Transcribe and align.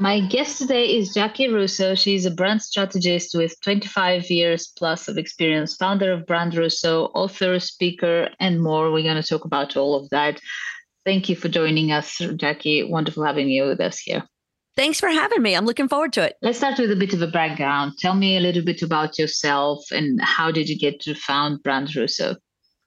My 0.00 0.20
guest 0.20 0.56
today 0.56 0.96
is 0.96 1.14
Jaci 1.14 1.52
Russo. 1.52 1.94
She's 1.94 2.24
a 2.24 2.30
brand 2.30 2.62
strategist 2.62 3.34
with 3.34 3.60
25 3.60 4.30
years 4.30 4.72
plus 4.78 5.08
of 5.08 5.18
experience, 5.18 5.76
founder 5.76 6.10
of 6.10 6.24
Brand 6.24 6.54
Russo, 6.54 7.08
author, 7.08 7.60
speaker, 7.60 8.30
and 8.40 8.62
more. 8.62 8.90
We're 8.90 9.02
going 9.02 9.20
to 9.20 9.28
talk 9.28 9.44
about 9.44 9.76
all 9.76 9.94
of 9.94 10.08
that. 10.08 10.40
Thank 11.04 11.28
you 11.28 11.36
for 11.36 11.50
joining 11.50 11.92
us, 11.92 12.16
Jaci. 12.16 12.88
Wonderful 12.88 13.24
having 13.24 13.50
you 13.50 13.66
with 13.66 13.78
us 13.78 13.98
here. 13.98 14.26
Thanks 14.74 14.98
for 14.98 15.10
having 15.10 15.42
me. 15.42 15.54
I'm 15.54 15.66
looking 15.66 15.88
forward 15.88 16.14
to 16.14 16.24
it. 16.24 16.36
Let's 16.40 16.56
start 16.56 16.78
with 16.78 16.90
a 16.90 16.96
bit 16.96 17.12
of 17.12 17.20
a 17.20 17.26
background. 17.26 17.98
Tell 17.98 18.14
me 18.14 18.38
a 18.38 18.40
little 18.40 18.64
bit 18.64 18.80
about 18.80 19.18
yourself 19.18 19.84
and 19.90 20.18
how 20.22 20.50
did 20.50 20.70
you 20.70 20.78
get 20.78 21.00
to 21.00 21.14
found 21.14 21.62
Brand 21.62 21.94
Russo? 21.94 22.36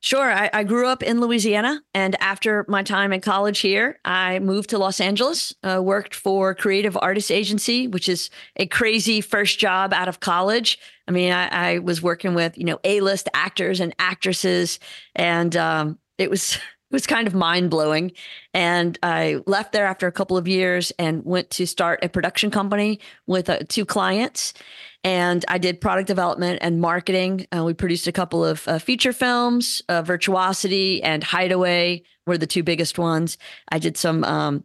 Sure. 0.04 0.30
I, 0.30 0.50
I, 0.52 0.64
grew 0.66 0.86
up 0.86 1.02
in 1.02 1.22
Louisiana. 1.22 1.82
And 1.94 2.22
after 2.22 2.66
my 2.68 2.84
time 2.84 3.14
in 3.14 3.22
college 3.22 3.62
here, 3.62 4.02
I 4.04 4.40
moved 4.40 4.72
to 4.72 4.78
Los 4.78 5.00
Angeles, 5.00 5.56
uh, 5.64 5.82
worked 5.82 6.14
for 6.14 6.54
Creative 6.54 6.98
Artist 7.02 7.32
Agency, 7.32 7.88
which 7.88 8.10
is 8.10 8.30
a 8.58 8.66
crazy 8.66 9.22
first 9.22 9.60
job 9.60 9.94
out 9.94 10.10
of 10.10 10.20
college. 10.20 10.78
I 11.08 11.12
mean, 11.12 11.32
I, 11.32 11.76
I 11.76 11.80
was 11.80 12.02
working 12.02 12.34
with, 12.34 12.58
you 12.58 12.66
know, 12.66 12.82
A-list 12.84 13.30
actors 13.34 13.80
and 13.80 13.96
actresses. 13.98 14.78
And 15.16 15.56
um, 15.56 16.00
it 16.18 16.30
was 16.30 16.56
it 16.92 16.92
was 16.92 17.08
kind 17.08 17.26
of 17.26 17.34
mind 17.34 17.70
blowing. 17.70 18.12
And 18.54 19.00
I 19.02 19.40
left 19.48 19.72
there 19.72 19.86
after 19.86 20.08
a 20.08 20.12
couple 20.12 20.36
of 20.36 20.50
years 20.50 20.92
and 21.00 21.24
went 21.24 21.50
to 21.52 21.66
start 21.66 22.04
a 22.04 22.10
production 22.10 22.52
company 22.52 23.00
with 23.26 23.50
uh, 23.50 23.60
two 23.70 23.86
clients 23.86 24.54
and 25.04 25.44
I 25.48 25.58
did 25.58 25.82
product 25.82 26.08
development 26.08 26.60
and 26.62 26.80
marketing. 26.80 27.48
Uh, 27.56 27.64
we 27.66 27.74
produced 27.74 28.08
a 28.08 28.12
couple 28.12 28.46
of 28.46 28.68
uh, 28.68 28.80
feature 28.80 29.14
films, 29.14 29.82
uh, 29.90 30.02
Virtuosity 30.02 31.04
and 31.04 31.24
Hideaway 31.24 32.04
were 32.26 32.38
the 32.38 32.48
two 32.48 32.64
biggest 32.64 32.98
ones. 32.98 33.38
I 33.70 33.80
did 33.80 33.98
some 33.98 34.24
um, 34.24 34.64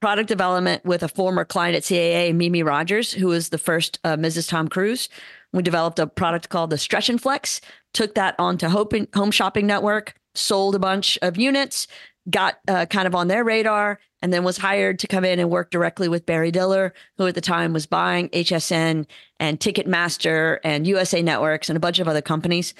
product 0.00 0.28
development 0.28 0.84
with 0.84 1.02
a 1.02 1.08
former 1.08 1.44
client 1.44 1.76
at 1.76 1.82
CAA, 1.82 2.34
Mimi 2.34 2.62
Rogers, 2.62 3.12
who 3.12 3.28
was 3.28 3.50
the 3.50 3.58
first 3.58 4.00
uh, 4.02 4.16
Mrs. 4.16 4.48
Tom 4.48 4.68
Cruise. 4.68 5.08
We 5.52 5.62
developed 5.62 5.98
a 5.98 6.06
product 6.06 6.48
called 6.48 6.70
the 6.70 6.78
Stretch 6.78 7.08
and 7.08 7.20
Flex, 7.20 7.60
took 7.92 8.14
that 8.14 8.34
onto 8.38 8.68
Home 8.68 9.30
Shopping 9.30 9.66
Network, 9.66 10.14
sold 10.34 10.74
a 10.74 10.78
bunch 10.78 11.18
of 11.22 11.36
units, 11.36 11.86
got 12.28 12.58
uh, 12.68 12.86
kind 12.86 13.06
of 13.06 13.14
on 13.14 13.28
their 13.28 13.44
radar 13.44 13.98
and 14.22 14.32
then 14.32 14.44
was 14.44 14.58
hired 14.58 14.98
to 14.98 15.06
come 15.06 15.24
in 15.24 15.38
and 15.38 15.50
work 15.50 15.70
directly 15.70 16.08
with 16.08 16.26
Barry 16.26 16.50
Diller, 16.50 16.92
who 17.16 17.26
at 17.26 17.34
the 17.34 17.40
time 17.40 17.72
was 17.72 17.86
buying 17.86 18.28
HSN 18.30 19.06
and 19.38 19.60
Ticketmaster 19.60 20.58
and 20.62 20.86
USA 20.86 21.22
Networks 21.22 21.70
and 21.70 21.76
a 21.76 21.80
bunch 21.80 21.98
of 21.98 22.08
other 22.08 22.22
companies. 22.22 22.74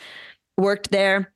Worked 0.59 0.91
there. 0.91 1.33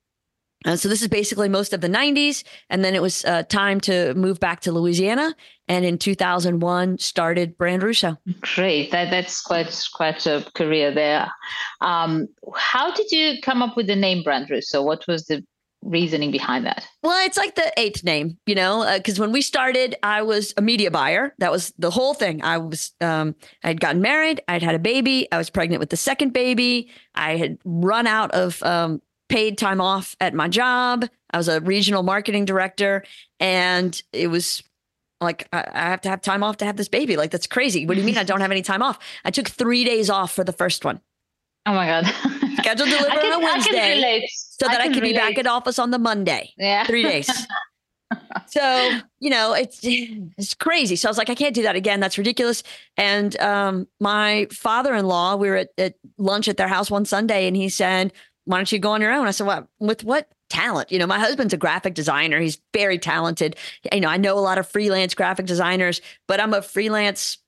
Uh, 0.67 0.77
so 0.77 0.89
this 0.89 1.03
is 1.03 1.09
basically 1.09 1.49
most 1.49 1.73
of 1.73 1.81
the 1.81 1.89
90s. 1.89 2.43
And 2.71 2.85
then 2.85 2.95
it 2.95 3.03
was 3.03 3.25
uh, 3.25 3.43
time 3.45 3.81
to 3.83 4.15
move 4.15 4.41
back 4.41 4.61
to 4.61 4.73
Louisiana. 4.73 5.35
And 5.69 5.85
in 5.85 5.99
2001, 5.99 6.99
started 6.99 7.57
Brand 7.57 7.83
Russo. 7.83 8.19
Great. 8.41 8.91
That, 8.91 9.11
that's 9.11 9.41
quite, 9.41 9.89
quite 9.95 10.27
a 10.27 10.47
career 10.55 10.93
there. 10.93 11.31
Um, 11.81 12.29
how 12.57 12.95
did 12.95 13.11
you 13.11 13.41
come 13.43 13.63
up 13.63 13.77
with 13.77 13.87
the 13.87 13.97
name 13.97 14.23
Brand 14.23 14.51
Russo? 14.51 14.83
What 14.83 15.07
was 15.07 15.27
the 15.27 15.45
reasoning 15.85 16.31
behind 16.31 16.67
that? 16.67 16.87
Well, 17.03 17.25
it's 17.27 17.37
like 17.37 17.55
the 17.55 17.73
eighth 17.77 18.03
name, 18.05 18.39
you 18.47 18.55
know, 18.55 18.91
because 18.97 19.19
uh, 19.19 19.23
when 19.23 19.33
we 19.33 19.43
started, 19.43 19.97
I 20.03 20.23
was 20.23 20.55
a 20.57 20.63
media 20.63 20.91
buyer. 20.91 21.35
That 21.39 21.53
was 21.53 21.73
the 21.79 21.91
whole 21.91 22.15
thing. 22.15 22.43
I 22.43 22.59
was, 22.59 22.93
um, 23.01 23.35
I'd 23.63 23.81
gotten 23.81 24.01
married, 24.01 24.43
I'd 24.49 24.63
had 24.63 24.75
a 24.75 24.79
baby, 24.79 25.29
I 25.31 25.39
was 25.39 25.51
pregnant 25.51 25.81
with 25.81 25.91
the 25.91 25.97
second 25.97 26.33
baby, 26.33 26.91
I 27.15 27.37
had 27.37 27.59
run 27.65 28.07
out 28.07 28.31
of 28.33 28.63
um, 28.63 29.03
paid 29.29 29.59
time 29.59 29.81
off 29.81 30.17
at 30.21 30.35
my 30.35 30.49
job. 30.49 31.07
I 31.31 31.37
was 31.37 31.49
a 31.49 31.61
regional 31.61 32.03
marketing 32.03 32.45
director, 32.45 33.05
and 33.41 34.01
it 34.13 34.29
was 34.29 34.63
like 35.21 35.49
I, 35.53 35.65
I 35.73 35.81
have 35.91 36.01
to 36.03 36.09
have 36.09 36.21
time 36.21 36.43
off 36.43 36.59
to 36.59 36.65
have 36.65 36.77
this 36.77 36.89
baby. 36.89 37.17
Like 37.17 37.31
that's 37.31 37.47
crazy. 37.47 37.87
What 37.87 37.95
do 37.95 38.01
you 38.01 38.07
mean 38.07 38.19
I 38.19 38.25
don't 38.25 38.41
have 38.41 38.51
any 38.51 38.63
time 38.63 38.83
off? 38.83 38.99
I 39.25 39.31
took 39.31 39.49
three 39.49 39.85
days 39.85 40.11
off 40.11 40.33
for 40.33 40.45
the 40.45 40.53
first 40.53 40.85
one. 40.85 41.01
Oh 41.67 41.73
my 41.73 41.87
god! 41.87 42.07
Scheduled 42.59 42.89
deliver 42.89 43.09
can, 43.09 43.33
on 43.33 43.43
a 43.43 43.45
Wednesday, 43.45 44.27
so 44.29 44.67
that 44.67 44.81
I, 44.81 44.85
I 44.85 44.89
can, 44.89 45.03
be 45.03 45.15
back 45.15 45.39
at 45.39 45.47
office 45.47 45.79
on 45.79 45.91
the 45.91 45.99
Monday. 45.99 46.53
Yeah, 46.59 46.85
three 46.85 47.03
days. 47.03 47.31
so 48.47 49.01
you 49.21 49.31
know 49.31 49.55
it's 49.55 49.81
it's 49.83 50.55
crazy. 50.55 50.97
So 50.97 51.09
I 51.09 51.11
was 51.11 51.19
like, 51.19 51.31
I 51.31 51.35
can't 51.35 51.55
do 51.55 51.63
that 51.63 51.77
again. 51.77 52.01
That's 52.01 52.19
ridiculous. 52.19 52.63
And 52.97 53.39
um, 53.41 53.89
my 54.01 54.47
father-in-law, 54.51 55.37
we 55.37 55.49
were 55.49 55.57
at, 55.57 55.69
at 55.79 55.95
lunch 56.19 56.49
at 56.49 56.57
their 56.57 56.69
house 56.69 56.91
one 56.91 57.07
Sunday, 57.07 57.47
and 57.47 57.57
he 57.57 57.69
said, 57.69 58.13
"Why 58.45 58.59
don't 58.59 58.71
you 58.71 58.79
go 58.79 58.93
on 58.93 59.01
your 59.01 59.13
own?" 59.13 59.27
I 59.27 59.31
said, 59.31 59.47
"What? 59.47 59.67
With 59.79 60.05
what 60.05 60.29
talent. 60.51 60.93
You 60.93 60.99
know, 60.99 61.07
my 61.07 61.19
husband's 61.19 61.53
a 61.53 61.57
graphic 61.57 61.95
designer. 61.95 62.39
He's 62.39 62.61
very 62.73 62.99
talented. 62.99 63.57
You 63.93 64.01
know, 64.01 64.09
I 64.09 64.17
know 64.17 64.39
a 64.39 64.41
lot 64.41 64.59
of 64.59 64.69
freelance 64.69 65.15
graphic 65.15 65.47
designers, 65.47 66.01
but 66.29 66.41
I'm 66.41 66.55
a 66.55 66.63
freelance 66.63 67.39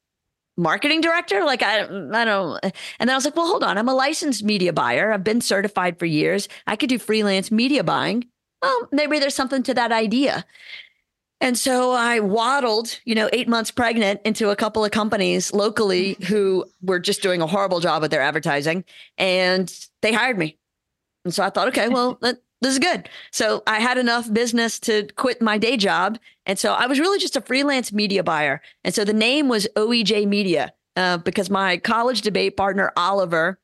marketing 0.57 1.01
director? 1.01 1.45
Like 1.45 1.63
i 1.63 1.81
i 1.83 2.25
don't 2.25 2.59
and 2.63 2.73
then 3.01 3.11
i 3.11 3.15
was 3.15 3.25
like 3.25 3.37
well 3.37 3.47
hold 3.47 3.65
on. 3.65 3.79
I'm 3.79 3.89
a 3.89 3.95
licensed 3.95 4.45
media 4.45 4.73
buyer. 4.73 5.13
I've 5.13 5.25
been 5.25 5.41
certified 5.41 5.99
for 5.99 6.07
years. 6.07 6.49
I 6.67 6.77
could 6.77 6.89
do 6.89 6.99
freelance 6.99 7.51
media 7.51 7.85
buying. 7.85 8.27
Well 8.63 8.89
maybe 8.93 9.19
there's 9.19 9.35
something 9.35 9.63
to 9.65 9.75
that 9.75 9.93
idea. 9.93 10.45
And 11.41 11.59
so 11.59 11.93
i 11.93 12.21
waddled 12.21 12.99
you 13.05 13.15
know 13.15 13.29
8 13.33 13.49
months 13.49 13.71
pregnant 13.71 14.21
into 14.25 14.51
a 14.51 14.57
couple 14.57 14.85
of 14.85 14.91
companies 14.91 15.53
locally 15.53 16.15
mm-hmm. 16.15 16.25
who 16.25 16.65
were 16.83 16.99
just 16.99 17.23
doing 17.23 17.43
a 17.43 17.47
horrible 17.47 17.81
job 17.81 18.03
with 18.03 18.11
their 18.11 18.23
advertising 18.23 18.85
and 19.19 19.73
they 20.03 20.13
hired 20.13 20.39
me. 20.39 20.59
And 21.25 21.35
so 21.35 21.45
i 21.45 21.51
thought 21.51 21.69
okay 21.69 21.89
well 21.89 22.19
this 22.67 22.75
is 22.75 22.79
good. 22.81 23.09
So 23.31 23.63
I 23.67 23.79
had 23.79 23.97
enough 23.97 24.33
business 24.33 24.81
to 24.81 25.07
quit 25.15 25.41
my 25.41 25.57
day 25.57 25.77
job. 25.77 26.19
And 26.47 26.59
so 26.59 26.73
I 26.73 26.87
was 26.87 26.99
really 26.99 27.19
just 27.19 27.37
a 27.37 27.41
freelance 27.41 27.93
media 27.93 28.25
buyer. 28.25 28.61
And 28.83 28.95
so 28.95 29.05
the 29.05 29.13
name 29.13 29.49
was 29.49 29.69
OEJ 29.77 30.27
Media 30.27 30.73
uh, 30.97 31.19
because 31.19 31.49
my 31.49 31.77
college 31.77 32.23
debate 32.23 32.57
partner, 32.57 32.93
Oliver, 32.97 33.61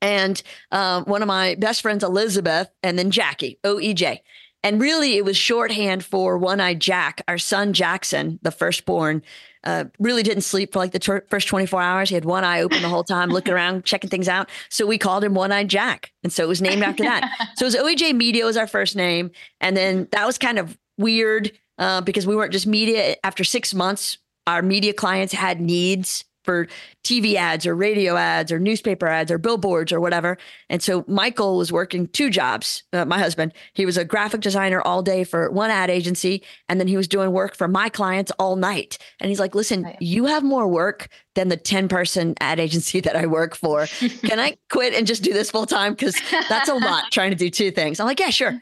and 0.00 0.40
uh, 0.70 1.02
one 1.04 1.22
of 1.22 1.28
my 1.28 1.56
best 1.56 1.82
friends, 1.82 2.04
Elizabeth, 2.04 2.70
and 2.82 2.98
then 2.98 3.10
Jaci, 3.10 3.58
OEJ. 3.64 4.20
And 4.62 4.80
really, 4.80 5.16
it 5.16 5.24
was 5.24 5.36
shorthand 5.36 6.04
for 6.04 6.38
One 6.38 6.60
Eyed 6.60 6.80
Jack, 6.80 7.22
our 7.26 7.38
son 7.38 7.72
Jackson, 7.72 8.38
the 8.42 8.50
firstborn, 8.50 9.22
uh, 9.64 9.84
really 9.98 10.22
didn't 10.22 10.42
sleep 10.42 10.72
for 10.72 10.78
like 10.78 10.92
the 10.92 10.98
ter- 10.98 11.24
first 11.28 11.48
24 11.48 11.80
hours. 11.82 12.08
He 12.08 12.14
had 12.14 12.24
one 12.24 12.44
eye 12.44 12.62
open 12.62 12.82
the 12.82 12.88
whole 12.88 13.04
time, 13.04 13.28
looking 13.30 13.52
around, 13.52 13.84
checking 13.84 14.10
things 14.10 14.28
out. 14.28 14.48
So 14.68 14.86
we 14.86 14.98
called 14.98 15.24
him 15.24 15.34
One 15.34 15.52
Eyed 15.52 15.68
Jack. 15.68 16.12
And 16.22 16.32
so 16.32 16.44
it 16.44 16.48
was 16.48 16.62
named 16.62 16.82
after 16.82 17.02
that. 17.04 17.30
so 17.56 17.66
it 17.66 17.68
was 17.68 17.76
OEJ 17.76 18.14
Media 18.16 18.44
was 18.44 18.56
our 18.56 18.66
first 18.66 18.96
name. 18.96 19.30
And 19.60 19.76
then 19.76 20.08
that 20.12 20.26
was 20.26 20.38
kind 20.38 20.58
of 20.58 20.78
weird 20.98 21.52
uh, 21.78 22.00
because 22.00 22.26
we 22.26 22.36
weren't 22.36 22.52
just 22.52 22.66
media. 22.66 23.16
After 23.24 23.44
six 23.44 23.74
months, 23.74 24.18
our 24.46 24.62
media 24.62 24.92
clients 24.92 25.32
had 25.32 25.60
needs 25.60 26.24
for 26.50 26.66
TV 27.04 27.36
ads 27.36 27.64
or 27.64 27.76
radio 27.76 28.16
ads 28.16 28.50
or 28.50 28.58
newspaper 28.58 29.06
ads 29.06 29.30
or 29.30 29.38
billboards 29.38 29.92
or 29.92 30.00
whatever. 30.00 30.36
And 30.68 30.82
so 30.82 31.04
Michael 31.06 31.56
was 31.56 31.70
working 31.70 32.08
two 32.08 32.28
jobs. 32.28 32.82
Uh, 32.92 33.04
my 33.04 33.20
husband, 33.20 33.52
he 33.74 33.86
was 33.86 33.96
a 33.96 34.04
graphic 34.04 34.40
designer 34.40 34.82
all 34.82 35.00
day 35.00 35.22
for 35.22 35.48
one 35.52 35.70
ad 35.70 35.90
agency, 35.90 36.42
and 36.68 36.80
then 36.80 36.88
he 36.88 36.96
was 36.96 37.06
doing 37.06 37.30
work 37.30 37.54
for 37.54 37.68
my 37.68 37.88
clients 37.88 38.32
all 38.40 38.56
night. 38.56 38.98
And 39.20 39.28
he's 39.28 39.38
like, 39.38 39.54
"Listen, 39.54 39.94
you 40.00 40.24
have 40.24 40.42
more 40.42 40.66
work 40.66 41.08
than 41.36 41.50
the 41.50 41.56
ten 41.56 41.86
person 41.86 42.34
ad 42.40 42.58
agency 42.58 42.98
that 43.06 43.14
I 43.14 43.26
work 43.26 43.54
for. 43.54 43.86
Can 44.24 44.40
I 44.40 44.56
quit 44.70 44.92
and 44.92 45.06
just 45.06 45.22
do 45.22 45.32
this 45.32 45.52
full 45.52 45.66
time? 45.66 45.92
Because 45.92 46.20
that's 46.48 46.68
a 46.68 46.74
lot 46.74 47.04
trying 47.12 47.30
to 47.30 47.36
do 47.36 47.48
two 47.48 47.70
things." 47.70 48.00
I'm 48.00 48.06
like, 48.06 48.18
"Yeah, 48.18 48.30
sure." 48.30 48.60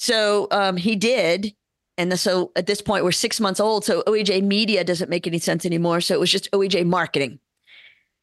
So 0.00 0.48
um, 0.50 0.76
he 0.76 0.96
did, 0.96 1.54
and 1.98 2.18
so 2.18 2.52
at 2.54 2.66
this 2.66 2.80
point, 2.80 3.02
we're 3.02 3.10
six 3.10 3.40
months 3.40 3.58
old. 3.58 3.84
So 3.84 4.02
OEJ 4.06 4.44
Media 4.44 4.84
doesn't 4.84 5.10
make 5.10 5.26
any 5.26 5.40
sense 5.40 5.66
anymore. 5.66 6.00
So 6.00 6.14
it 6.14 6.20
was 6.20 6.30
just 6.30 6.48
OEJ 6.52 6.86
Marketing. 6.86 7.40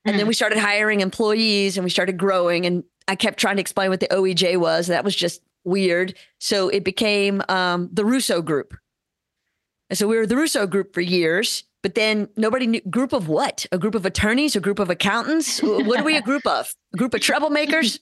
And 0.06 0.16
mm. 0.16 0.18
then 0.18 0.28
we 0.28 0.34
started 0.34 0.58
hiring 0.58 1.02
employees 1.02 1.78
and 1.78 1.84
we 1.84 1.90
started 1.90 2.18
growing. 2.18 2.66
And 2.66 2.86
I 3.10 3.16
kept 3.16 3.38
trying 3.38 3.58
to 3.58 3.62
explain 3.62 3.90
what 3.90 4.00
the 4.00 4.08
OEJ 4.08 4.58
was. 4.58 4.88
That 4.88 5.04
was 5.04 5.14
just 5.14 5.42
weird. 5.66 6.18
So 6.40 6.70
it 6.70 6.86
became 6.86 7.42
um, 7.50 7.90
the 7.92 8.06
Russo 8.06 8.42
Group. 8.42 8.76
And 9.90 10.00
so 10.00 10.08
we 10.08 10.16
were 10.16 10.26
the 10.26 10.38
Russo 10.38 10.66
Group 10.66 10.94
for 10.94 11.02
years. 11.02 11.66
But 11.84 11.96
then 11.96 12.30
nobody 12.38 12.66
knew 12.66 12.82
group 12.90 13.12
of 13.12 13.28
what? 13.28 13.66
A 13.74 13.78
group 13.78 13.94
of 13.94 14.06
attorneys? 14.06 14.56
A 14.56 14.62
group 14.62 14.80
of 14.80 14.90
accountants? 14.90 15.60
what 15.62 16.00
are 16.00 16.04
we 16.04 16.16
a 16.16 16.22
group 16.22 16.48
of? 16.48 16.74
A 16.94 16.98
group 16.98 17.14
of 17.14 17.20
troublemakers? 17.20 18.00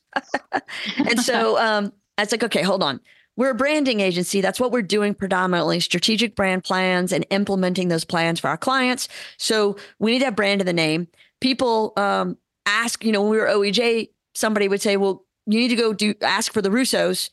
and 0.97 1.19
so 1.19 1.57
um, 1.57 1.91
I 2.17 2.21
was 2.21 2.31
like, 2.31 2.43
okay, 2.43 2.61
hold 2.61 2.83
on 2.83 3.01
we're 3.35 3.51
a 3.51 3.55
branding 3.55 3.99
agency. 3.99 4.41
That's 4.41 4.59
what 4.59 4.71
we're 4.71 4.81
doing 4.81 5.13
predominantly 5.15 5.79
strategic 5.79 6.35
brand 6.35 6.63
plans 6.63 7.11
and 7.11 7.25
implementing 7.29 7.87
those 7.87 8.05
plans 8.05 8.39
for 8.39 8.47
our 8.47 8.57
clients. 8.57 9.07
So 9.37 9.77
we 9.99 10.11
need 10.11 10.19
to 10.19 10.25
have 10.25 10.35
brand 10.35 10.61
in 10.61 10.67
the 10.67 10.73
name. 10.73 11.07
People 11.41 11.93
um, 11.97 12.37
ask, 12.65 13.03
you 13.03 13.11
know, 13.11 13.21
when 13.21 13.31
we 13.31 13.37
were 13.37 13.47
OEJ, 13.47 14.09
somebody 14.35 14.67
would 14.67 14.81
say, 14.81 14.97
well, 14.97 15.25
you 15.45 15.59
need 15.59 15.69
to 15.69 15.75
go 15.75 15.93
do 15.93 16.13
ask 16.21 16.53
for 16.53 16.61
the 16.61 16.69
Russos. 16.69 17.29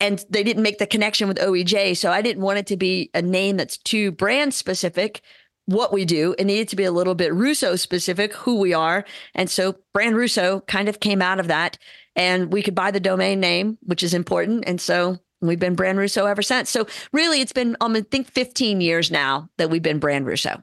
and 0.00 0.24
they 0.30 0.42
didn't 0.42 0.62
make 0.62 0.78
the 0.78 0.86
connection 0.86 1.28
with 1.28 1.38
OEJ. 1.38 1.96
So 1.96 2.10
I 2.10 2.22
didn't 2.22 2.42
want 2.42 2.58
it 2.58 2.66
to 2.68 2.76
be 2.76 3.10
a 3.14 3.22
name 3.22 3.56
that's 3.56 3.76
too 3.76 4.12
brand 4.12 4.54
specific. 4.54 5.20
What 5.66 5.92
we 5.92 6.04
do, 6.04 6.34
it 6.38 6.44
needed 6.44 6.68
to 6.68 6.76
be 6.76 6.84
a 6.84 6.92
little 6.92 7.14
bit 7.14 7.34
Russo 7.34 7.76
specific, 7.76 8.32
who 8.32 8.56
we 8.56 8.72
are. 8.72 9.04
And 9.34 9.50
so 9.50 9.76
brand 9.92 10.16
Russo 10.16 10.60
kind 10.60 10.88
of 10.88 11.00
came 11.00 11.20
out 11.20 11.40
of 11.40 11.48
that. 11.48 11.78
And 12.18 12.52
we 12.52 12.62
could 12.62 12.74
buy 12.74 12.90
the 12.90 13.00
domain 13.00 13.40
name, 13.40 13.78
which 13.82 14.02
is 14.02 14.12
important. 14.12 14.64
And 14.66 14.80
so 14.80 15.18
we've 15.40 15.60
been 15.60 15.76
brand 15.76 15.98
Russo 15.98 16.26
ever 16.26 16.42
since. 16.42 16.68
So 16.68 16.86
really, 17.12 17.40
it's 17.40 17.52
been, 17.52 17.76
um, 17.80 17.94
I 17.94 18.02
think, 18.02 18.26
15 18.26 18.80
years 18.80 19.10
now 19.10 19.48
that 19.56 19.70
we've 19.70 19.82
been 19.82 20.00
brand 20.00 20.26
Russo. 20.26 20.62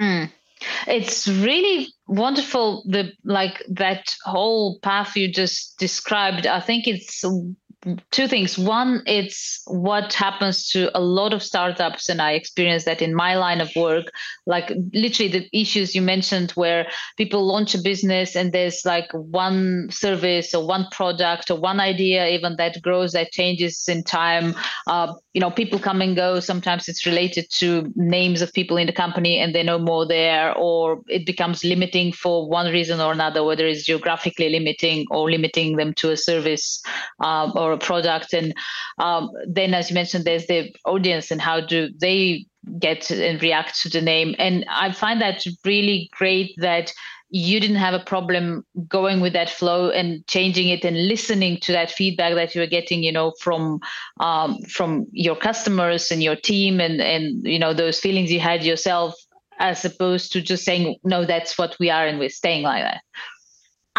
Mm. 0.00 0.32
It's 0.86 1.28
really 1.28 1.88
wonderful 2.08 2.82
the 2.88 3.12
like 3.22 3.62
that 3.68 4.12
whole 4.24 4.80
path 4.80 5.14
you 5.14 5.30
just 5.30 5.78
described. 5.78 6.46
I 6.46 6.60
think 6.60 6.88
it's 6.88 7.22
two 8.10 8.26
things. 8.26 8.58
One, 8.58 9.02
it's 9.06 9.62
what 9.66 10.12
happens 10.12 10.68
to 10.70 10.90
a 10.96 11.00
lot 11.00 11.32
of 11.32 11.42
startups, 11.42 12.08
and 12.08 12.20
I 12.20 12.32
experienced 12.32 12.86
that 12.86 13.02
in 13.02 13.14
my 13.14 13.36
line 13.36 13.60
of 13.60 13.70
work. 13.76 14.06
Like 14.48 14.72
literally 14.92 15.30
the 15.30 15.48
issues 15.52 15.94
you 15.94 16.02
mentioned, 16.02 16.50
where 16.52 16.88
people 17.16 17.46
launch 17.46 17.74
a 17.74 17.78
business 17.78 18.34
and 18.34 18.52
there's 18.52 18.84
like 18.84 19.12
one 19.12 19.88
service 19.90 20.54
or 20.54 20.66
one 20.66 20.86
product 20.90 21.50
or 21.50 21.60
one 21.60 21.80
idea, 21.80 22.26
even 22.28 22.56
that 22.56 22.80
grows, 22.82 23.12
that 23.12 23.30
changes 23.30 23.84
in 23.88 24.02
time. 24.02 24.54
Uh, 24.86 25.12
you 25.34 25.40
know, 25.40 25.50
people 25.50 25.78
come 25.78 26.00
and 26.00 26.16
go. 26.16 26.40
Sometimes 26.40 26.88
it's 26.88 27.06
related 27.06 27.46
to 27.58 27.92
names 27.94 28.42
of 28.42 28.52
people 28.52 28.76
in 28.76 28.86
the 28.86 28.92
company, 28.92 29.38
and 29.38 29.54
they're 29.54 29.62
no 29.62 29.78
more 29.78 30.06
there, 30.06 30.52
or 30.56 31.02
it 31.06 31.26
becomes 31.26 31.62
limiting 31.62 32.12
for 32.12 32.48
one 32.48 32.72
reason 32.72 33.00
or 33.00 33.12
another, 33.12 33.44
whether 33.44 33.66
it's 33.66 33.84
geographically 33.84 34.48
limiting 34.48 35.06
or 35.10 35.30
limiting 35.30 35.76
them 35.76 35.94
to 35.94 36.10
a 36.10 36.16
service 36.16 36.82
uh, 37.22 37.52
or 37.54 37.72
a 37.72 37.78
product. 37.78 38.32
And 38.32 38.54
um, 38.98 39.30
then, 39.46 39.74
as 39.74 39.90
you 39.90 39.94
mentioned, 39.94 40.24
there's 40.24 40.46
the 40.46 40.74
audience 40.86 41.30
and 41.30 41.40
how 41.40 41.60
do 41.60 41.90
they 42.00 42.46
get 42.78 43.10
and 43.10 43.42
react 43.42 43.80
to 43.82 43.88
the 43.88 44.00
name. 44.00 44.34
And 44.38 44.64
I 44.68 44.92
find 44.92 45.20
that 45.20 45.44
really 45.64 46.08
great 46.12 46.54
that 46.58 46.92
you 47.30 47.60
didn't 47.60 47.76
have 47.76 47.94
a 47.94 48.04
problem 48.04 48.64
going 48.88 49.20
with 49.20 49.34
that 49.34 49.50
flow 49.50 49.90
and 49.90 50.26
changing 50.26 50.68
it 50.68 50.84
and 50.84 51.08
listening 51.08 51.58
to 51.60 51.72
that 51.72 51.90
feedback 51.90 52.34
that 52.34 52.54
you 52.54 52.60
were 52.60 52.66
getting 52.66 53.02
you 53.02 53.12
know 53.12 53.32
from 53.40 53.80
um, 54.20 54.58
from 54.62 55.06
your 55.12 55.36
customers 55.36 56.10
and 56.10 56.22
your 56.22 56.36
team 56.36 56.80
and 56.80 57.00
and 57.00 57.44
you 57.44 57.58
know 57.58 57.74
those 57.74 58.00
feelings 58.00 58.32
you 58.32 58.40
had 58.40 58.64
yourself 58.64 59.14
as 59.58 59.84
opposed 59.84 60.32
to 60.32 60.40
just 60.40 60.64
saying 60.64 60.96
no 61.04 61.24
that's 61.24 61.58
what 61.58 61.76
we 61.78 61.90
are 61.90 62.06
and 62.06 62.18
we're 62.18 62.28
staying 62.28 62.62
like 62.62 62.82
that 62.82 63.02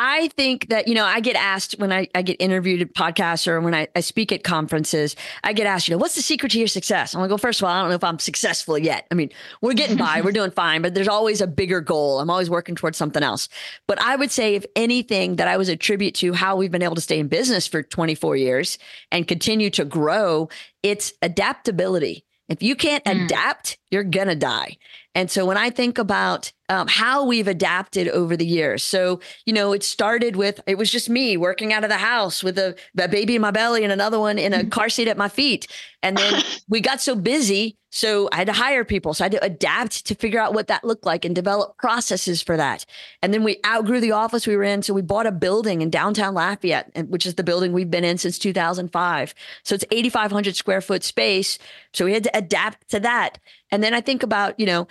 I 0.01 0.30
think 0.30 0.69
that, 0.69 0.88
you 0.88 0.94
know, 0.94 1.04
I 1.04 1.19
get 1.19 1.36
asked 1.36 1.74
when 1.78 1.92
I, 1.92 2.07
I 2.16 2.22
get 2.22 2.38
interviewed 2.40 2.81
at 2.81 2.94
podcasts 2.94 3.50
or 3.50 3.60
when 3.60 3.75
I, 3.75 3.90
I 3.98 4.00
speak 4.00 4.31
at 4.31 4.46
conferences, 4.46 5.13
I 5.44 5.51
get 5.51 5.68
asked, 5.68 5.90
you 5.90 5.94
know, 5.94 5.98
what's 5.98 6.16
the 6.16 6.22
secret 6.22 6.54
to 6.54 6.57
your 6.57 6.69
success? 6.69 7.13
I'm 7.13 7.19
like, 7.19 7.28
well, 7.28 7.38
first 7.38 7.60
of 7.60 7.66
all, 7.66 7.72
I 7.72 7.81
don't 7.81 7.90
know 7.90 7.96
if 7.96 8.04
I'm 8.06 8.18
successful 8.18 8.78
yet. 8.78 9.06
I 9.12 9.16
mean, 9.16 9.30
we're 9.60 9.74
getting 9.74 9.98
by, 9.98 10.22
we're 10.22 10.31
doing 10.40 10.51
fine, 10.51 10.81
but 10.81 10.94
there's 10.94 11.10
always 11.10 11.42
a 11.42 11.48
bigger 11.48 11.81
goal. 11.81 12.22
I'm 12.22 12.30
always 12.30 12.50
working 12.50 12.75
towards 12.75 12.98
something 12.98 13.24
else. 13.24 13.50
But 13.88 14.01
I 14.01 14.16
would 14.16 14.31
say, 14.31 14.56
if 14.56 14.66
anything, 14.74 15.36
that 15.36 15.50
I 15.50 15.57
was 15.57 15.68
attribute 15.68 16.16
to 16.16 16.31
how 16.31 16.56
we've 16.56 16.72
been 16.72 16.81
able 16.81 16.96
to 16.96 17.01
stay 17.01 17.19
in 17.19 17.28
business 17.28 17.68
for 17.68 17.84
24 17.84 18.38
years 18.38 18.78
and 19.12 19.28
continue 19.28 19.69
to 19.72 19.84
grow, 19.84 20.48
it's 20.81 21.12
adaptability. 21.22 22.24
If 22.48 22.63
you 22.63 22.75
can't 22.75 23.04
mm. 23.04 23.25
adapt, 23.25 23.78
you're 23.91 24.03
to 24.03 24.36
die. 24.36 24.77
And 25.15 25.30
so 25.30 25.45
when 25.45 25.57
I 25.57 25.69
think 25.69 25.97
about 25.97 26.51
um, 26.69 26.88
how 26.88 27.25
we've 27.25 27.47
adapted 27.47 28.07
over 28.09 28.38
the 28.38 28.45
years, 28.45 28.83
so, 28.83 29.19
you 29.45 29.53
know, 29.53 29.74
it 29.74 29.83
started 29.83 30.36
with, 30.36 30.62
it 30.68 30.77
was 30.77 30.91
just 30.91 31.09
me 31.09 31.36
working 31.36 31.74
out 31.74 31.83
of 31.83 31.89
the 31.89 31.97
house 31.97 32.44
with 32.44 32.59
a, 32.59 32.75
a 32.97 33.07
baby 33.07 33.36
in 33.36 33.41
my 33.41 33.51
belly 33.51 33.83
and 33.83 33.91
another 33.91 34.19
one 34.19 34.38
in 34.38 34.53
a 34.53 34.59
mm-hmm. 34.59 34.69
car 34.69 34.88
seat 34.88 35.07
at 35.07 35.18
my 35.18 35.27
feet. 35.27 35.68
And 36.03 36.15
then 36.15 36.44
we 36.69 36.80
got 36.80 37.01
so 37.01 37.15
busy. 37.15 37.75
So 37.91 38.30
I 38.31 38.38
had 38.38 38.47
to 38.47 38.53
hire 38.53 38.86
people. 38.86 39.15
So 39.15 39.24
I 39.24 39.25
had 39.25 39.31
to 39.31 39.44
adapt 39.44 40.06
to 40.06 40.13
figure 40.13 40.39
out 40.39 40.53
what 40.53 40.68
that 40.68 40.83
looked 40.83 41.07
like 41.07 41.25
and 41.25 41.33
develop 41.33 41.75
processes 41.80 42.44
for 42.44 42.56
that. 42.56 42.86
And 43.24 43.33
then 43.33 43.44
we 43.44 43.57
outgrew 43.65 44.00
the 44.00 44.12
office 44.12 44.45
we 44.45 44.56
were 44.56 44.63
in. 44.63 44.83
So 44.83 44.94
we 44.94 45.01
bought 45.01 45.25
a 45.25 45.31
building 45.31 45.81
in 45.81 45.89
downtown 45.89 46.36
Lafayette, 46.36 46.91
which 47.07 47.25
is 47.25 47.33
the 47.33 47.44
building 47.44 47.74
we've 47.74 47.89
been 47.89 48.03
in 48.03 48.19
since 48.19 48.38
2005. 48.38 49.33
So 49.63 49.74
it's 49.74 49.86
8,500 49.89 50.56
square 50.56 50.81
foot 50.81 51.03
space. 51.03 51.57
So 51.94 52.06
we 52.06 52.13
had 52.13 52.24
to 52.25 52.38
adapt 52.38 52.88
to 52.89 53.00
that. 53.00 53.39
And 53.71 53.83
then 53.83 53.94
I 53.94 54.01
think 54.01 54.24
about, 54.24 54.60
you 54.60 54.66
know, 54.66 54.88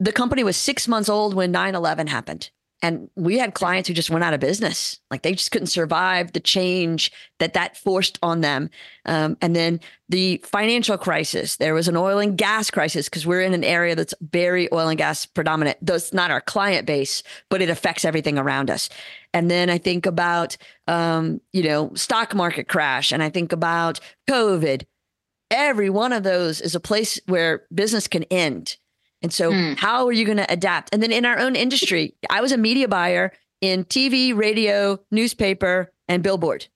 the 0.00 0.12
company 0.12 0.44
was 0.44 0.56
six 0.56 0.88
months 0.88 1.08
old 1.08 1.34
when 1.34 1.52
9 1.52 1.74
11 1.74 2.06
happened. 2.06 2.50
And 2.82 3.08
we 3.16 3.38
had 3.38 3.54
clients 3.54 3.88
who 3.88 3.94
just 3.94 4.10
went 4.10 4.22
out 4.22 4.34
of 4.34 4.40
business. 4.40 5.00
Like 5.10 5.22
they 5.22 5.32
just 5.32 5.50
couldn't 5.50 5.68
survive 5.68 6.32
the 6.32 6.40
change 6.40 7.10
that 7.38 7.54
that 7.54 7.76
forced 7.76 8.18
on 8.22 8.42
them. 8.42 8.68
Um, 9.06 9.38
and 9.40 9.56
then 9.56 9.80
the 10.10 10.42
financial 10.44 10.98
crisis, 10.98 11.56
there 11.56 11.72
was 11.72 11.88
an 11.88 11.96
oil 11.96 12.18
and 12.18 12.36
gas 12.36 12.70
crisis 12.70 13.08
because 13.08 13.26
we're 13.26 13.40
in 13.40 13.54
an 13.54 13.64
area 13.64 13.96
that's 13.96 14.14
very 14.20 14.72
oil 14.74 14.88
and 14.88 14.98
gas 14.98 15.24
predominant. 15.24 15.78
That's 15.80 16.12
not 16.12 16.30
our 16.30 16.42
client 16.42 16.86
base, 16.86 17.22
but 17.48 17.62
it 17.62 17.70
affects 17.70 18.04
everything 18.04 18.38
around 18.38 18.70
us. 18.70 18.90
And 19.32 19.50
then 19.50 19.70
I 19.70 19.78
think 19.78 20.04
about, 20.04 20.58
um, 20.86 21.40
you 21.52 21.62
know, 21.62 21.92
stock 21.94 22.34
market 22.34 22.68
crash 22.68 23.10
and 23.10 23.22
I 23.22 23.30
think 23.30 23.52
about 23.52 24.00
COVID. 24.28 24.84
Every 25.50 25.90
one 25.90 26.12
of 26.12 26.22
those 26.22 26.60
is 26.60 26.74
a 26.74 26.80
place 26.80 27.20
where 27.26 27.64
business 27.72 28.08
can 28.08 28.24
end 28.24 28.76
and 29.22 29.32
so, 29.32 29.50
mm. 29.50 29.76
how 29.76 30.06
are 30.06 30.12
you 30.12 30.24
going 30.24 30.36
to 30.36 30.52
adapt? 30.52 30.90
And 30.92 31.02
then 31.02 31.12
in 31.12 31.24
our 31.24 31.38
own 31.38 31.56
industry, 31.56 32.14
I 32.30 32.40
was 32.40 32.52
a 32.52 32.56
media 32.56 32.86
buyer 32.88 33.32
in 33.60 33.84
TV, 33.84 34.36
radio, 34.36 35.00
newspaper, 35.10 35.92
and 36.08 36.22
billboard. 36.22 36.66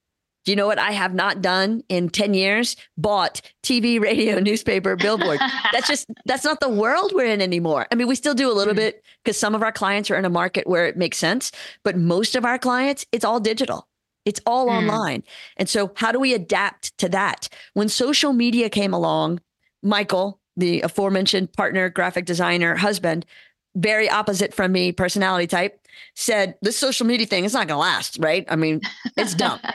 Do 0.44 0.52
you 0.52 0.56
know 0.56 0.66
what 0.66 0.78
I 0.78 0.92
have 0.92 1.12
not 1.12 1.42
done 1.42 1.82
in 1.90 2.08
10 2.08 2.32
years? 2.32 2.74
Bought 2.96 3.42
TV, 3.62 4.00
radio, 4.00 4.40
newspaper, 4.40 4.96
billboard. 4.96 5.38
that's 5.72 5.86
just, 5.86 6.08
that's 6.24 6.44
not 6.44 6.60
the 6.60 6.68
world 6.70 7.12
we're 7.14 7.26
in 7.26 7.42
anymore. 7.42 7.86
I 7.92 7.94
mean, 7.94 8.08
we 8.08 8.14
still 8.14 8.34
do 8.34 8.50
a 8.50 8.54
little 8.54 8.72
mm. 8.72 8.78
bit 8.78 9.04
because 9.22 9.38
some 9.38 9.54
of 9.54 9.62
our 9.62 9.70
clients 9.70 10.10
are 10.10 10.16
in 10.16 10.24
a 10.24 10.30
market 10.30 10.66
where 10.66 10.86
it 10.86 10.96
makes 10.96 11.18
sense, 11.18 11.52
but 11.84 11.96
most 11.96 12.34
of 12.34 12.46
our 12.46 12.58
clients, 12.58 13.04
it's 13.12 13.24
all 13.24 13.38
digital. 13.38 13.86
It's 14.24 14.40
all 14.46 14.68
mm. 14.68 14.72
online. 14.72 15.22
And 15.56 15.68
so, 15.68 15.92
how 15.96 16.12
do 16.12 16.20
we 16.20 16.34
adapt 16.34 16.96
to 16.98 17.08
that? 17.10 17.48
When 17.74 17.88
social 17.88 18.32
media 18.32 18.68
came 18.68 18.92
along, 18.92 19.40
Michael, 19.82 20.40
the 20.56 20.82
aforementioned 20.82 21.52
partner, 21.52 21.88
graphic 21.88 22.26
designer, 22.26 22.76
husband, 22.76 23.24
very 23.74 24.08
opposite 24.10 24.52
from 24.52 24.72
me, 24.72 24.92
personality 24.92 25.46
type, 25.46 25.80
said, 26.14 26.54
This 26.62 26.76
social 26.76 27.06
media 27.06 27.26
thing 27.26 27.44
is 27.44 27.52
not 27.52 27.68
going 27.68 27.76
to 27.76 27.80
last, 27.80 28.18
right? 28.20 28.44
I 28.48 28.56
mean, 28.56 28.80
it's 29.16 29.34
dumb. 29.34 29.60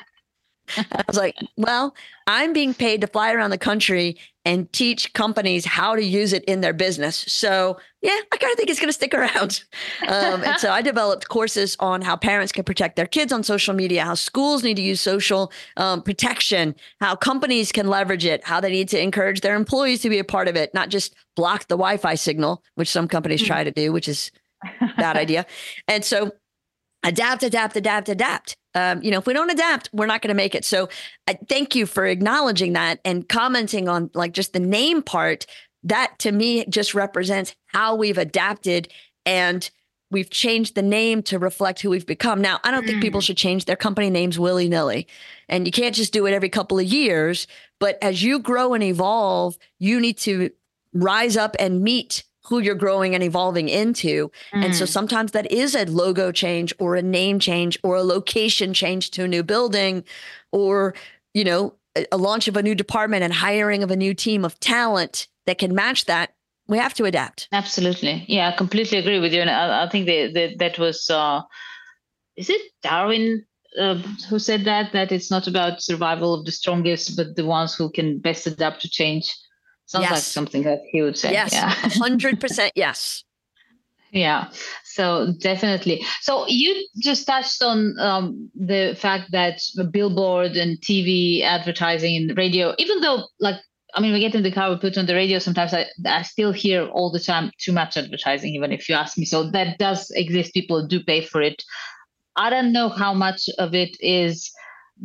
I 0.78 1.04
was 1.08 1.18
like, 1.18 1.36
well, 1.58 1.96
I'm 2.28 2.54
being 2.54 2.74
paid 2.74 3.02
to 3.02 3.08
fly 3.08 3.32
around 3.32 3.52
the 3.52 3.58
country 3.58 4.18
and 4.46 4.72
teach 4.72 5.12
companies 5.14 5.66
how 5.66 5.96
to 5.96 6.04
use 6.04 6.32
it 6.32 6.44
in 6.46 6.62
their 6.62 6.74
business. 6.74 7.26
So, 7.28 7.78
yeah, 8.02 8.18
I 8.32 8.38
kind 8.38 8.52
of 8.52 8.58
think 8.58 8.70
it's 8.70 8.80
going 8.80 8.90
to 8.90 8.94
stick 8.94 9.14
around. 9.14 9.64
Um, 10.08 10.44
and 10.44 10.60
so 10.60 10.72
I 10.72 10.82
developed 10.84 11.30
courses 11.30 11.76
on 11.80 12.02
how 12.02 12.16
parents 12.16 12.52
can 12.52 12.64
protect 12.64 12.96
their 12.96 13.08
kids 13.08 13.34
on 13.34 13.44
social 13.44 13.74
media, 13.74 14.04
how 14.04 14.14
schools 14.14 14.64
need 14.64 14.76
to 14.76 14.84
use 14.84 15.02
social 15.02 15.52
um, 15.78 16.04
protection, 16.04 16.76
how 17.02 17.16
companies 17.16 17.72
can 17.72 17.88
leverage 17.88 18.26
it, 18.26 18.44
how 18.44 18.60
they 18.60 18.72
need 18.72 18.90
to 18.90 19.02
encourage 19.02 19.42
their 19.42 19.56
employees 19.56 20.02
to 20.02 20.10
be 20.10 20.20
a 20.20 20.24
part 20.24 20.48
of 20.48 20.56
it, 20.56 20.74
not 20.74 20.90
just 20.90 21.16
block 21.36 21.68
the 21.68 21.76
Wi 21.76 21.98
Fi 21.98 22.16
signal, 22.16 22.64
which 22.76 22.90
some 22.90 23.08
companies 23.08 23.42
try 23.42 23.64
to 23.64 23.72
do, 23.72 23.92
which 23.92 24.08
is 24.08 24.32
bad 24.98 25.18
idea. 25.18 25.46
And 25.88 26.06
so 26.06 26.32
adapt, 27.06 27.44
adapt, 27.44 27.76
adapt, 27.78 28.10
adapt. 28.10 28.58
Um, 28.74 29.02
you 29.02 29.12
know, 29.12 29.20
if 29.20 29.26
we 29.26 29.34
don't 29.34 29.50
adapt, 29.50 29.90
we're 29.94 30.06
not 30.06 30.22
going 30.22 30.30
to 30.30 30.36
make 30.36 30.54
it. 30.54 30.66
So, 30.66 30.90
I 31.28 31.38
thank 31.48 31.76
you 31.76 31.86
for 31.86 32.06
acknowledging 32.06 32.74
that 32.74 33.00
and 33.06 33.28
commenting 33.30 33.88
on 33.88 34.10
like 34.14 34.34
just 34.34 34.52
the 34.52 34.60
name 34.60 35.02
part. 35.02 35.46
That 35.84 36.16
to 36.20 36.32
me 36.32 36.66
just 36.66 36.94
represents 36.94 37.56
how 37.68 37.96
we've 37.96 38.18
adapted 38.18 38.92
and 39.26 39.70
we've 40.12 40.30
changed 40.30 40.76
the 40.76 40.82
name 40.82 41.24
to 41.24 41.40
reflect 41.40 41.82
who 41.82 41.90
we've 41.90 42.06
become. 42.06 42.42
Now, 42.42 42.60
I 42.64 42.72
don't 42.72 42.84
mm. 42.84 42.88
think 42.88 43.02
people 43.02 43.22
mm. 43.22 43.24
should 43.24 43.38
change 43.38 43.66
their 43.66 43.76
company 43.76 44.10
names 44.10 44.38
willy 44.40 44.68
nilly, 44.68 45.08
and 45.48 45.66
you 45.66 45.72
can't 45.72 45.96
just 45.96 46.14
do 46.14 46.26
it 46.26 46.34
every 46.34 46.50
couple 46.50 46.80
of 46.80 46.86
years. 46.86 47.48
But 47.80 47.98
as 48.02 48.24
you 48.24 48.40
grow 48.40 48.74
and 48.74 48.84
evolve, 48.84 49.58
you 49.80 50.00
need 50.00 50.18
to 50.20 50.52
rise 50.94 51.38
up 51.38 51.56
and 51.60 51.82
meet 51.82 52.24
who 52.48 52.60
you're 52.60 52.76
growing 52.76 53.16
and 53.16 53.24
evolving 53.24 53.70
into. 53.70 54.32
Mm. 54.54 54.66
And 54.66 54.76
so 54.76 54.86
mm. 54.86 54.88
sometimes 54.88 55.32
that 55.32 55.52
is 55.52 55.76
a 55.76 55.86
logo 55.86 56.32
change 56.32 56.74
or 56.80 56.96
a 56.96 57.02
name 57.02 57.40
change 57.40 57.78
or 57.84 57.96
a 57.96 58.04
location 58.04 58.74
change 58.74 59.12
to 59.12 59.24
a 59.24 59.28
new 59.28 59.44
building 59.44 60.04
or, 60.52 60.94
you 61.34 61.44
know, 61.44 61.74
a, 61.96 62.06
a 62.12 62.18
launch 62.18 62.48
of 62.48 62.56
a 62.56 62.64
new 62.64 62.76
department 62.76 63.24
and 63.24 63.34
hiring 63.34 63.84
of 63.84 63.92
a 63.92 63.96
new 63.96 64.14
team 64.14 64.46
of 64.46 64.60
talent 64.60 65.28
that 65.46 65.58
can 65.58 65.74
match 65.74 66.06
that. 66.06 66.34
We 66.68 66.80
have 66.80 66.96
to 66.96 67.06
adapt. 67.06 67.48
Absolutely. 67.52 68.26
Yeah, 68.28 68.50
I 68.50 68.58
completely 68.58 68.98
agree 68.98 69.20
with 69.20 69.34
you. 69.34 69.42
And 69.42 69.52
I, 69.52 69.86
I 69.86 69.90
think 69.90 70.08
that 70.08 70.56
that 70.58 70.80
was, 70.80 71.10
uh, 71.10 71.42
is 72.36 72.50
it 72.50 72.62
Darwin 72.82 73.46
uh, 73.80 73.96
who 74.30 74.40
said 74.40 74.64
that 74.66 74.94
that 74.94 75.12
it's 75.12 75.30
not 75.30 75.48
about 75.48 75.82
survival 75.82 76.34
of 76.34 76.46
the 76.46 76.52
strongest, 76.52 77.16
but 77.18 77.36
the 77.36 77.46
ones 77.46 77.76
who 77.76 77.92
can 77.92 78.20
best 78.20 78.48
adapt 78.48 78.82
to 78.82 78.90
change. 78.90 79.34
Sounds 79.86 80.04
yes. 80.04 80.12
like 80.12 80.22
something 80.22 80.64
that 80.64 80.82
he 80.90 81.02
would 81.02 81.18
say. 81.18 81.32
Yes, 81.32 81.54
yeah, 81.54 81.70
hundred 81.70 82.40
percent. 82.40 82.74
Yes. 82.76 83.24
Yeah. 84.12 84.50
So 84.86 85.34
definitely. 85.42 86.02
So 86.22 86.46
you 86.48 86.88
just 87.04 87.28
touched 87.28 87.62
on 87.62 88.00
um, 88.00 88.50
the 88.56 88.96
fact 88.98 89.32
that 89.34 89.60
billboard 89.92 90.56
and 90.56 90.80
TV 90.80 91.42
advertising 91.42 92.16
and 92.16 92.38
radio, 92.38 92.74
even 92.78 93.02
though 93.02 93.28
like 93.42 93.58
I 93.96 94.02
mean, 94.02 94.14
we 94.14 94.20
get 94.20 94.36
in 94.36 94.44
the 94.44 94.52
car, 94.52 94.70
we 94.70 94.78
put 94.78 94.98
on 94.98 95.06
the 95.06 95.16
radio. 95.16 95.40
Sometimes 95.40 95.74
I, 95.74 95.86
I 96.06 96.22
still 96.24 96.52
hear 96.52 96.86
all 96.88 97.12
the 97.12 97.20
time 97.20 97.52
too 97.58 97.72
much 97.72 97.96
advertising, 97.96 98.54
even 98.54 98.74
if 98.74 98.90
you 98.90 98.96
ask 98.96 99.18
me. 99.18 99.24
So 99.24 99.50
that 99.52 99.78
does 99.78 100.12
exist. 100.12 100.54
People 100.54 100.86
do 100.86 101.02
pay 101.02 101.22
for 101.22 101.42
it. 101.42 101.64
I 102.36 102.50
don't 102.50 102.74
know 102.74 102.90
how 102.90 103.14
much 103.14 103.50
of 103.58 103.74
it 103.74 103.96
is 104.02 104.52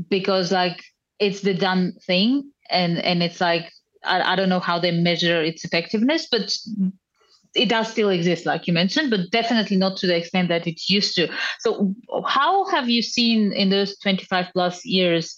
because 0.08 0.50
like 0.50 0.82
it's 1.20 1.42
the 1.42 1.54
done 1.54 1.94
thing, 2.04 2.50
and 2.68 2.98
and 2.98 3.22
it's 3.22 3.40
like 3.40 3.70
I, 4.04 4.32
I 4.32 4.36
don't 4.36 4.48
know 4.48 4.60
how 4.60 4.78
they 4.78 4.90
measure 4.90 5.42
its 5.42 5.64
effectiveness, 5.64 6.28
but 6.30 6.52
it 7.54 7.68
does 7.68 7.90
still 7.90 8.10
exist, 8.10 8.46
like 8.46 8.66
you 8.66 8.72
mentioned, 8.72 9.10
but 9.10 9.30
definitely 9.30 9.76
not 9.76 9.96
to 9.98 10.06
the 10.06 10.16
extent 10.16 10.48
that 10.48 10.66
it 10.66 10.88
used 10.88 11.14
to. 11.16 11.28
So, 11.60 11.94
how 12.26 12.66
have 12.70 12.88
you 12.88 13.02
seen 13.02 13.52
in 13.52 13.70
those 13.70 13.98
25 13.98 14.46
plus 14.52 14.84
years 14.84 15.34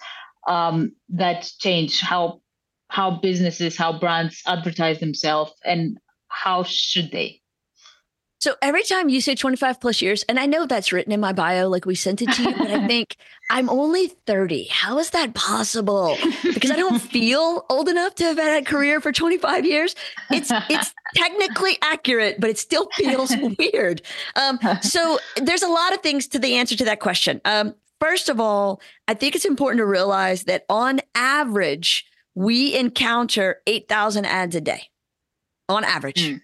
um, 0.49 0.93
that 1.11 1.51
change? 1.59 2.01
How 2.01 2.41
how 2.89 3.11
businesses, 3.11 3.77
how 3.77 3.99
brands 3.99 4.43
advertise 4.47 5.01
themselves, 5.01 5.53
and 5.65 5.99
how 6.29 6.63
should 6.63 7.11
they? 7.11 7.42
So 8.43 8.57
every 8.61 8.83
time 8.83 9.09
you 9.09 9.21
say 9.21 9.37
25 9.37 9.81
plus 9.81 10.03
years, 10.03 10.25
and 10.25 10.37
I 10.37 10.47
know 10.47 10.67
that's 10.67 10.93
written 10.93 11.13
in 11.13 11.21
my 11.21 11.33
bio, 11.33 11.69
like 11.69 11.87
we 11.87 11.95
sent 11.95 12.23
it 12.23 12.33
to 12.33 12.43
you, 12.43 12.53
but 12.57 12.73
I 12.73 12.87
think 12.89 13.17
I'm 13.53 13.71
only 13.71 14.09
30. 14.09 14.65
How 14.65 14.99
is 14.99 15.11
that 15.11 15.33
possible? 15.35 16.17
Because 16.43 16.73
I 16.73 16.75
don't 16.75 16.99
feel 17.13 17.65
old 17.71 17.89
enough 17.89 18.17
to 18.17 18.25
have 18.25 18.39
had 18.39 18.61
a 18.61 18.67
career 18.67 19.01
for 19.01 19.13
25 19.13 19.65
years. 19.65 19.95
It's 20.33 20.51
it's 20.69 20.93
technically 21.15 21.79
accurate, 21.83 22.41
but 22.41 22.51
it 22.51 22.59
still 22.59 22.89
feels 22.97 23.33
weird. 23.61 24.03
Um, 24.35 24.59
so 24.81 25.21
there's 25.37 25.63
a 25.63 25.69
lot 25.69 25.95
of 25.95 26.01
things 26.01 26.27
to 26.29 26.41
the 26.41 26.57
answer 26.57 26.75
to 26.79 26.85
that 26.87 26.99
question. 26.99 27.41
Um, 27.45 27.77
first 28.01 28.29
of 28.29 28.41
all, 28.41 28.81
I 29.07 29.15
think 29.15 29.37
it's 29.37 29.45
important 29.45 29.79
to 29.79 29.87
realize 29.87 30.43
that 30.45 30.65
on 30.69 30.99
average, 31.15 32.07
we 32.35 32.75
encounter 32.75 33.61
8,000 33.69 34.25
ads 34.25 34.57
a 34.57 34.61
day 34.61 34.89
on 35.69 35.85
average. 35.85 36.25
Mm. 36.25 36.41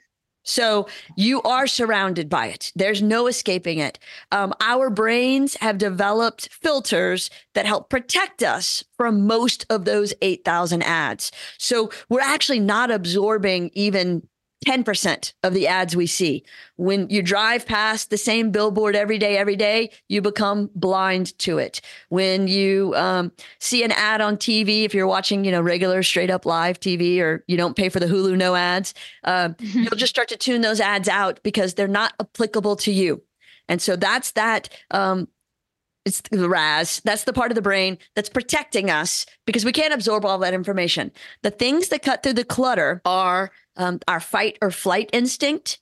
So 0.48 0.88
you 1.14 1.42
are 1.42 1.66
surrounded 1.66 2.30
by 2.30 2.46
it. 2.46 2.72
There's 2.74 3.02
no 3.02 3.26
escaping 3.26 3.78
it. 3.78 3.98
Um, 4.32 4.54
our 4.60 4.88
brains 4.88 5.56
have 5.56 5.76
developed 5.76 6.48
filters 6.50 7.28
that 7.54 7.66
help 7.66 7.90
protect 7.90 8.42
us 8.42 8.82
from 8.96 9.26
most 9.26 9.66
of 9.68 9.84
those 9.84 10.14
8,000 10.22 10.82
ads. 10.82 11.30
So 11.58 11.90
we're 12.08 12.20
actually 12.20 12.60
not 12.60 12.90
absorbing 12.90 13.70
even 13.74 14.26
10% 14.66 15.32
of 15.44 15.54
the 15.54 15.66
ads 15.66 15.94
we 15.94 16.06
see. 16.06 16.44
When 16.76 17.08
you 17.08 17.22
drive 17.22 17.64
past 17.64 18.10
the 18.10 18.18
same 18.18 18.50
billboard 18.50 18.96
every 18.96 19.18
day, 19.18 19.36
every 19.36 19.56
day, 19.56 19.90
you 20.08 20.20
become 20.20 20.70
blind 20.74 21.38
to 21.40 21.58
it. 21.58 21.80
When 22.08 22.48
you 22.48 22.92
um, 22.96 23.32
see 23.60 23.84
an 23.84 23.92
ad 23.92 24.20
on 24.20 24.36
TV, 24.36 24.84
if 24.84 24.94
you're 24.94 25.06
watching, 25.06 25.44
you 25.44 25.52
know, 25.52 25.60
regular 25.60 26.02
straight 26.02 26.30
up 26.30 26.44
live 26.44 26.80
TV 26.80 27.20
or 27.20 27.44
you 27.46 27.56
don't 27.56 27.76
pay 27.76 27.88
for 27.88 28.00
the 28.00 28.06
Hulu 28.06 28.36
no 28.36 28.56
ads, 28.56 28.94
uh, 29.24 29.50
you'll 29.58 29.96
just 29.96 30.10
start 30.10 30.28
to 30.28 30.36
tune 30.36 30.60
those 30.60 30.80
ads 30.80 31.08
out 31.08 31.40
because 31.42 31.74
they're 31.74 31.88
not 31.88 32.14
applicable 32.20 32.76
to 32.76 32.92
you. 32.92 33.22
And 33.68 33.80
so 33.80 33.96
that's 33.96 34.32
that 34.32 34.70
um, 34.90 35.28
it's 36.08 36.22
the 36.22 36.48
RAS. 36.48 37.00
That's 37.04 37.24
the 37.24 37.34
part 37.34 37.50
of 37.50 37.54
the 37.54 37.62
brain 37.62 37.98
that's 38.16 38.30
protecting 38.30 38.90
us 38.90 39.26
because 39.44 39.64
we 39.64 39.72
can't 39.72 39.92
absorb 39.92 40.24
all 40.24 40.38
that 40.38 40.54
information. 40.54 41.12
The 41.42 41.50
things 41.50 41.88
that 41.88 42.02
cut 42.02 42.22
through 42.22 42.32
the 42.32 42.44
clutter 42.44 43.02
are 43.04 43.50
um, 43.78 44.00
our 44.06 44.20
fight 44.20 44.58
or 44.60 44.70
flight 44.70 45.10
instinct. 45.12 45.78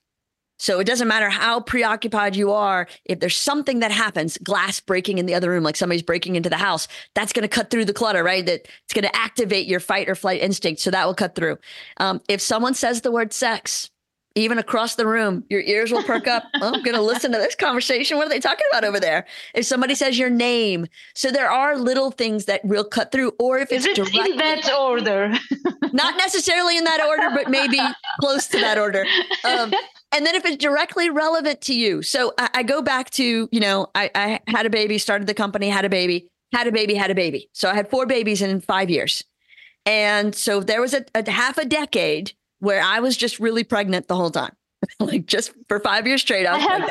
So 0.58 0.80
it 0.80 0.84
doesn't 0.84 1.08
matter 1.08 1.28
how 1.28 1.60
preoccupied 1.60 2.34
you 2.34 2.52
are. 2.52 2.88
If 3.04 3.20
there's 3.20 3.36
something 3.36 3.80
that 3.80 3.90
happens, 3.90 4.38
glass 4.38 4.80
breaking 4.80 5.18
in 5.18 5.26
the 5.26 5.34
other 5.34 5.50
room, 5.50 5.62
like 5.62 5.76
somebody's 5.76 6.02
breaking 6.02 6.36
into 6.36 6.48
the 6.48 6.56
house, 6.56 6.88
that's 7.14 7.32
going 7.34 7.42
to 7.42 7.48
cut 7.48 7.70
through 7.70 7.84
the 7.84 7.92
clutter, 7.92 8.24
right? 8.24 8.44
That 8.46 8.66
it's 8.84 8.94
going 8.94 9.04
to 9.04 9.14
activate 9.14 9.66
your 9.66 9.80
fight 9.80 10.08
or 10.08 10.14
flight 10.14 10.40
instinct. 10.40 10.80
So 10.80 10.90
that 10.90 11.06
will 11.06 11.14
cut 11.14 11.34
through. 11.34 11.58
Um, 11.98 12.22
if 12.28 12.40
someone 12.40 12.72
says 12.72 13.02
the 13.02 13.12
word 13.12 13.34
sex, 13.34 13.90
even 14.36 14.58
across 14.58 14.94
the 14.94 15.06
room, 15.06 15.44
your 15.48 15.62
ears 15.62 15.90
will 15.90 16.02
perk 16.02 16.28
up. 16.28 16.44
oh, 16.56 16.74
I'm 16.74 16.82
going 16.82 16.94
to 16.94 17.02
listen 17.02 17.32
to 17.32 17.38
this 17.38 17.54
conversation. 17.54 18.18
What 18.18 18.26
are 18.26 18.30
they 18.30 18.38
talking 18.38 18.66
about 18.70 18.84
over 18.84 19.00
there? 19.00 19.26
If 19.54 19.64
somebody 19.64 19.94
says 19.94 20.18
your 20.18 20.28
name, 20.28 20.86
so 21.14 21.30
there 21.30 21.50
are 21.50 21.76
little 21.78 22.10
things 22.10 22.44
that 22.44 22.62
will 22.64 22.84
cut 22.84 23.10
through. 23.10 23.32
Or 23.40 23.58
if 23.58 23.72
it's 23.72 23.86
it 23.86 23.96
directly, 23.96 24.32
in 24.32 24.36
that 24.36 24.70
order, 24.72 25.32
not 25.92 26.16
necessarily 26.18 26.76
in 26.76 26.84
that 26.84 27.02
order, 27.02 27.30
but 27.34 27.50
maybe 27.50 27.80
close 28.20 28.46
to 28.48 28.60
that 28.60 28.78
order. 28.78 29.06
Um, 29.42 29.72
and 30.12 30.26
then 30.26 30.34
if 30.34 30.44
it's 30.44 30.58
directly 30.58 31.08
relevant 31.08 31.62
to 31.62 31.74
you, 31.74 32.02
so 32.02 32.34
I, 32.38 32.50
I 32.54 32.62
go 32.62 32.82
back 32.82 33.10
to 33.10 33.48
you 33.50 33.60
know 33.60 33.88
I, 33.94 34.10
I 34.14 34.40
had 34.48 34.66
a 34.66 34.70
baby, 34.70 34.98
started 34.98 35.26
the 35.26 35.34
company, 35.34 35.70
had 35.70 35.86
a 35.86 35.88
baby, 35.88 36.28
had 36.52 36.66
a 36.66 36.72
baby, 36.72 36.94
had 36.94 37.10
a 37.10 37.14
baby. 37.14 37.48
So 37.52 37.70
I 37.70 37.74
had 37.74 37.88
four 37.88 38.04
babies 38.04 38.42
in 38.42 38.60
five 38.60 38.90
years, 38.90 39.24
and 39.86 40.34
so 40.34 40.60
there 40.60 40.82
was 40.82 40.92
a, 40.92 41.04
a 41.14 41.30
half 41.30 41.56
a 41.56 41.64
decade 41.64 42.32
where 42.60 42.82
I 42.82 43.00
was 43.00 43.16
just 43.16 43.38
really 43.38 43.64
pregnant 43.64 44.08
the 44.08 44.16
whole 44.16 44.30
time, 44.30 44.54
like 45.00 45.26
just 45.26 45.52
for 45.68 45.80
five 45.80 46.06
years 46.06 46.22
straight. 46.22 46.46
I, 46.46 46.54
I 46.54 46.58
have, 46.58 46.90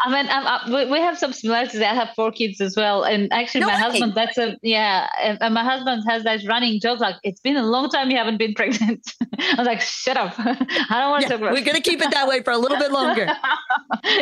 I 0.00 0.10
mean, 0.10 0.26
I, 0.28 0.90
we 0.90 0.98
have 0.98 1.18
some 1.18 1.32
similarities. 1.32 1.80
I 1.80 1.94
have 1.94 2.10
four 2.16 2.32
kids 2.32 2.60
as 2.60 2.76
well, 2.76 3.04
and 3.04 3.32
actually, 3.32 3.60
no 3.60 3.68
my 3.68 3.74
way. 3.74 3.80
husband. 3.80 4.14
That's 4.14 4.36
a 4.38 4.56
yeah, 4.62 5.08
and 5.20 5.54
my 5.54 5.62
husband 5.62 6.02
has 6.08 6.24
that 6.24 6.40
running 6.48 6.80
joke 6.80 6.98
like, 6.98 7.16
"It's 7.22 7.40
been 7.40 7.56
a 7.56 7.62
long 7.62 7.88
time 7.90 8.10
you 8.10 8.16
haven't 8.16 8.38
been 8.38 8.54
pregnant." 8.54 9.02
I 9.38 9.54
was 9.56 9.66
like, 9.66 9.80
"Shut 9.80 10.16
up! 10.16 10.34
I 10.38 11.00
don't 11.00 11.10
want 11.10 11.22
yeah, 11.22 11.28
to 11.28 11.34
talk 11.34 11.40
about." 11.40 11.52
We're 11.52 11.64
gonna 11.64 11.80
keep 11.80 12.00
it 12.00 12.10
that 12.10 12.26
way 12.26 12.42
for 12.42 12.52
a 12.52 12.58
little 12.58 12.78
bit 12.78 12.90
longer. 12.90 13.26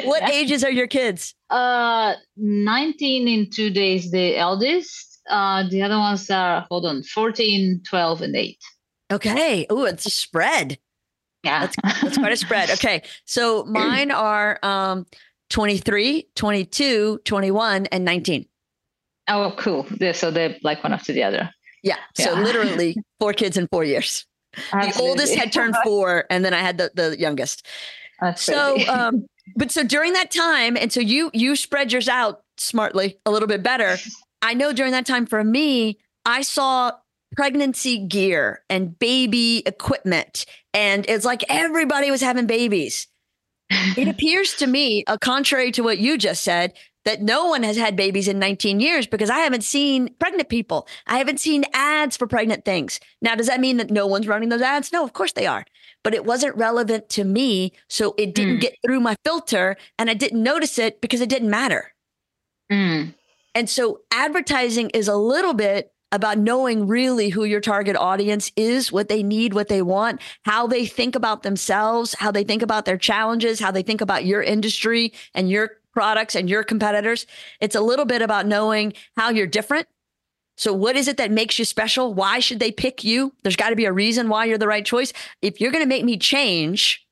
what 0.04 0.22
yeah. 0.22 0.30
ages 0.30 0.62
are 0.62 0.70
your 0.70 0.86
kids? 0.86 1.34
Uh, 1.48 2.14
nineteen 2.36 3.26
in 3.26 3.48
two 3.50 3.70
days. 3.70 4.10
The 4.10 4.36
eldest. 4.36 5.08
Uh, 5.30 5.68
the 5.68 5.80
other 5.80 5.98
ones 5.98 6.28
are 6.30 6.66
hold 6.68 6.84
on, 6.84 7.02
14, 7.04 7.82
12, 7.88 8.22
and 8.22 8.34
eight. 8.34 8.58
Okay. 9.12 9.66
Oh, 9.70 9.84
it's 9.84 10.06
a 10.06 10.10
spread. 10.10 10.78
Yeah. 11.44 11.60
That's, 11.60 12.02
that's 12.02 12.18
quite 12.18 12.32
a 12.32 12.36
spread. 12.36 12.70
Okay. 12.72 13.02
So 13.24 13.64
mine 13.64 14.10
are 14.10 14.58
um 14.62 15.06
23, 15.50 16.28
22, 16.34 17.20
21, 17.24 17.86
and 17.86 18.04
19. 18.04 18.46
Oh, 19.28 19.54
cool. 19.56 19.86
So 20.14 20.30
they're 20.30 20.56
like 20.62 20.82
one 20.82 20.92
after 20.92 21.12
the 21.12 21.22
other. 21.22 21.50
Yeah. 21.82 21.96
yeah. 22.18 22.24
So 22.24 22.34
literally 22.34 22.96
four 23.20 23.32
kids 23.32 23.56
in 23.56 23.68
four 23.68 23.84
years. 23.84 24.24
Absolutely. 24.72 24.92
The 24.92 25.00
oldest 25.00 25.34
had 25.34 25.52
turned 25.52 25.74
four, 25.84 26.24
and 26.30 26.44
then 26.44 26.52
I 26.52 26.58
had 26.58 26.78
the, 26.78 26.90
the 26.94 27.16
youngest. 27.18 27.66
That's 28.20 28.42
so 28.42 28.78
um, 28.88 29.26
but 29.56 29.70
so 29.70 29.82
during 29.82 30.12
that 30.14 30.30
time, 30.30 30.76
and 30.76 30.92
so 30.92 31.00
you 31.00 31.30
you 31.32 31.56
spread 31.56 31.92
yours 31.92 32.08
out 32.08 32.42
smartly 32.58 33.18
a 33.26 33.30
little 33.30 33.48
bit 33.48 33.62
better. 33.62 33.96
I 34.42 34.54
know 34.54 34.72
during 34.72 34.92
that 34.92 35.06
time 35.06 35.26
for 35.26 35.42
me, 35.42 35.98
I 36.24 36.42
saw 36.42 36.92
pregnancy 37.36 38.06
gear 38.06 38.62
and 38.68 38.98
baby 38.98 39.62
equipment. 39.66 40.46
And 40.74 41.04
it's 41.08 41.24
like 41.24 41.44
everybody 41.48 42.10
was 42.10 42.20
having 42.20 42.46
babies. 42.46 43.06
it 43.70 44.08
appears 44.14 44.54
to 44.54 44.66
me, 44.66 45.04
uh, 45.06 45.18
contrary 45.18 45.72
to 45.72 45.82
what 45.82 45.98
you 45.98 46.18
just 46.18 46.42
said, 46.42 46.74
that 47.04 47.22
no 47.22 47.46
one 47.46 47.62
has 47.62 47.76
had 47.76 47.96
babies 47.96 48.28
in 48.28 48.38
19 48.38 48.80
years 48.80 49.06
because 49.06 49.30
I 49.30 49.40
haven't 49.40 49.64
seen 49.64 50.14
pregnant 50.20 50.48
people. 50.48 50.86
I 51.06 51.18
haven't 51.18 51.40
seen 51.40 51.64
ads 51.72 52.16
for 52.16 52.26
pregnant 52.26 52.64
things. 52.64 53.00
Now, 53.20 53.34
does 53.34 53.48
that 53.48 53.60
mean 53.60 53.78
that 53.78 53.90
no 53.90 54.06
one's 54.06 54.28
running 54.28 54.50
those 54.50 54.62
ads? 54.62 54.92
No, 54.92 55.02
of 55.04 55.12
course 55.12 55.32
they 55.32 55.46
are. 55.46 55.64
But 56.04 56.14
it 56.14 56.24
wasn't 56.24 56.56
relevant 56.56 57.08
to 57.10 57.24
me. 57.24 57.72
So 57.88 58.14
it 58.18 58.34
didn't 58.34 58.58
mm. 58.58 58.60
get 58.60 58.76
through 58.84 59.00
my 59.00 59.16
filter 59.24 59.76
and 59.98 60.10
I 60.10 60.14
didn't 60.14 60.42
notice 60.42 60.78
it 60.78 61.00
because 61.00 61.20
it 61.20 61.28
didn't 61.28 61.50
matter. 61.50 61.92
Mm. 62.70 63.14
And 63.54 63.68
so 63.68 64.00
advertising 64.12 64.90
is 64.90 65.08
a 65.08 65.16
little 65.16 65.54
bit 65.54 65.91
about 66.12 66.38
knowing 66.38 66.86
really 66.86 67.30
who 67.30 67.44
your 67.44 67.60
target 67.60 67.96
audience 67.96 68.52
is, 68.54 68.92
what 68.92 69.08
they 69.08 69.22
need, 69.22 69.54
what 69.54 69.68
they 69.68 69.82
want, 69.82 70.20
how 70.44 70.66
they 70.66 70.84
think 70.84 71.16
about 71.16 71.42
themselves, 71.42 72.14
how 72.18 72.30
they 72.30 72.44
think 72.44 72.62
about 72.62 72.84
their 72.84 72.98
challenges, 72.98 73.58
how 73.58 73.70
they 73.70 73.82
think 73.82 74.02
about 74.02 74.24
your 74.24 74.42
industry 74.42 75.12
and 75.34 75.50
your 75.50 75.78
products 75.92 76.34
and 76.34 76.48
your 76.48 76.62
competitors. 76.62 77.26
It's 77.60 77.74
a 77.74 77.80
little 77.80 78.04
bit 78.04 78.22
about 78.22 78.46
knowing 78.46 78.92
how 79.16 79.30
you're 79.30 79.46
different. 79.46 79.88
So, 80.58 80.72
what 80.74 80.96
is 80.96 81.08
it 81.08 81.16
that 81.16 81.30
makes 81.30 81.58
you 81.58 81.64
special? 81.64 82.12
Why 82.12 82.38
should 82.38 82.60
they 82.60 82.70
pick 82.70 83.02
you? 83.02 83.32
There's 83.42 83.56
got 83.56 83.70
to 83.70 83.76
be 83.76 83.86
a 83.86 83.92
reason 83.92 84.28
why 84.28 84.44
you're 84.44 84.58
the 84.58 84.68
right 84.68 84.84
choice. 84.84 85.12
If 85.40 85.60
you're 85.60 85.72
going 85.72 85.82
to 85.82 85.88
make 85.88 86.04
me 86.04 86.18
change, 86.18 87.06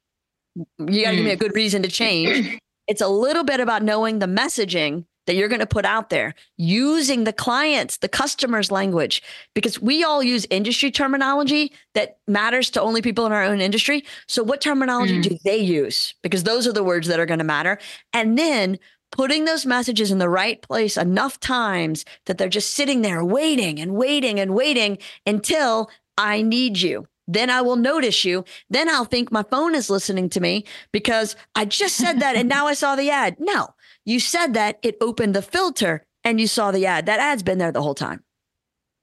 you 0.56 0.64
got 0.76 0.76
to 0.78 0.86
mm. 0.86 1.16
give 1.16 1.24
me 1.24 1.30
a 1.30 1.36
good 1.36 1.54
reason 1.54 1.82
to 1.82 1.88
change. 1.88 2.58
It's 2.86 3.00
a 3.00 3.08
little 3.08 3.44
bit 3.44 3.60
about 3.60 3.82
knowing 3.82 4.18
the 4.18 4.26
messaging 4.26 5.04
that 5.30 5.36
you're 5.36 5.48
going 5.48 5.60
to 5.60 5.66
put 5.66 5.84
out 5.84 6.10
there 6.10 6.34
using 6.56 7.22
the 7.22 7.32
clients, 7.32 7.98
the 7.98 8.08
customers' 8.08 8.72
language, 8.72 9.22
because 9.54 9.80
we 9.80 10.02
all 10.02 10.24
use 10.24 10.44
industry 10.50 10.90
terminology 10.90 11.72
that 11.94 12.18
matters 12.26 12.68
to 12.68 12.82
only 12.82 13.00
people 13.00 13.26
in 13.26 13.32
our 13.32 13.44
own 13.44 13.60
industry. 13.60 14.04
So, 14.26 14.42
what 14.42 14.60
terminology 14.60 15.20
mm. 15.20 15.22
do 15.22 15.38
they 15.44 15.58
use? 15.58 16.14
Because 16.24 16.42
those 16.42 16.66
are 16.66 16.72
the 16.72 16.82
words 16.82 17.06
that 17.06 17.20
are 17.20 17.26
going 17.26 17.38
to 17.38 17.44
matter. 17.44 17.78
And 18.12 18.36
then 18.36 18.76
putting 19.12 19.44
those 19.44 19.64
messages 19.64 20.10
in 20.10 20.18
the 20.18 20.28
right 20.28 20.60
place 20.62 20.96
enough 20.96 21.38
times 21.38 22.04
that 22.26 22.36
they're 22.36 22.48
just 22.48 22.74
sitting 22.74 23.02
there 23.02 23.24
waiting 23.24 23.78
and 23.78 23.92
waiting 23.92 24.40
and 24.40 24.52
waiting 24.52 24.98
until 25.26 25.90
I 26.18 26.42
need 26.42 26.80
you 26.80 27.06
then 27.32 27.48
I 27.48 27.62
will 27.62 27.76
notice 27.76 28.24
you. 28.24 28.44
Then 28.70 28.88
I'll 28.88 29.04
think 29.04 29.30
my 29.30 29.44
phone 29.44 29.76
is 29.76 29.88
listening 29.88 30.28
to 30.30 30.40
me 30.40 30.64
because 30.90 31.36
I 31.54 31.64
just 31.64 31.96
said 31.96 32.20
that 32.20 32.34
and 32.34 32.48
now 32.48 32.66
I 32.66 32.74
saw 32.74 32.96
the 32.96 33.10
ad. 33.10 33.36
No, 33.38 33.68
you 34.04 34.20
said 34.20 34.54
that, 34.54 34.78
it 34.82 34.96
opened 35.00 35.34
the 35.34 35.42
filter 35.42 36.04
and 36.24 36.40
you 36.40 36.46
saw 36.46 36.70
the 36.70 36.86
ad. 36.86 37.06
That 37.06 37.20
ad's 37.20 37.42
been 37.42 37.58
there 37.58 37.72
the 37.72 37.82
whole 37.82 37.94
time. 37.94 38.22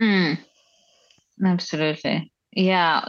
Mm, 0.02 0.38
absolutely. 1.46 2.32
Yeah. 2.52 3.06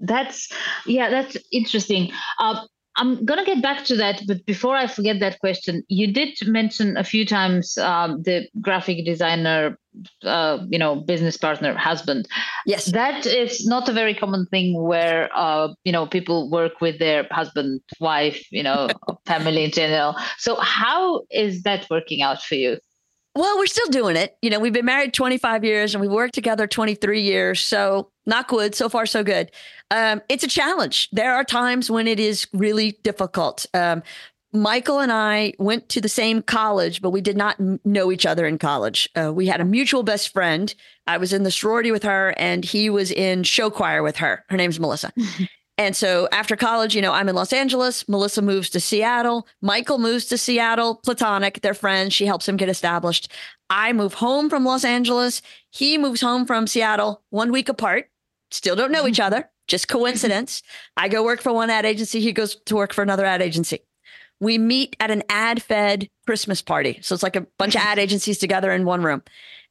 That's, 0.00 0.50
yeah, 0.86 1.10
that's 1.10 1.36
interesting. 1.52 2.12
Uh, 2.38 2.66
I'm 2.98 3.24
gonna 3.24 3.44
get 3.44 3.62
back 3.62 3.84
to 3.84 3.96
that, 3.96 4.22
but 4.26 4.44
before 4.44 4.74
I 4.76 4.88
forget 4.88 5.20
that 5.20 5.38
question, 5.38 5.84
you 5.88 6.12
did 6.12 6.36
mention 6.46 6.96
a 6.96 7.04
few 7.04 7.24
times 7.24 7.78
um, 7.78 8.22
the 8.22 8.48
graphic 8.60 9.04
designer, 9.04 9.78
uh, 10.24 10.58
you 10.68 10.78
know, 10.80 10.96
business 10.96 11.36
partner, 11.36 11.74
husband. 11.74 12.26
Yes, 12.66 12.86
that 12.86 13.24
is 13.24 13.64
not 13.66 13.88
a 13.88 13.92
very 13.92 14.14
common 14.14 14.46
thing 14.46 14.82
where 14.82 15.30
uh, 15.32 15.68
you 15.84 15.92
know 15.92 16.06
people 16.06 16.50
work 16.50 16.80
with 16.80 16.98
their 16.98 17.26
husband, 17.30 17.80
wife, 18.00 18.44
you 18.50 18.64
know, 18.64 18.88
family 19.26 19.64
in 19.64 19.70
general. 19.70 20.16
So 20.36 20.56
how 20.56 21.22
is 21.30 21.62
that 21.62 21.88
working 21.88 22.20
out 22.22 22.42
for 22.42 22.56
you? 22.56 22.78
Well, 23.38 23.56
we're 23.56 23.66
still 23.66 23.86
doing 23.86 24.16
it. 24.16 24.36
You 24.42 24.50
know, 24.50 24.58
we've 24.58 24.72
been 24.72 24.84
married 24.84 25.14
25 25.14 25.62
years 25.62 25.94
and 25.94 26.00
we've 26.00 26.10
worked 26.10 26.34
together 26.34 26.66
23 26.66 27.20
years. 27.20 27.60
So, 27.60 28.10
knock 28.26 28.50
wood, 28.50 28.74
so 28.74 28.88
far, 28.88 29.06
so 29.06 29.22
good. 29.22 29.52
Um, 29.92 30.22
it's 30.28 30.42
a 30.42 30.48
challenge. 30.48 31.08
There 31.12 31.32
are 31.32 31.44
times 31.44 31.88
when 31.88 32.08
it 32.08 32.18
is 32.18 32.48
really 32.52 32.98
difficult. 33.04 33.64
Um, 33.74 34.02
Michael 34.52 34.98
and 34.98 35.12
I 35.12 35.52
went 35.60 35.88
to 35.90 36.00
the 36.00 36.08
same 36.08 36.42
college, 36.42 37.00
but 37.00 37.10
we 37.10 37.20
did 37.20 37.36
not 37.36 37.60
know 37.84 38.10
each 38.10 38.26
other 38.26 38.44
in 38.44 38.58
college. 38.58 39.08
Uh, 39.14 39.32
we 39.32 39.46
had 39.46 39.60
a 39.60 39.64
mutual 39.64 40.02
best 40.02 40.32
friend. 40.32 40.74
I 41.06 41.18
was 41.18 41.32
in 41.32 41.44
the 41.44 41.52
sorority 41.52 41.92
with 41.92 42.02
her, 42.02 42.34
and 42.38 42.64
he 42.64 42.90
was 42.90 43.12
in 43.12 43.44
show 43.44 43.70
choir 43.70 44.02
with 44.02 44.16
her. 44.16 44.44
Her 44.48 44.56
name's 44.56 44.80
Melissa. 44.80 45.12
And 45.78 45.94
so 45.94 46.28
after 46.32 46.56
college, 46.56 46.96
you 46.96 47.00
know, 47.00 47.12
I'm 47.12 47.28
in 47.28 47.36
Los 47.36 47.52
Angeles. 47.52 48.08
Melissa 48.08 48.42
moves 48.42 48.68
to 48.70 48.80
Seattle. 48.80 49.46
Michael 49.62 49.98
moves 49.98 50.26
to 50.26 50.36
Seattle, 50.36 50.96
platonic. 50.96 51.60
They're 51.60 51.72
friends. 51.72 52.12
She 52.12 52.26
helps 52.26 52.48
him 52.48 52.56
get 52.56 52.68
established. 52.68 53.32
I 53.70 53.92
move 53.92 54.14
home 54.14 54.50
from 54.50 54.64
Los 54.64 54.84
Angeles. 54.84 55.40
He 55.70 55.96
moves 55.96 56.20
home 56.20 56.46
from 56.46 56.66
Seattle 56.66 57.22
one 57.30 57.52
week 57.52 57.68
apart. 57.68 58.10
Still 58.50 58.74
don't 58.74 58.90
know 58.90 59.06
each 59.06 59.14
mm-hmm. 59.18 59.26
other, 59.26 59.50
just 59.68 59.86
coincidence. 59.86 60.62
I 60.96 61.08
go 61.08 61.22
work 61.22 61.40
for 61.40 61.52
one 61.52 61.70
ad 61.70 61.86
agency. 61.86 62.20
He 62.20 62.32
goes 62.32 62.56
to 62.66 62.74
work 62.74 62.92
for 62.92 63.02
another 63.02 63.24
ad 63.24 63.40
agency. 63.40 63.80
We 64.40 64.58
meet 64.58 64.96
at 64.98 65.10
an 65.12 65.22
ad 65.28 65.62
fed 65.62 66.08
Christmas 66.26 66.60
party. 66.60 66.98
So 67.02 67.14
it's 67.14 67.22
like 67.22 67.36
a 67.36 67.46
bunch 67.56 67.76
of 67.76 67.82
mm-hmm. 67.82 67.90
ad 67.90 67.98
agencies 68.00 68.38
together 68.38 68.72
in 68.72 68.84
one 68.84 69.02
room. 69.02 69.22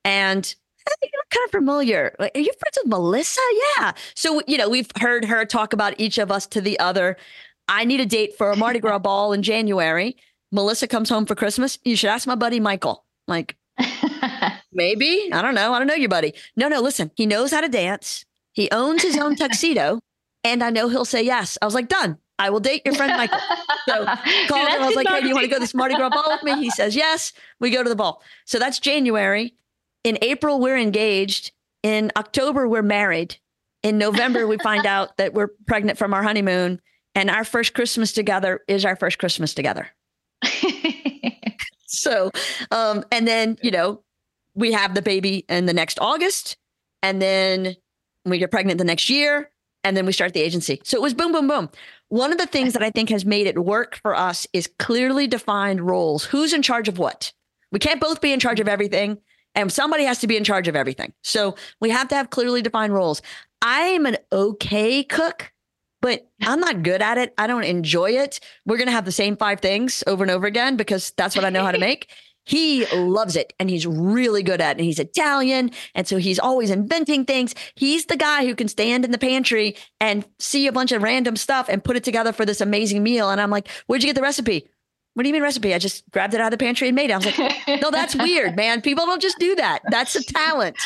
And 0.06 0.56
you're 1.02 1.24
kind 1.32 1.46
of 1.46 1.52
familiar. 1.52 2.16
Like, 2.20 2.36
are 2.36 2.40
you 2.40 2.52
friends 2.60 2.78
with 2.84 2.88
Melissa? 2.88 3.42
Yeah. 3.78 3.94
So, 4.16 4.42
you 4.48 4.58
know, 4.58 4.70
we've 4.70 4.90
heard 5.00 5.26
her 5.26 5.46
talk 5.46 5.74
about 5.74 5.94
each 5.98 6.18
of 6.18 6.32
us 6.32 6.48
to 6.48 6.62
the 6.62 6.80
other. 6.80 7.18
I 7.68 7.86
need 7.86 8.00
a 8.00 8.06
date 8.06 8.38
for 8.38 8.52
a 8.52 8.56
Mardi 8.56 8.80
Gras 8.80 9.00
ball 9.04 9.34
in 9.34 9.44
January. 9.44 10.18
Melissa 10.52 10.88
comes 10.88 11.10
home 11.10 11.26
for 11.26 11.36
Christmas. 11.36 11.78
You 11.84 11.96
should 11.96 12.10
ask 12.10 12.28
my 12.28 12.36
buddy 12.36 12.60
Michael. 12.60 13.06
Like, 13.28 13.58
maybe. 14.72 15.30
I 15.32 15.42
don't 15.42 15.56
know. 15.56 15.74
I 15.74 15.80
don't 15.80 15.88
know 15.88 15.94
your 15.94 16.10
buddy. 16.10 16.34
No, 16.56 16.68
no, 16.68 16.80
listen, 16.82 17.12
he 17.16 17.26
knows 17.26 17.52
how 17.52 17.62
to 17.62 17.70
dance. 17.70 18.26
He 18.54 18.70
owns 18.72 19.04
his 19.04 19.18
own 19.18 19.36
tuxedo. 19.36 20.00
And 20.44 20.64
I 20.64 20.70
know 20.70 20.88
he'll 20.88 21.06
say 21.06 21.22
yes. 21.24 21.58
I 21.62 21.66
was 21.66 21.74
like, 21.74 21.90
done. 21.90 22.18
I 22.40 22.50
will 22.50 22.60
date 22.60 22.84
your 22.86 22.94
friend 22.94 23.14
Michael. 23.18 23.40
So 23.88 24.06
called 24.48 24.70
him. 24.70 24.82
I 24.82 24.86
was 24.86 24.96
like, 24.96 25.08
hey, 25.08 25.22
do 25.22 25.28
you 25.28 25.34
want 25.34 25.44
to 25.44 25.50
go 25.50 25.56
to 25.56 25.60
this 25.60 25.74
Mardi 25.74 25.96
Gras 25.96 26.10
ball 26.10 26.26
with 26.28 26.44
me? 26.44 26.56
He 26.64 26.70
says 26.70 26.96
yes. 26.96 27.34
We 27.60 27.72
go 27.72 27.84
to 27.84 27.90
the 27.90 27.96
ball. 27.96 28.22
So 28.46 28.60
that's 28.60 28.80
January. 28.80 29.56
In 30.04 30.18
April, 30.22 30.60
we're 30.60 30.78
engaged. 30.78 31.52
In 31.84 32.12
October, 32.16 32.68
we're 32.68 32.82
married. 32.82 33.38
In 33.84 33.98
November, 33.98 34.48
we 34.48 34.58
find 34.58 34.86
out 34.86 35.18
that 35.18 35.34
we're 35.34 35.50
pregnant 35.68 35.98
from 35.98 36.14
our 36.14 36.24
honeymoon. 36.24 36.82
And 37.16 37.30
our 37.30 37.44
first 37.44 37.74
Christmas 37.74 38.12
together 38.12 38.62
is 38.68 38.86
our 38.86 38.96
first 38.96 39.18
Christmas 39.18 39.54
together. 39.54 39.88
so, 41.88 42.32
um, 42.70 43.04
and 43.12 43.28
then, 43.28 43.58
you 43.64 43.72
know, 43.72 44.04
we 44.54 44.72
have 44.72 44.94
the 44.94 45.02
baby 45.02 45.46
in 45.50 45.66
the 45.66 45.74
next 45.74 46.00
August. 46.00 46.58
And 47.02 47.22
then 47.22 47.76
we 48.26 48.38
get 48.38 48.52
pregnant 48.52 48.78
the 48.78 48.84
next 48.84 49.10
year. 49.10 49.52
And 49.84 49.96
then 49.96 50.06
we 50.06 50.12
start 50.12 50.34
the 50.34 50.42
agency. 50.42 50.82
So 50.84 50.98
it 50.98 51.02
was 51.02 51.14
boom, 51.14 51.32
boom, 51.32 51.48
boom. 51.48 51.70
One 52.10 52.32
of 52.32 52.38
the 52.38 52.46
things 52.46 52.74
that 52.74 52.84
I 52.84 52.90
think 52.90 53.10
has 53.10 53.26
made 53.26 53.48
it 53.48 53.58
work 53.58 53.96
for 54.02 54.16
us 54.16 54.46
is 54.54 54.70
clearly 54.80 55.28
defined 55.28 55.82
roles. 55.82 56.26
Who's 56.26 56.54
in 56.54 56.62
charge 56.62 56.88
of 56.88 56.98
what? 56.98 57.32
We 57.72 57.80
can't 57.80 58.02
both 58.02 58.22
be 58.22 58.34
in 58.34 58.40
charge 58.40 58.60
of 58.60 58.68
everything 58.68 59.20
and 59.58 59.74
somebody 59.74 60.04
has 60.04 60.20
to 60.20 60.28
be 60.28 60.38
in 60.38 60.44
charge 60.44 60.68
of 60.68 60.76
everything. 60.76 61.12
So 61.24 61.56
we 61.82 61.90
have 61.90 62.08
to 62.10 62.16
have 62.16 62.30
clearly 62.30 62.62
defined 62.62 62.94
roles. 62.94 63.24
I 63.62 63.82
am 63.82 64.06
an 64.06 64.18
okay 64.32 65.04
cook, 65.04 65.52
but 66.00 66.30
I'm 66.44 66.60
not 66.60 66.84
good 66.84 67.02
at 67.02 67.18
it. 67.18 67.34
I 67.40 67.48
don't 67.48 67.64
enjoy 67.64 68.12
it. 68.12 68.40
We're 68.68 68.78
going 68.78 68.88
to 68.88 68.94
have 68.94 69.06
the 69.06 69.12
same 69.12 69.36
five 69.36 69.60
things 69.60 70.04
over 70.06 70.24
and 70.24 70.30
over 70.30 70.46
again 70.46 70.78
because 70.78 71.12
that's 71.18 71.36
what 71.36 71.44
I 71.44 71.50
know 71.50 71.64
how 71.64 71.72
to 71.72 71.80
make. 71.80 72.10
He 72.48 72.86
loves 72.96 73.36
it 73.36 73.52
and 73.60 73.70
he's 73.70 73.86
really 73.86 74.42
good 74.42 74.62
at 74.62 74.70
it. 74.70 74.78
And 74.78 74.86
he's 74.86 75.00
Italian. 75.00 75.72
And 75.94 76.08
so 76.08 76.16
he's 76.16 76.40
always 76.40 76.70
inventing 76.70 77.26
things. 77.26 77.54
He's 77.76 78.06
the 78.06 78.16
guy 78.16 78.46
who 78.46 78.56
can 78.56 78.70
stand 78.70 79.04
in 79.04 79.12
the 79.12 79.18
pantry 79.18 79.76
and 80.00 80.26
see 80.40 80.66
a 80.66 80.72
bunch 80.72 80.94
of 80.94 81.04
random 81.04 81.36
stuff 81.36 81.68
and 81.68 81.84
put 81.84 81.98
it 81.98 82.06
together 82.06 82.32
for 82.32 82.46
this 82.46 82.62
amazing 82.62 83.04
meal. 83.04 83.30
And 83.30 83.42
I'm 83.42 83.50
like, 83.50 83.68
where'd 83.88 84.02
you 84.02 84.08
get 84.08 84.16
the 84.16 84.22
recipe? 84.22 84.70
What 85.18 85.24
do 85.24 85.30
you 85.30 85.34
mean 85.34 85.42
recipe? 85.42 85.74
I 85.74 85.80
just 85.80 86.08
grabbed 86.12 86.36
it 86.36 86.40
out 86.42 86.54
of 86.54 86.60
the 86.60 86.64
pantry 86.64 86.90
and 86.90 86.96
made 86.96 87.10
it. 87.10 87.14
I 87.14 87.18
was 87.18 87.26
like, 87.26 87.68
no, 87.82 87.90
that's 87.90 88.16
weird, 88.16 88.56
man. 88.56 88.84
People 88.84 89.08
don't 89.08 89.20
just 89.20 89.40
do 89.40 89.56
that. 89.56 89.80
That's 89.90 90.16
a 90.16 90.24
talent. 90.24 90.78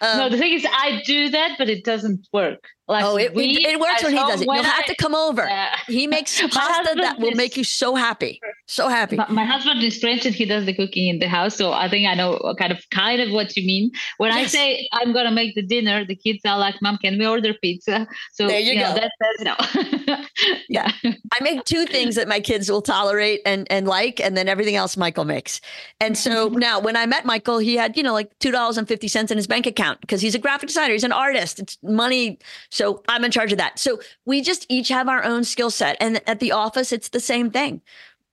Um, 0.00 0.18
no, 0.18 0.28
the 0.28 0.36
thing 0.36 0.54
is, 0.54 0.66
I 0.68 1.02
do 1.06 1.28
that, 1.28 1.54
but 1.56 1.68
it 1.68 1.84
doesn't 1.84 2.26
work. 2.32 2.64
Like 2.88 3.04
oh, 3.04 3.18
it, 3.18 3.34
we, 3.34 3.66
it 3.66 3.80
works 3.80 4.04
when 4.04 4.12
he 4.12 4.18
does 4.18 4.40
it. 4.40 4.46
You'll 4.46 4.62
have 4.62 4.84
to 4.86 4.94
come 4.94 5.12
over. 5.12 5.48
Uh, 5.48 5.76
he 5.88 6.06
makes 6.06 6.40
pasta 6.52 6.94
that 6.94 7.18
will 7.18 7.30
is, 7.30 7.36
make 7.36 7.56
you 7.56 7.64
so 7.64 7.96
happy, 7.96 8.40
so 8.66 8.88
happy. 8.88 9.16
My, 9.16 9.28
my, 9.28 9.44
husband 9.44 9.82
is 9.82 9.98
French 9.98 10.24
and 10.24 10.32
he 10.32 10.44
does 10.44 10.66
the 10.66 10.72
cooking 10.74 11.08
in 11.08 11.18
the 11.18 11.26
house, 11.26 11.56
so 11.56 11.72
I 11.72 11.88
think 11.88 12.06
I 12.06 12.14
know 12.14 12.38
kind 12.56 12.70
of 12.70 12.78
kind 12.90 13.20
of 13.20 13.32
what 13.32 13.56
you 13.56 13.66
mean. 13.66 13.90
When 14.18 14.30
yes. 14.30 14.38
I 14.38 14.46
say 14.46 14.88
I'm 14.92 15.12
gonna 15.12 15.32
make 15.32 15.56
the 15.56 15.62
dinner, 15.62 16.04
the 16.04 16.14
kids 16.14 16.42
are 16.44 16.58
like, 16.58 16.76
"Mom, 16.80 16.96
can 16.98 17.18
we 17.18 17.26
order 17.26 17.54
pizza?" 17.54 18.06
So 18.34 18.46
there 18.46 18.60
you, 18.60 18.74
you 18.74 18.80
go. 18.80 18.94
Know, 18.94 19.08
that's 19.18 20.06
no. 20.06 20.16
yeah, 20.68 20.92
I 21.04 21.42
make 21.42 21.64
two 21.64 21.86
things 21.86 22.14
that 22.14 22.28
my 22.28 22.38
kids 22.38 22.70
will 22.70 22.82
tolerate 22.82 23.40
and 23.44 23.66
and 23.68 23.88
like, 23.88 24.20
and 24.20 24.36
then 24.36 24.48
everything 24.48 24.76
else 24.76 24.96
Michael 24.96 25.24
makes. 25.24 25.60
And 25.98 26.16
so 26.16 26.50
now, 26.50 26.78
when 26.78 26.94
I 26.94 27.06
met 27.06 27.24
Michael, 27.24 27.58
he 27.58 27.74
had 27.74 27.96
you 27.96 28.04
know 28.04 28.12
like 28.12 28.30
two 28.38 28.52
dollars 28.52 28.78
and 28.78 28.86
fifty 28.86 29.08
cents 29.08 29.32
in 29.32 29.38
his 29.38 29.48
bank 29.48 29.66
account 29.66 30.00
because 30.02 30.20
he's 30.20 30.36
a 30.36 30.38
graphic 30.38 30.68
designer, 30.68 30.92
he's 30.92 31.02
an 31.02 31.10
artist. 31.10 31.58
It's 31.58 31.78
money 31.82 32.38
so 32.76 33.02
I'm 33.08 33.24
in 33.24 33.30
charge 33.30 33.52
of 33.52 33.58
that. 33.58 33.78
So 33.78 34.00
we 34.26 34.42
just 34.42 34.66
each 34.68 34.88
have 34.88 35.08
our 35.08 35.24
own 35.24 35.44
skill 35.44 35.70
set. 35.70 35.96
And 35.98 36.20
at 36.28 36.40
the 36.40 36.52
office, 36.52 36.92
it's 36.92 37.08
the 37.08 37.20
same 37.20 37.50
thing. 37.50 37.80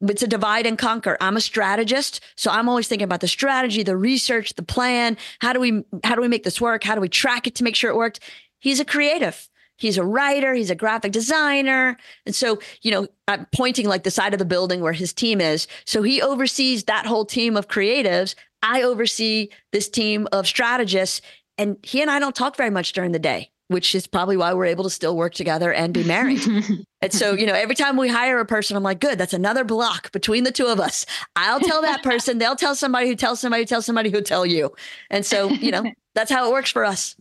It's 0.02 0.22
a 0.22 0.28
divide 0.28 0.66
and 0.66 0.78
conquer. 0.78 1.16
I'm 1.22 1.38
a 1.38 1.42
strategist, 1.42 2.20
so 2.36 2.52
I'm 2.52 2.68
always 2.68 2.90
thinking 2.90 3.06
about 3.06 3.22
the 3.22 3.28
strategy, 3.30 3.84
the 3.84 3.96
research, 3.96 4.56
the 4.56 4.62
plan. 4.62 5.16
How 5.40 5.54
do 5.54 5.62
we 5.62 5.86
how 6.04 6.16
do 6.16 6.22
we 6.22 6.28
make 6.28 6.44
this 6.44 6.60
work? 6.60 6.84
How 6.84 6.94
do 6.94 7.00
we 7.00 7.08
track 7.08 7.48
it 7.48 7.56
to 7.56 7.64
make 7.64 7.78
sure 7.78 7.90
it 7.90 7.96
worked? 7.96 8.20
He's 8.60 8.82
a 8.82 8.86
creative. 8.86 9.48
He's 9.78 9.98
a 9.98 10.04
writer, 10.04 10.54
he's 10.54 10.70
a 10.70 10.76
graphic 10.76 11.14
designer. 11.14 11.98
And 12.26 12.36
so, 12.36 12.60
you 12.82 12.92
know, 12.92 13.08
I'm 13.30 13.48
pointing 13.56 13.88
like 13.88 14.04
the 14.04 14.12
side 14.12 14.34
of 14.34 14.40
the 14.40 14.46
building 14.46 14.82
where 14.82 14.94
his 14.94 15.14
team 15.14 15.40
is. 15.40 15.68
So 15.86 16.04
he 16.04 16.22
oversees 16.22 16.84
that 16.84 17.06
whole 17.06 17.26
team 17.26 17.56
of 17.56 17.70
creatives. 17.70 18.36
I 18.62 18.84
oversee 18.84 19.50
this 19.72 19.90
team 19.90 20.28
of 20.34 20.48
strategists. 20.48 21.22
And 21.58 21.78
he 21.82 22.02
and 22.02 22.12
I 22.12 22.20
don't 22.20 22.36
talk 22.36 22.58
very 22.58 22.70
much 22.70 22.92
during 22.92 23.14
the 23.14 23.20
day 23.20 23.53
which 23.68 23.96
is 23.96 24.08
probably 24.08 24.38
why 24.38 24.54
we're 24.54 24.66
able 24.66 24.84
to 24.84 24.90
still 24.90 25.16
work 25.16 25.34
together 25.34 25.74
and 25.74 25.94
be 25.94 26.04
married. 26.04 26.42
and 27.02 27.14
so, 27.14 27.34
you 27.34 27.46
know, 27.46 27.54
every 27.54 27.76
time 27.76 27.98
we 27.98 28.10
hire 28.10 28.40
a 28.40 28.46
person, 28.46 28.76
I'm 28.78 28.84
like, 28.84 29.00
good, 29.00 29.18
that's 29.18 29.34
another 29.34 29.64
block 29.64 30.12
between 30.12 30.44
the 30.44 30.52
two 30.52 30.68
of 30.68 30.80
us. 30.80 31.06
I'll 31.36 31.60
tell 31.60 31.82
that 31.82 32.04
person, 32.04 32.38
they'll 32.38 32.56
tell 32.56 32.76
somebody 32.76 33.08
who 33.08 33.16
tells 33.16 33.40
somebody 33.40 33.64
who 33.64 33.68
tells 33.68 33.86
somebody 33.86 34.10
who 34.10 34.22
tell 34.22 34.46
you. 34.46 34.72
And 35.10 35.26
so, 35.26 35.50
you 35.50 35.72
know, 35.72 35.84
that's 36.16 36.32
how 36.32 36.48
it 36.48 36.52
works 36.52 36.72
for 36.72 36.86
us. 36.86 37.16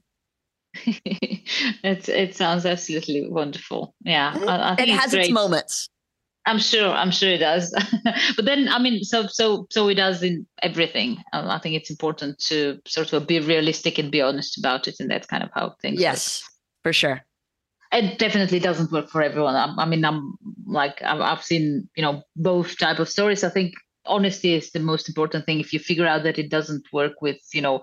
it 0.75 2.09
it 2.09 2.35
sounds 2.35 2.65
absolutely 2.65 3.29
wonderful. 3.29 3.95
Yeah, 4.05 4.35
I, 4.35 4.57
I 4.57 4.77
it 4.79 4.89
has 4.89 5.13
its 5.13 5.31
moments. 5.31 5.91
I'm 6.45 6.59
sure. 6.59 6.89
I'm 6.89 7.11
sure 7.11 7.31
it 7.31 7.39
does. 7.39 7.73
but 8.37 8.45
then, 8.45 8.69
I 8.69 8.79
mean, 8.79 9.05
so 9.05 9.27
so 9.27 9.67
so 9.71 9.89
it 9.89 9.95
does 9.95 10.23
in 10.23 10.47
everything. 10.63 11.23
Um, 11.33 11.49
I 11.49 11.59
think 11.59 11.77
it's 11.77 11.91
important 11.91 12.39
to 12.47 12.81
sort 12.87 13.13
of 13.13 13.27
be 13.27 13.39
realistic 13.39 13.99
and 13.99 14.11
be 14.11 14.21
honest 14.21 14.59
about 14.59 14.89
it, 14.89 14.97
and 14.99 15.11
that's 15.11 15.27
kind 15.27 15.43
of 15.45 15.51
how 15.55 15.77
things. 15.81 16.01
Yes, 16.01 16.43
work. 16.43 16.83
for 16.83 16.93
sure. 16.93 17.25
It 17.93 18.19
definitely 18.19 18.59
doesn't 18.59 18.91
work 18.91 19.09
for 19.09 19.23
everyone. 19.23 19.55
I, 19.55 19.73
I 19.79 19.85
mean, 19.85 20.05
I'm 20.05 20.35
like 20.67 21.01
I've, 21.03 21.21
I've 21.21 21.45
seen 21.45 21.89
you 21.97 22.03
know 22.03 22.23
both 22.35 22.77
type 22.79 22.99
of 22.99 23.09
stories. 23.09 23.45
I 23.45 23.51
think 23.51 23.75
honesty 24.05 24.55
is 24.55 24.73
the 24.73 24.81
most 24.81 25.09
important 25.09 25.47
thing. 25.47 25.61
If 25.61 25.73
you 25.73 25.79
figure 25.79 26.07
out 26.07 26.25
that 26.25 26.39
it 26.39 26.51
doesn't 26.51 26.87
work 26.93 27.23
with 27.23 27.39
you 27.53 27.63
know 27.63 27.83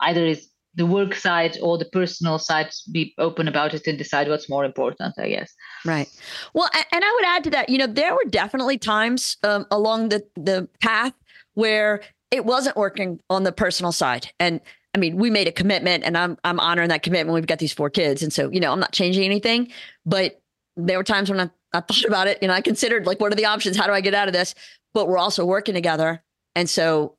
either 0.00 0.24
it's 0.24 0.48
the 0.78 0.86
work 0.86 1.14
side 1.14 1.58
or 1.60 1.76
the 1.76 1.84
personal 1.86 2.38
side 2.38 2.70
be 2.92 3.12
open 3.18 3.48
about 3.48 3.74
it 3.74 3.86
and 3.86 3.98
decide 3.98 4.28
what's 4.28 4.48
more 4.48 4.64
important 4.64 5.12
i 5.18 5.28
guess 5.28 5.52
right 5.84 6.08
well 6.54 6.70
and 6.74 7.04
i 7.04 7.12
would 7.16 7.24
add 7.26 7.44
to 7.44 7.50
that 7.50 7.68
you 7.68 7.76
know 7.76 7.86
there 7.86 8.14
were 8.14 8.24
definitely 8.30 8.78
times 8.78 9.36
um, 9.42 9.66
along 9.70 10.08
the 10.08 10.24
the 10.36 10.68
path 10.80 11.12
where 11.54 12.00
it 12.30 12.44
wasn't 12.44 12.76
working 12.76 13.20
on 13.28 13.42
the 13.42 13.52
personal 13.52 13.92
side 13.92 14.30
and 14.38 14.60
I 14.94 14.98
mean, 14.98 15.16
we 15.16 15.30
made 15.30 15.46
a 15.46 15.52
commitment 15.52 16.02
and 16.04 16.16
I'm 16.16 16.38
I'm 16.44 16.58
honoring 16.58 16.88
that 16.88 17.02
commitment. 17.02 17.34
We've 17.34 17.46
got 17.46 17.58
these 17.58 17.72
four 17.72 17.90
kids. 17.90 18.22
And 18.22 18.32
so, 18.32 18.50
you 18.50 18.58
know, 18.58 18.72
I'm 18.72 18.80
not 18.80 18.92
changing 18.92 19.22
anything. 19.22 19.70
But 20.06 20.40
there 20.76 20.96
were 20.96 21.04
times 21.04 21.30
when 21.30 21.40
I, 21.40 21.50
I 21.72 21.80
thought 21.80 22.04
about 22.04 22.26
it, 22.26 22.38
you 22.40 22.48
know, 22.48 22.54
I 22.54 22.60
considered 22.60 23.06
like 23.06 23.20
what 23.20 23.30
are 23.32 23.36
the 23.36 23.44
options? 23.44 23.76
How 23.76 23.86
do 23.86 23.92
I 23.92 24.00
get 24.00 24.14
out 24.14 24.28
of 24.28 24.32
this? 24.32 24.54
But 24.94 25.06
we're 25.06 25.18
also 25.18 25.44
working 25.44 25.74
together. 25.74 26.22
And 26.56 26.68
so 26.68 27.16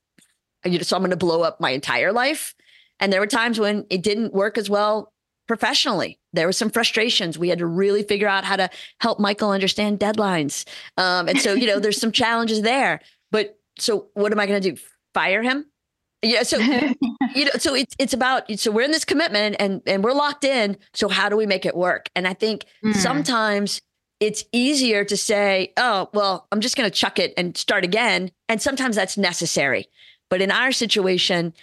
you 0.66 0.80
know, 0.80 0.84
so 0.84 0.98
I'm 0.98 1.04
gonna 1.04 1.16
blow 1.16 1.42
up 1.42 1.62
my 1.62 1.70
entire 1.70 2.12
life. 2.12 2.56
And 3.00 3.12
there 3.12 3.20
were 3.20 3.28
times 3.28 3.60
when 3.60 3.86
it 3.90 4.04
didn't 4.04 4.34
work 4.34 4.58
as 4.58 4.70
well 4.70 5.14
professionally. 5.48 6.20
There 6.32 6.46
was 6.46 6.58
some 6.58 6.70
frustrations. 6.70 7.38
We 7.38 7.50
had 7.50 7.60
to 7.60 7.66
really 7.66 8.04
figure 8.04 8.28
out 8.28 8.46
how 8.46 8.56
to 8.56 8.70
help 9.02 9.20
Michael 9.20 9.50
understand 9.50 10.00
deadlines. 10.00 10.68
Um, 10.96 11.28
and 11.28 11.40
so, 11.40 11.54
you 11.54 11.66
know, 11.66 11.80
there's 11.80 12.00
some 12.00 12.12
challenges 12.22 12.62
there. 12.62 13.02
But 13.32 13.58
so 13.80 14.08
what 14.14 14.32
am 14.32 14.40
I 14.40 14.46
going 14.46 14.62
to 14.62 14.72
do? 14.72 14.82
Fire 15.14 15.42
him? 15.42 15.66
Yeah. 16.22 16.44
So, 16.44 16.58
you 17.36 17.46
know, 17.46 17.52
so 17.58 17.74
it's, 17.74 17.96
it's 17.98 18.14
about, 18.14 18.60
so 18.60 18.70
we're 18.70 18.84
in 18.84 18.92
this 18.92 19.06
commitment 19.06 19.56
and, 19.60 19.82
and 19.88 20.04
we're 20.04 20.14
locked 20.14 20.44
in. 20.44 20.78
So 20.94 21.08
how 21.08 21.30
do 21.30 21.36
we 21.36 21.48
make 21.48 21.66
it 21.66 21.76
work? 21.76 22.10
And 22.16 22.28
I 22.28 22.34
think 22.34 22.66
mm. 22.86 22.96
sometimes 22.96 23.82
it's 24.20 24.44
easier 24.52 25.04
to 25.06 25.18
say, 25.18 25.74
oh, 25.78 26.10
well, 26.14 26.48
I'm 26.52 26.62
just 26.62 26.76
going 26.76 26.90
to 26.90 26.96
chuck 26.96 27.20
it 27.20 27.34
and 27.38 27.58
start 27.58 27.84
again. 27.84 28.32
And 28.50 28.62
sometimes 28.62 28.96
that's 28.96 29.18
necessary. 29.18 29.88
But 30.30 30.42
in 30.42 30.52
our 30.52 30.72
situation, 30.72 31.54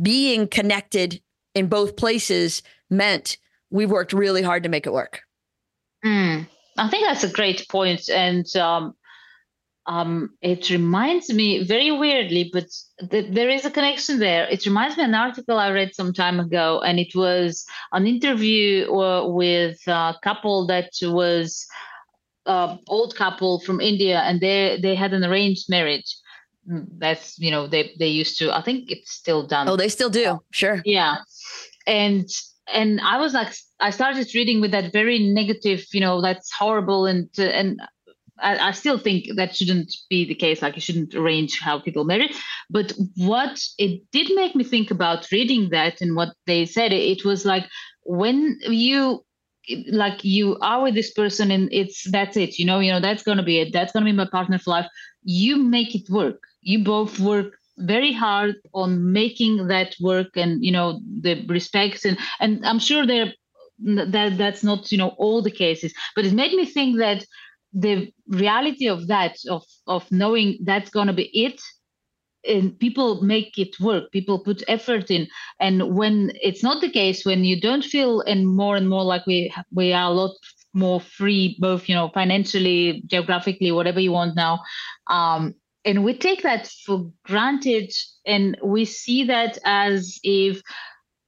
being 0.00 0.48
connected 0.48 1.20
in 1.54 1.68
both 1.68 1.96
places 1.96 2.62
meant 2.90 3.36
we 3.70 3.86
worked 3.86 4.12
really 4.12 4.42
hard 4.42 4.62
to 4.62 4.68
make 4.68 4.86
it 4.86 4.92
work. 4.92 5.22
Mm. 6.04 6.46
I 6.76 6.88
think 6.88 7.06
that's 7.06 7.24
a 7.24 7.28
great 7.28 7.66
point. 7.68 8.08
And 8.08 8.44
um, 8.56 8.94
um, 9.86 10.30
it 10.40 10.70
reminds 10.70 11.32
me 11.32 11.62
very 11.64 11.92
weirdly, 11.92 12.50
but 12.52 12.66
th- 13.10 13.32
there 13.32 13.48
is 13.48 13.64
a 13.64 13.70
connection 13.70 14.18
there. 14.18 14.46
It 14.48 14.64
reminds 14.64 14.96
me 14.96 15.04
an 15.04 15.14
article 15.14 15.58
I 15.58 15.70
read 15.70 15.94
some 15.94 16.12
time 16.12 16.40
ago, 16.40 16.80
and 16.80 16.98
it 16.98 17.14
was 17.14 17.64
an 17.92 18.06
interview 18.06 18.90
uh, 18.90 19.28
with 19.28 19.78
a 19.86 20.14
couple 20.22 20.66
that 20.68 20.90
was 21.02 21.66
uh, 22.46 22.76
old 22.88 23.14
couple 23.14 23.60
from 23.60 23.80
India, 23.80 24.20
and 24.20 24.40
they 24.40 24.78
they 24.80 24.94
had 24.94 25.12
an 25.12 25.24
arranged 25.24 25.68
marriage. 25.68 26.16
Mm, 26.70 26.86
that's 26.98 27.38
you 27.38 27.50
know 27.50 27.66
they 27.66 27.94
they 27.98 28.08
used 28.08 28.38
to. 28.38 28.56
I 28.56 28.62
think 28.62 28.90
it's 28.90 29.12
still 29.12 29.46
done. 29.46 29.68
Oh, 29.68 29.76
they 29.76 29.88
still 29.88 30.10
do. 30.10 30.40
Sure. 30.50 30.80
Yeah, 30.84 31.16
and 31.86 32.28
and 32.72 33.00
I 33.00 33.18
was 33.18 33.34
like, 33.34 33.54
I 33.80 33.90
started 33.90 34.34
reading 34.34 34.60
with 34.60 34.70
that 34.70 34.92
very 34.92 35.18
negative, 35.18 35.84
you 35.92 36.00
know, 36.00 36.22
that's 36.22 36.50
horrible, 36.52 37.06
and 37.06 37.28
and 37.38 37.80
I, 38.38 38.68
I, 38.68 38.70
still 38.72 38.98
think 38.98 39.26
that 39.36 39.54
shouldn't 39.54 39.94
be 40.08 40.24
the 40.24 40.34
case. 40.34 40.62
Like 40.62 40.74
you 40.74 40.80
shouldn't 40.80 41.14
arrange 41.14 41.60
how 41.60 41.78
people 41.78 42.04
marry. 42.04 42.30
But 42.70 42.92
what 43.16 43.62
it 43.78 44.02
did 44.10 44.34
make 44.34 44.54
me 44.54 44.64
think 44.64 44.90
about 44.90 45.30
reading 45.30 45.68
that 45.70 46.00
and 46.00 46.16
what 46.16 46.34
they 46.46 46.66
said, 46.66 46.92
it 46.92 47.24
was 47.24 47.44
like 47.44 47.66
when 48.04 48.58
you 48.62 49.24
like 49.88 50.24
you 50.24 50.58
are 50.60 50.82
with 50.82 50.94
this 50.94 51.12
person 51.12 51.50
and 51.50 51.72
it's 51.72 52.10
that's 52.10 52.36
it 52.36 52.58
you 52.58 52.66
know 52.66 52.80
you 52.80 52.92
know 52.92 53.00
that's 53.00 53.22
going 53.22 53.38
to 53.38 53.42
be 53.42 53.60
it 53.60 53.72
that's 53.72 53.92
going 53.92 54.04
to 54.04 54.10
be 54.10 54.14
my 54.14 54.28
partner 54.30 54.58
for 54.58 54.68
life 54.68 54.86
you 55.22 55.56
make 55.56 55.94
it 55.94 56.08
work 56.10 56.42
you 56.64 56.82
both 56.82 57.18
work 57.20 57.54
very 57.78 58.12
hard 58.12 58.56
on 58.72 59.12
making 59.12 59.66
that 59.68 59.94
work 60.00 60.36
and 60.36 60.64
you 60.64 60.72
know 60.72 61.00
the 61.20 61.44
respects 61.48 62.04
and 62.04 62.18
and 62.40 62.64
i'm 62.66 62.78
sure 62.78 63.06
there 63.06 63.32
that 63.78 64.38
that's 64.38 64.62
not 64.62 64.90
you 64.92 64.98
know 64.98 65.10
all 65.18 65.42
the 65.42 65.50
cases 65.50 65.92
but 66.14 66.24
it 66.24 66.32
made 66.32 66.52
me 66.52 66.64
think 66.64 66.98
that 66.98 67.24
the 67.72 68.12
reality 68.28 68.88
of 68.88 69.08
that 69.08 69.36
of 69.50 69.64
of 69.86 70.10
knowing 70.12 70.58
that's 70.64 70.90
going 70.90 71.08
to 71.08 71.12
be 71.12 71.30
it 71.34 71.60
and 72.46 72.78
people 72.78 73.22
make 73.22 73.58
it 73.58 73.78
work 73.80 74.10
people 74.12 74.38
put 74.38 74.62
effort 74.68 75.10
in 75.10 75.26
and 75.60 75.96
when 75.96 76.30
it's 76.40 76.62
not 76.62 76.80
the 76.80 76.90
case 76.90 77.24
when 77.24 77.44
you 77.44 77.60
don't 77.60 77.84
feel 77.84 78.20
and 78.20 78.46
more 78.46 78.76
and 78.76 78.88
more 78.88 79.02
like 79.02 79.26
we 79.26 79.52
we 79.72 79.92
are 79.92 80.10
a 80.10 80.14
lot 80.14 80.34
more 80.72 81.00
free 81.00 81.56
both 81.58 81.88
you 81.88 81.94
know 81.94 82.10
financially 82.14 83.02
geographically 83.06 83.72
whatever 83.72 84.00
you 84.00 84.12
want 84.12 84.36
now 84.36 84.60
um, 85.08 85.54
and 85.84 86.04
we 86.04 86.16
take 86.16 86.42
that 86.42 86.66
for 86.86 87.10
granted 87.24 87.92
and 88.26 88.56
we 88.62 88.84
see 88.84 89.24
that 89.24 89.58
as 89.64 90.18
if 90.22 90.62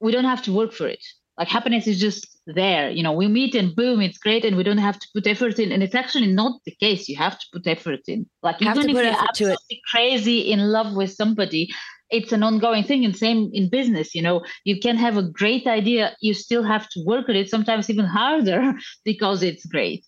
we 0.01 0.13
don't 0.13 0.25
have 0.25 0.43
to 0.43 0.53
work 0.53 0.73
for 0.73 0.87
it. 0.87 1.05
Like 1.39 1.49
happiness 1.49 1.87
is 1.87 2.01
just 2.01 2.27
there 2.47 2.91
you 2.91 3.03
know 3.03 3.13
we 3.13 3.27
meet 3.27 3.57
and 3.57 3.75
boom 3.75 4.01
it's 4.01 4.19
great 4.19 4.45
and 4.45 4.57
we 4.57 4.63
don't 4.63 4.79
have 4.79 4.97
to 5.01 5.09
put 5.13 5.27
effort 5.27 5.59
in 5.59 5.73
and 5.73 5.83
it's 5.83 5.97
actually 5.97 6.29
not 6.29 6.61
the 6.65 6.75
case. 6.81 7.09
You 7.09 7.17
have 7.17 7.39
to 7.39 7.47
put 7.53 7.67
effort 7.67 8.01
in. 8.09 8.27
Like 8.43 8.61
you 8.61 8.71
even 8.71 8.91
if 8.91 8.97
you're 8.97 9.29
absolutely 9.29 9.81
crazy 9.91 10.41
in 10.53 10.61
love 10.61 10.95
with 10.95 11.13
somebody 11.13 11.69
it's 12.09 12.31
an 12.31 12.45
ongoing 12.45 12.85
thing 12.85 13.05
and 13.05 13.17
same 13.17 13.51
in 13.53 13.69
business 13.69 14.15
you 14.15 14.23
know. 14.23 14.45
You 14.65 14.79
can 14.81 14.97
have 14.97 15.17
a 15.17 15.23
great 15.23 15.67
idea 15.67 16.17
you 16.21 16.33
still 16.33 16.63
have 16.63 16.89
to 16.91 17.05
work 17.05 17.29
at 17.29 17.37
it 17.37 17.51
sometimes 17.51 17.91
even 17.91 18.07
harder 18.07 18.73
because 19.05 19.43
it's 19.43 19.67
great 19.67 20.07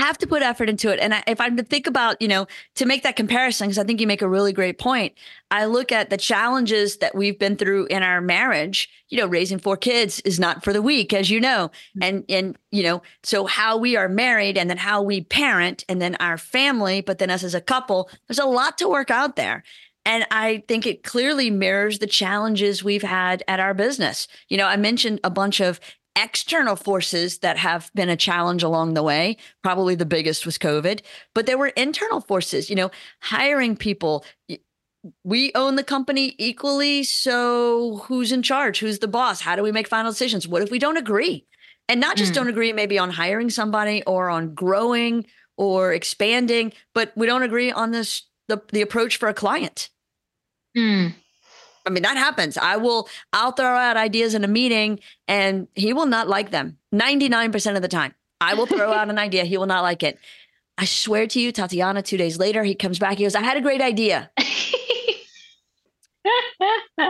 have 0.00 0.18
to 0.18 0.26
put 0.26 0.42
effort 0.42 0.68
into 0.68 0.92
it. 0.92 0.98
And 0.98 1.14
I, 1.14 1.22
if 1.26 1.40
I'm 1.40 1.56
to 1.56 1.62
think 1.62 1.86
about, 1.86 2.20
you 2.20 2.28
know, 2.28 2.46
to 2.76 2.86
make 2.86 3.02
that 3.02 3.16
comparison, 3.16 3.68
because 3.68 3.78
I 3.78 3.84
think 3.84 4.00
you 4.00 4.06
make 4.06 4.22
a 4.22 4.28
really 4.28 4.52
great 4.52 4.78
point, 4.78 5.14
I 5.50 5.66
look 5.66 5.92
at 5.92 6.10
the 6.10 6.16
challenges 6.16 6.98
that 6.98 7.14
we've 7.14 7.38
been 7.38 7.56
through 7.56 7.86
in 7.86 8.02
our 8.02 8.20
marriage. 8.20 8.88
You 9.08 9.18
know, 9.18 9.26
raising 9.26 9.58
four 9.58 9.76
kids 9.76 10.20
is 10.20 10.38
not 10.38 10.64
for 10.64 10.72
the 10.72 10.82
weak, 10.82 11.12
as 11.12 11.30
you 11.30 11.40
know, 11.40 11.68
mm-hmm. 11.68 12.02
and 12.02 12.24
and 12.28 12.58
you 12.70 12.82
know, 12.82 13.02
so 13.22 13.46
how 13.46 13.76
we 13.76 13.96
are 13.96 14.08
married, 14.08 14.56
and 14.56 14.70
then 14.70 14.78
how 14.78 15.02
we 15.02 15.22
parent, 15.22 15.84
and 15.88 16.00
then 16.00 16.16
our 16.16 16.38
family, 16.38 17.00
but 17.00 17.18
then 17.18 17.30
us 17.30 17.42
as 17.42 17.54
a 17.54 17.60
couple. 17.60 18.10
There's 18.28 18.38
a 18.38 18.46
lot 18.46 18.78
to 18.78 18.88
work 18.88 19.10
out 19.10 19.36
there. 19.36 19.62
And 20.06 20.26
I 20.30 20.62
think 20.66 20.86
it 20.86 21.02
clearly 21.02 21.50
mirrors 21.50 21.98
the 21.98 22.06
challenges 22.06 22.82
we've 22.82 23.02
had 23.02 23.44
at 23.46 23.60
our 23.60 23.74
business. 23.74 24.28
You 24.48 24.56
know, 24.56 24.66
I 24.66 24.76
mentioned 24.76 25.20
a 25.22 25.30
bunch 25.30 25.60
of 25.60 25.78
external 26.16 26.76
forces 26.76 27.38
that 27.38 27.56
have 27.56 27.90
been 27.94 28.08
a 28.08 28.16
challenge 28.16 28.62
along 28.62 28.94
the 28.94 29.02
way. 29.02 29.36
Probably 29.62 29.94
the 29.94 30.06
biggest 30.06 30.44
was 30.44 30.58
COVID, 30.58 31.00
but 31.34 31.46
there 31.46 31.58
were 31.58 31.68
internal 31.68 32.20
forces, 32.20 32.68
you 32.68 32.76
know, 32.76 32.90
hiring 33.20 33.76
people. 33.76 34.24
We 35.24 35.52
own 35.54 35.76
the 35.76 35.84
company 35.84 36.34
equally. 36.38 37.04
So 37.04 38.02
who's 38.04 38.32
in 38.32 38.42
charge? 38.42 38.80
Who's 38.80 38.98
the 38.98 39.08
boss? 39.08 39.40
How 39.40 39.56
do 39.56 39.62
we 39.62 39.72
make 39.72 39.88
final 39.88 40.12
decisions? 40.12 40.46
What 40.46 40.62
if 40.62 40.70
we 40.70 40.78
don't 40.78 40.98
agree? 40.98 41.46
And 41.88 42.00
not 42.00 42.16
just 42.16 42.32
mm. 42.32 42.36
don't 42.36 42.48
agree 42.48 42.72
maybe 42.72 42.98
on 42.98 43.10
hiring 43.10 43.50
somebody 43.50 44.02
or 44.04 44.28
on 44.28 44.54
growing 44.54 45.26
or 45.56 45.92
expanding, 45.92 46.72
but 46.94 47.12
we 47.16 47.26
don't 47.26 47.42
agree 47.42 47.72
on 47.72 47.90
this 47.90 48.22
the, 48.48 48.62
the 48.72 48.82
approach 48.82 49.16
for 49.16 49.28
a 49.28 49.34
client. 49.34 49.88
Mm. 50.76 51.14
I 51.90 51.92
mean, 51.92 52.04
that 52.04 52.16
happens. 52.16 52.56
I 52.56 52.76
will, 52.76 53.08
I'll 53.32 53.52
throw 53.52 53.66
out 53.66 53.96
ideas 53.96 54.34
in 54.34 54.44
a 54.44 54.48
meeting 54.48 55.00
and 55.26 55.66
he 55.74 55.92
will 55.92 56.06
not 56.06 56.28
like 56.28 56.50
them 56.50 56.78
99% 56.94 57.76
of 57.76 57.82
the 57.82 57.88
time. 57.88 58.14
I 58.40 58.54
will 58.54 58.66
throw 58.66 58.92
out 58.92 59.10
an 59.10 59.18
idea. 59.26 59.44
He 59.44 59.58
will 59.58 59.66
not 59.66 59.82
like 59.82 60.02
it. 60.02 60.18
I 60.78 60.84
swear 60.84 61.26
to 61.26 61.40
you, 61.40 61.52
Tatiana, 61.52 62.02
two 62.02 62.16
days 62.16 62.38
later, 62.38 62.62
he 62.62 62.74
comes 62.74 62.98
back. 62.98 63.18
He 63.18 63.24
goes, 63.24 63.34
I 63.34 63.42
had 63.42 63.56
a 63.56 63.60
great 63.60 63.82
idea. 63.82 64.30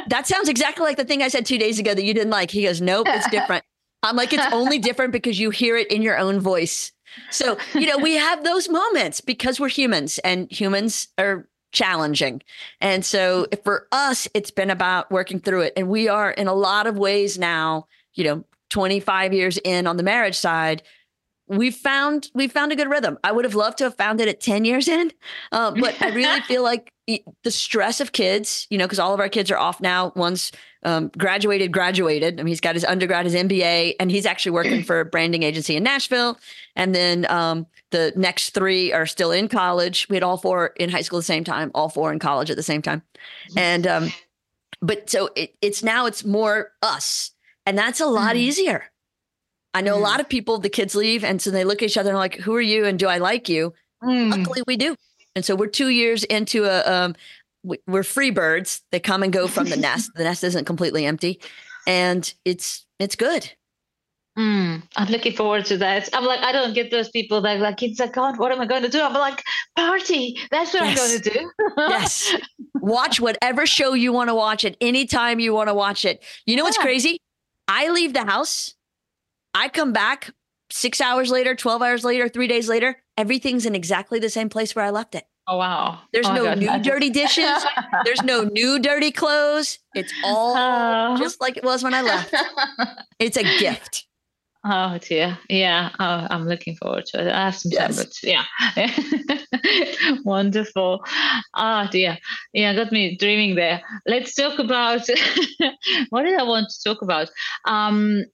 that 0.08 0.26
sounds 0.26 0.48
exactly 0.48 0.84
like 0.84 0.96
the 0.96 1.04
thing 1.04 1.22
I 1.22 1.28
said 1.28 1.46
two 1.46 1.58
days 1.58 1.78
ago 1.78 1.94
that 1.94 2.02
you 2.02 2.14
didn't 2.14 2.30
like. 2.30 2.50
He 2.50 2.64
goes, 2.64 2.80
Nope, 2.80 3.06
it's 3.10 3.28
different. 3.30 3.64
I'm 4.02 4.16
like, 4.16 4.32
it's 4.32 4.52
only 4.52 4.78
different 4.88 5.12
because 5.12 5.38
you 5.38 5.50
hear 5.50 5.76
it 5.76 5.90
in 5.92 6.02
your 6.02 6.18
own 6.18 6.40
voice. 6.40 6.90
So, 7.30 7.58
you 7.74 7.86
know, 7.86 7.98
we 7.98 8.14
have 8.14 8.44
those 8.44 8.68
moments 8.68 9.20
because 9.20 9.60
we're 9.60 9.68
humans 9.68 10.18
and 10.18 10.50
humans 10.50 11.08
are 11.18 11.48
challenging. 11.72 12.42
And 12.80 13.04
so 13.04 13.46
for 13.64 13.87
us, 13.92 14.28
it's 14.35 14.50
been 14.50 14.70
about 14.70 15.11
working 15.11 15.40
through 15.40 15.62
it. 15.62 15.72
And 15.76 15.88
we 15.88 16.09
are 16.09 16.30
in 16.30 16.48
a 16.48 16.54
lot 16.54 16.87
of 16.87 16.98
ways 16.98 17.38
now, 17.38 17.87
you 18.14 18.24
know, 18.24 18.44
25 18.70 19.33
years 19.33 19.59
in 19.64 19.87
on 19.87 19.96
the 19.96 20.02
marriage 20.02 20.37
side, 20.37 20.83
we've 21.50 21.74
found 21.74 22.30
we've 22.35 22.52
found 22.52 22.72
a 22.72 22.76
good 22.76 22.88
rhythm. 22.88 23.18
I 23.24 23.33
would 23.33 23.44
have 23.44 23.56
loved 23.56 23.78
to 23.78 23.85
have 23.85 23.96
found 23.96 24.20
it 24.20 24.28
at 24.28 24.40
10 24.40 24.64
years 24.64 24.88
in, 24.88 25.12
uh, 25.52 25.72
but 25.72 26.00
I 26.00 26.14
really 26.14 26.40
feel 26.48 26.62
like 26.62 26.92
the 27.42 27.50
stress 27.50 28.00
of 28.00 28.12
kids, 28.12 28.68
you 28.70 28.78
know, 28.78 28.85
because 28.85 29.00
all 29.00 29.12
of 29.12 29.20
our 29.20 29.28
kids 29.28 29.50
are 29.50 29.59
off 29.59 29.80
now. 29.80 30.12
One's 30.14 30.52
um, 30.85 31.11
graduated, 31.18 31.72
graduated. 31.72 32.38
I 32.38 32.44
mean, 32.44 32.48
he's 32.48 32.61
got 32.61 32.76
his 32.76 32.85
undergrad, 32.85 33.26
his 33.26 33.35
MBA, 33.35 33.94
and 33.98 34.11
he's 34.11 34.26
actually 34.26 34.52
working 34.52 34.83
for 34.85 35.00
a 35.00 35.04
branding 35.04 35.42
agency 35.42 35.76
in 35.76 35.83
Nashville. 35.83 36.38
And 36.76 36.94
then 36.94 37.26
um, 37.28 37.66
the 37.90 38.12
next 38.16 38.50
three 38.50 38.92
are 38.92 39.07
still 39.07 39.33
in 39.33 39.48
college. 39.48 40.09
We 40.09 40.16
had 40.16 40.22
all 40.22 40.37
four 40.37 40.68
in 40.76 40.90
high 40.90 41.03
school 41.03 41.18
at 41.18 41.20
the 41.20 41.26
same 41.26 41.44
time, 41.44 41.70
all 41.74 41.88
four 41.88 42.12
in 42.12 42.18
college 42.18 42.50
at 42.50 42.57
the 42.57 42.62
same 42.62 42.83
time. 42.83 43.03
And 43.57 43.87
um, 43.87 44.12
but 44.81 45.11
so 45.11 45.31
it, 45.37 45.55
it's 45.61 45.83
now 45.83 46.07
it's 46.07 46.24
more 46.24 46.72
us, 46.83 47.33
and 47.66 47.76
that's 47.76 48.00
a 48.00 48.07
lot 48.07 48.37
mm. 48.37 48.40
easier. 48.40 48.85
I 49.74 49.83
know 49.83 49.94
mm. 49.94 50.00
a 50.00 50.03
lot 50.03 50.20
of 50.20 50.29
people, 50.29 50.59
the 50.59 50.68
kids 50.68 50.94
leave, 50.94 51.24
and 51.24 51.40
so 51.40 51.50
they 51.50 51.64
look 51.64 51.83
at 51.83 51.87
each 51.87 51.98
other 51.98 52.11
and 52.11 52.18
like, 52.18 52.37
"Who 52.37 52.55
are 52.55 52.61
you?" 52.61 52.85
and 52.85 52.98
"Do 52.98 53.09
I 53.09 53.18
like 53.18 53.48
you?" 53.48 53.74
Mm. 54.03 54.31
Luckily, 54.31 54.62
we 54.66 54.76
do. 54.76 54.96
And 55.37 55.44
so 55.44 55.55
we're 55.55 55.68
two 55.68 55.90
years 55.90 56.24
into 56.24 56.64
a, 56.64 56.83
um, 56.90 57.14
we're 57.87 58.03
free 58.03 58.31
birds. 58.31 58.83
They 58.90 58.98
come 58.98 59.22
and 59.22 59.33
go 59.33 59.46
from 59.46 59.68
the 59.68 59.76
nest. 59.76 60.11
The 60.14 60.24
nest 60.24 60.42
isn't 60.42 60.64
completely 60.64 61.05
empty, 61.07 61.40
and 61.87 62.33
it's 62.44 62.87
it's 62.98 63.16
good. 63.16 63.53
Mm, 64.38 64.82
I'm 64.96 65.08
looking 65.08 65.34
forward 65.34 65.64
to 65.66 65.76
that. 65.78 66.08
I'm 66.12 66.24
like, 66.24 66.40
I 66.40 66.52
don't 66.52 66.72
get 66.72 66.90
those 66.90 67.08
people 67.10 67.40
that 67.42 67.60
like, 67.60 67.82
it's 67.82 67.98
like, 67.98 68.12
God, 68.12 68.38
what 68.38 68.52
am 68.52 68.60
I 68.60 68.66
going 68.66 68.82
to 68.82 68.88
do? 68.88 69.00
I'm 69.00 69.12
like, 69.12 69.42
party. 69.76 70.38
That's 70.50 70.72
what 70.72 70.84
yes. 70.84 71.00
I'm 71.00 71.08
going 71.08 71.20
to 71.20 71.30
do. 71.30 71.50
yes. 71.76 72.36
Watch 72.74 73.20
whatever 73.20 73.66
show 73.66 73.92
you 73.92 74.12
want 74.12 74.30
to 74.30 74.34
watch 74.34 74.64
at 74.64 74.76
any 74.80 75.04
time 75.04 75.38
you 75.38 75.52
want 75.52 75.68
to 75.68 75.74
watch 75.74 76.06
it. 76.06 76.24
You 76.46 76.56
know 76.56 76.62
yeah. 76.62 76.68
what's 76.68 76.78
crazy? 76.78 77.20
I 77.68 77.90
leave 77.90 78.14
the 78.14 78.24
house. 78.24 78.74
I 79.52 79.68
come 79.68 79.92
back 79.92 80.30
six 80.70 81.00
hours 81.00 81.30
later, 81.30 81.54
12 81.54 81.82
hours 81.82 82.04
later, 82.04 82.28
three 82.28 82.48
days 82.48 82.70
later. 82.70 83.02
Everything's 83.18 83.66
in 83.66 83.74
exactly 83.74 84.18
the 84.18 84.30
same 84.30 84.48
place 84.48 84.74
where 84.74 84.84
I 84.84 84.90
left 84.90 85.14
it. 85.14 85.24
Oh 85.46 85.56
wow! 85.56 85.98
There's 86.12 86.26
oh, 86.26 86.34
no 86.34 86.44
God, 86.44 86.58
new 86.58 86.78
dirty 86.82 87.10
dishes. 87.10 87.64
There's 88.04 88.22
no 88.22 88.44
new 88.44 88.78
dirty 88.78 89.10
clothes. 89.10 89.80
It's 89.94 90.12
all 90.24 90.54
oh. 90.56 91.16
just 91.18 91.40
like 91.40 91.56
it 91.56 91.64
was 91.64 91.82
when 91.82 91.92
I 91.92 92.02
left. 92.02 92.34
It's 93.18 93.36
a 93.36 93.42
gift. 93.58 94.06
Oh 94.62 94.98
dear, 94.98 95.38
yeah. 95.48 95.88
Oh, 95.98 96.26
I'm 96.28 96.46
looking 96.46 96.76
forward 96.76 97.06
to 97.06 97.26
it. 97.26 97.32
I 97.32 97.46
have 97.46 97.56
some 97.56 97.72
yes. 97.72 97.96
time, 97.96 98.04
but 98.04 98.22
yeah, 98.22 100.16
wonderful. 100.24 101.02
Oh, 101.56 101.88
dear, 101.90 102.18
yeah, 102.52 102.74
got 102.74 102.92
me 102.92 103.16
dreaming 103.16 103.54
there. 103.54 103.80
Let's 104.06 104.34
talk 104.34 104.58
about 104.58 105.00
what 106.10 106.24
did 106.24 106.38
I 106.38 106.42
want 106.42 106.68
to 106.68 106.82
talk 106.84 107.00
about? 107.00 107.30
Um, 107.64 108.24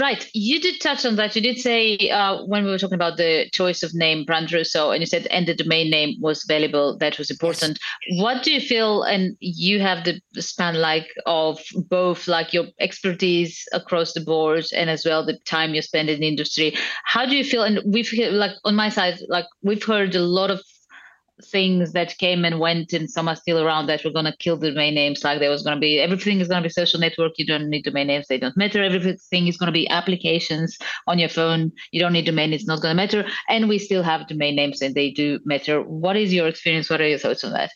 Right. 0.00 0.28
You 0.34 0.60
did 0.60 0.80
touch 0.80 1.06
on 1.06 1.14
that. 1.14 1.36
You 1.36 1.42
did 1.42 1.58
say 1.58 1.96
uh, 2.10 2.42
when 2.46 2.64
we 2.64 2.72
were 2.72 2.78
talking 2.78 2.96
about 2.96 3.18
the 3.18 3.48
choice 3.52 3.84
of 3.84 3.94
name, 3.94 4.24
Brand 4.24 4.50
Russo, 4.50 4.90
and 4.90 5.00
you 5.00 5.06
said, 5.06 5.26
and 5.28 5.46
the 5.46 5.54
domain 5.54 5.90
name 5.90 6.16
was 6.20 6.42
valuable. 6.42 6.98
That 6.98 7.18
was 7.18 7.30
important. 7.30 7.78
Yes. 8.08 8.20
What 8.20 8.42
do 8.42 8.52
you 8.52 8.60
feel? 8.60 9.04
And 9.04 9.36
you 9.38 9.78
have 9.78 10.02
the 10.04 10.20
span 10.42 10.74
like 10.80 11.06
of 11.24 11.60
both, 11.88 12.26
like 12.26 12.52
your 12.52 12.66
expertise 12.80 13.64
across 13.72 14.12
the 14.12 14.22
board, 14.22 14.64
and 14.74 14.90
as 14.90 15.04
well 15.04 15.24
the 15.24 15.38
time 15.44 15.72
you 15.72 15.82
spend 15.82 16.10
in 16.10 16.18
the 16.18 16.26
industry. 16.26 16.76
How 17.04 17.24
do 17.24 17.36
you 17.36 17.44
feel? 17.44 17.62
And 17.62 17.78
we've 17.86 18.12
like 18.12 18.56
on 18.64 18.74
my 18.74 18.88
side, 18.88 19.20
like 19.28 19.46
we've 19.62 19.84
heard 19.84 20.16
a 20.16 20.20
lot 20.20 20.50
of 20.50 20.60
things 21.44 21.92
that 21.92 22.16
came 22.18 22.44
and 22.44 22.58
went 22.58 22.92
and 22.92 23.10
some 23.10 23.28
are 23.28 23.36
still 23.36 23.62
around 23.62 23.86
that 23.86 24.04
were 24.04 24.10
going 24.10 24.24
to 24.24 24.36
kill 24.38 24.56
the 24.56 24.70
domain 24.70 24.94
names 24.94 25.22
like 25.22 25.38
there 25.38 25.50
was 25.50 25.62
going 25.62 25.76
to 25.76 25.80
be 25.80 26.00
everything 26.00 26.40
is 26.40 26.48
going 26.48 26.62
to 26.62 26.66
be 26.66 26.72
social 26.72 26.98
network 26.98 27.32
you 27.36 27.46
don't 27.46 27.68
need 27.68 27.82
domain 27.82 28.06
names 28.06 28.26
they 28.28 28.38
don't 28.38 28.56
matter 28.56 28.82
everything 28.82 29.46
is 29.46 29.58
going 29.58 29.66
to 29.66 29.72
be 29.72 29.88
applications 29.90 30.78
on 31.06 31.18
your 31.18 31.28
phone 31.28 31.70
you 31.92 32.00
don't 32.00 32.14
need 32.14 32.24
domain 32.24 32.54
it's 32.54 32.66
not 32.66 32.80
going 32.80 32.92
to 32.92 32.96
matter 32.96 33.26
and 33.48 33.68
we 33.68 33.78
still 33.78 34.02
have 34.02 34.26
domain 34.28 34.56
names 34.56 34.82
and 34.82 34.94
they 34.94 35.10
do 35.10 35.38
matter. 35.44 35.82
What 35.82 36.16
is 36.16 36.32
your 36.32 36.48
experience? 36.48 36.90
What 36.90 37.00
are 37.00 37.08
your 37.08 37.18
thoughts 37.18 37.44
on 37.44 37.52
that? 37.52 37.70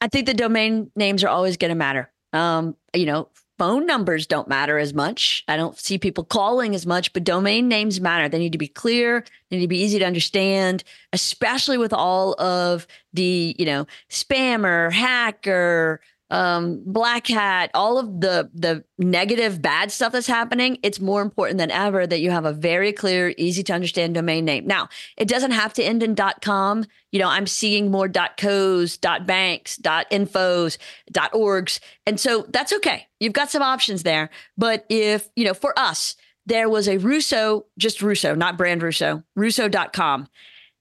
I 0.00 0.08
think 0.08 0.26
the 0.26 0.34
domain 0.34 0.90
names 0.96 1.24
are 1.24 1.28
always 1.28 1.56
going 1.56 1.70
to 1.70 1.74
matter. 1.74 2.10
Um, 2.32 2.76
you 2.94 3.06
know 3.06 3.28
phone 3.58 3.86
numbers 3.86 4.26
don't 4.26 4.48
matter 4.48 4.78
as 4.78 4.94
much. 4.94 5.44
I 5.48 5.56
don't 5.56 5.76
see 5.76 5.98
people 5.98 6.24
calling 6.24 6.74
as 6.74 6.86
much, 6.86 7.12
but 7.12 7.24
domain 7.24 7.68
names 7.68 8.00
matter. 8.00 8.28
They 8.28 8.38
need 8.38 8.52
to 8.52 8.58
be 8.58 8.68
clear, 8.68 9.24
they 9.50 9.56
need 9.56 9.64
to 9.64 9.68
be 9.68 9.80
easy 9.80 9.98
to 9.98 10.04
understand, 10.04 10.84
especially 11.12 11.76
with 11.76 11.92
all 11.92 12.40
of 12.40 12.86
the, 13.12 13.54
you 13.58 13.66
know, 13.66 13.86
spammer, 14.08 14.92
hacker, 14.92 16.00
um, 16.30 16.82
black 16.84 17.26
hat, 17.26 17.70
all 17.72 17.98
of 17.98 18.20
the 18.20 18.50
the 18.52 18.84
negative, 18.98 19.62
bad 19.62 19.90
stuff 19.90 20.12
that's 20.12 20.26
happening, 20.26 20.78
it's 20.82 21.00
more 21.00 21.22
important 21.22 21.58
than 21.58 21.70
ever 21.70 22.06
that 22.06 22.20
you 22.20 22.30
have 22.30 22.44
a 22.44 22.52
very 22.52 22.92
clear, 22.92 23.32
easy 23.38 23.62
to 23.62 23.72
understand 23.72 24.14
domain 24.14 24.44
name. 24.44 24.66
Now, 24.66 24.88
it 25.16 25.26
doesn't 25.26 25.52
have 25.52 25.72
to 25.74 25.82
end 25.82 26.02
in 26.02 26.16
.com. 26.42 26.84
You 27.12 27.20
know, 27.20 27.28
I'm 27.28 27.46
seeing 27.46 27.90
more 27.90 28.10
.co's, 28.36 28.98
.banks, 28.98 29.78
.infos, 29.78 30.76
.orgs, 31.12 31.80
and 32.06 32.20
so 32.20 32.46
that's 32.50 32.72
okay. 32.74 33.06
You've 33.20 33.32
got 33.32 33.50
some 33.50 33.62
options 33.62 34.02
there. 34.02 34.28
But 34.56 34.84
if 34.90 35.30
you 35.34 35.44
know, 35.44 35.54
for 35.54 35.78
us, 35.78 36.14
there 36.44 36.68
was 36.68 36.88
a 36.88 36.98
Russo, 36.98 37.66
just 37.78 38.02
Russo, 38.02 38.34
not 38.34 38.58
brand 38.58 38.82
Russo, 38.82 39.22
Russo.com, 39.34 40.28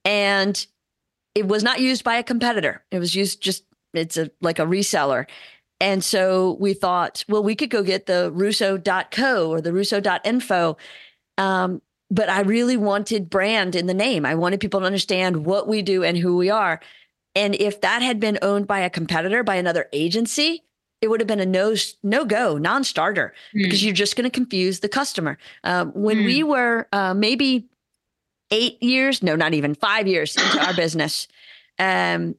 and 0.04 0.68
it 1.36 1.48
was 1.48 1.64
not 1.64 1.80
used 1.80 2.04
by 2.04 2.16
a 2.18 2.24
competitor. 2.24 2.84
It 2.92 3.00
was 3.00 3.16
used 3.16 3.42
just 3.42 3.64
it's 3.98 4.18
a 4.18 4.32
like 4.42 4.60
a 4.60 4.64
reseller. 4.64 5.26
And 5.80 6.04
so 6.04 6.58
we 6.60 6.74
thought, 6.74 7.24
well, 7.30 7.44
we 7.44 7.56
could 7.56 7.70
go 7.70 7.84
get 7.84 8.08
the 8.08 8.32
russo.co 8.32 9.50
or 9.50 9.62
the 9.62 9.72
russo.info. 9.72 10.78
Um, 11.38 11.82
but 12.10 12.30
I 12.30 12.42
really 12.42 12.78
wanted 12.78 13.30
brand 13.30 13.76
in 13.76 13.86
the 13.86 13.94
name. 13.94 14.26
I 14.26 14.36
wanted 14.36 14.60
people 14.60 14.80
to 14.80 14.86
understand 14.86 15.46
what 15.46 15.68
we 15.68 15.82
do 15.82 16.04
and 16.04 16.18
who 16.18 16.38
we 16.38 16.50
are. 16.50 16.80
And 17.36 17.54
if 17.56 17.82
that 17.82 18.02
had 18.02 18.20
been 18.20 18.40
owned 18.42 18.66
by 18.66 18.80
a 18.80 18.90
competitor, 18.90 19.44
by 19.44 19.58
another 19.58 19.88
agency, 19.94 20.64
it 21.02 21.10
would 21.10 21.20
have 21.20 21.28
been 21.28 21.40
a 21.40 21.46
no 21.46 21.76
no 22.02 22.26
go 22.26 22.58
non 22.58 22.84
starter 22.84 23.34
mm. 23.54 23.64
because 23.64 23.84
you're 23.84 23.94
just 23.94 24.16
going 24.16 24.24
to 24.24 24.32
confuse 24.32 24.80
the 24.80 24.90
customer. 24.90 25.38
Um, 25.64 25.92
when 25.92 26.18
mm. 26.20 26.26
we 26.26 26.44
were 26.44 26.88
uh, 26.92 27.14
maybe 27.14 27.68
eight 28.50 28.82
years, 28.82 29.22
no, 29.22 29.36
not 29.36 29.54
even 29.54 29.76
five 29.76 30.08
years 30.08 30.36
into 30.36 30.66
our 30.66 30.74
business, 30.76 31.28
um, 31.78 32.36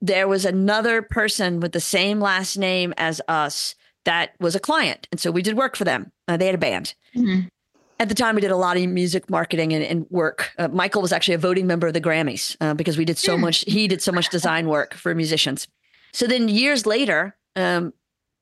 there 0.00 0.28
was 0.28 0.44
another 0.44 1.02
person 1.02 1.60
with 1.60 1.72
the 1.72 1.80
same 1.80 2.20
last 2.20 2.56
name 2.56 2.94
as 2.96 3.20
us 3.28 3.74
that 4.04 4.30
was 4.40 4.54
a 4.54 4.60
client. 4.60 5.06
And 5.12 5.20
so 5.20 5.30
we 5.30 5.42
did 5.42 5.56
work 5.56 5.76
for 5.76 5.84
them. 5.84 6.10
Uh, 6.26 6.36
they 6.36 6.46
had 6.46 6.54
a 6.54 6.58
band. 6.58 6.94
Mm-hmm. 7.14 7.48
At 7.98 8.08
the 8.08 8.14
time, 8.14 8.34
we 8.34 8.40
did 8.40 8.50
a 8.50 8.56
lot 8.56 8.78
of 8.78 8.88
music 8.88 9.28
marketing 9.28 9.74
and, 9.74 9.84
and 9.84 10.06
work. 10.08 10.52
Uh, 10.58 10.68
Michael 10.68 11.02
was 11.02 11.12
actually 11.12 11.34
a 11.34 11.38
voting 11.38 11.66
member 11.66 11.86
of 11.86 11.92
the 11.92 12.00
Grammys 12.00 12.56
uh, 12.60 12.72
because 12.72 12.96
we 12.96 13.04
did 13.04 13.18
so 13.18 13.36
mm. 13.36 13.40
much, 13.40 13.58
he 13.66 13.88
did 13.88 14.00
so 14.00 14.10
much 14.10 14.30
design 14.30 14.68
work 14.68 14.94
for 14.94 15.14
musicians. 15.14 15.68
So 16.14 16.26
then 16.26 16.48
years 16.48 16.86
later, 16.86 17.36
um, 17.56 17.92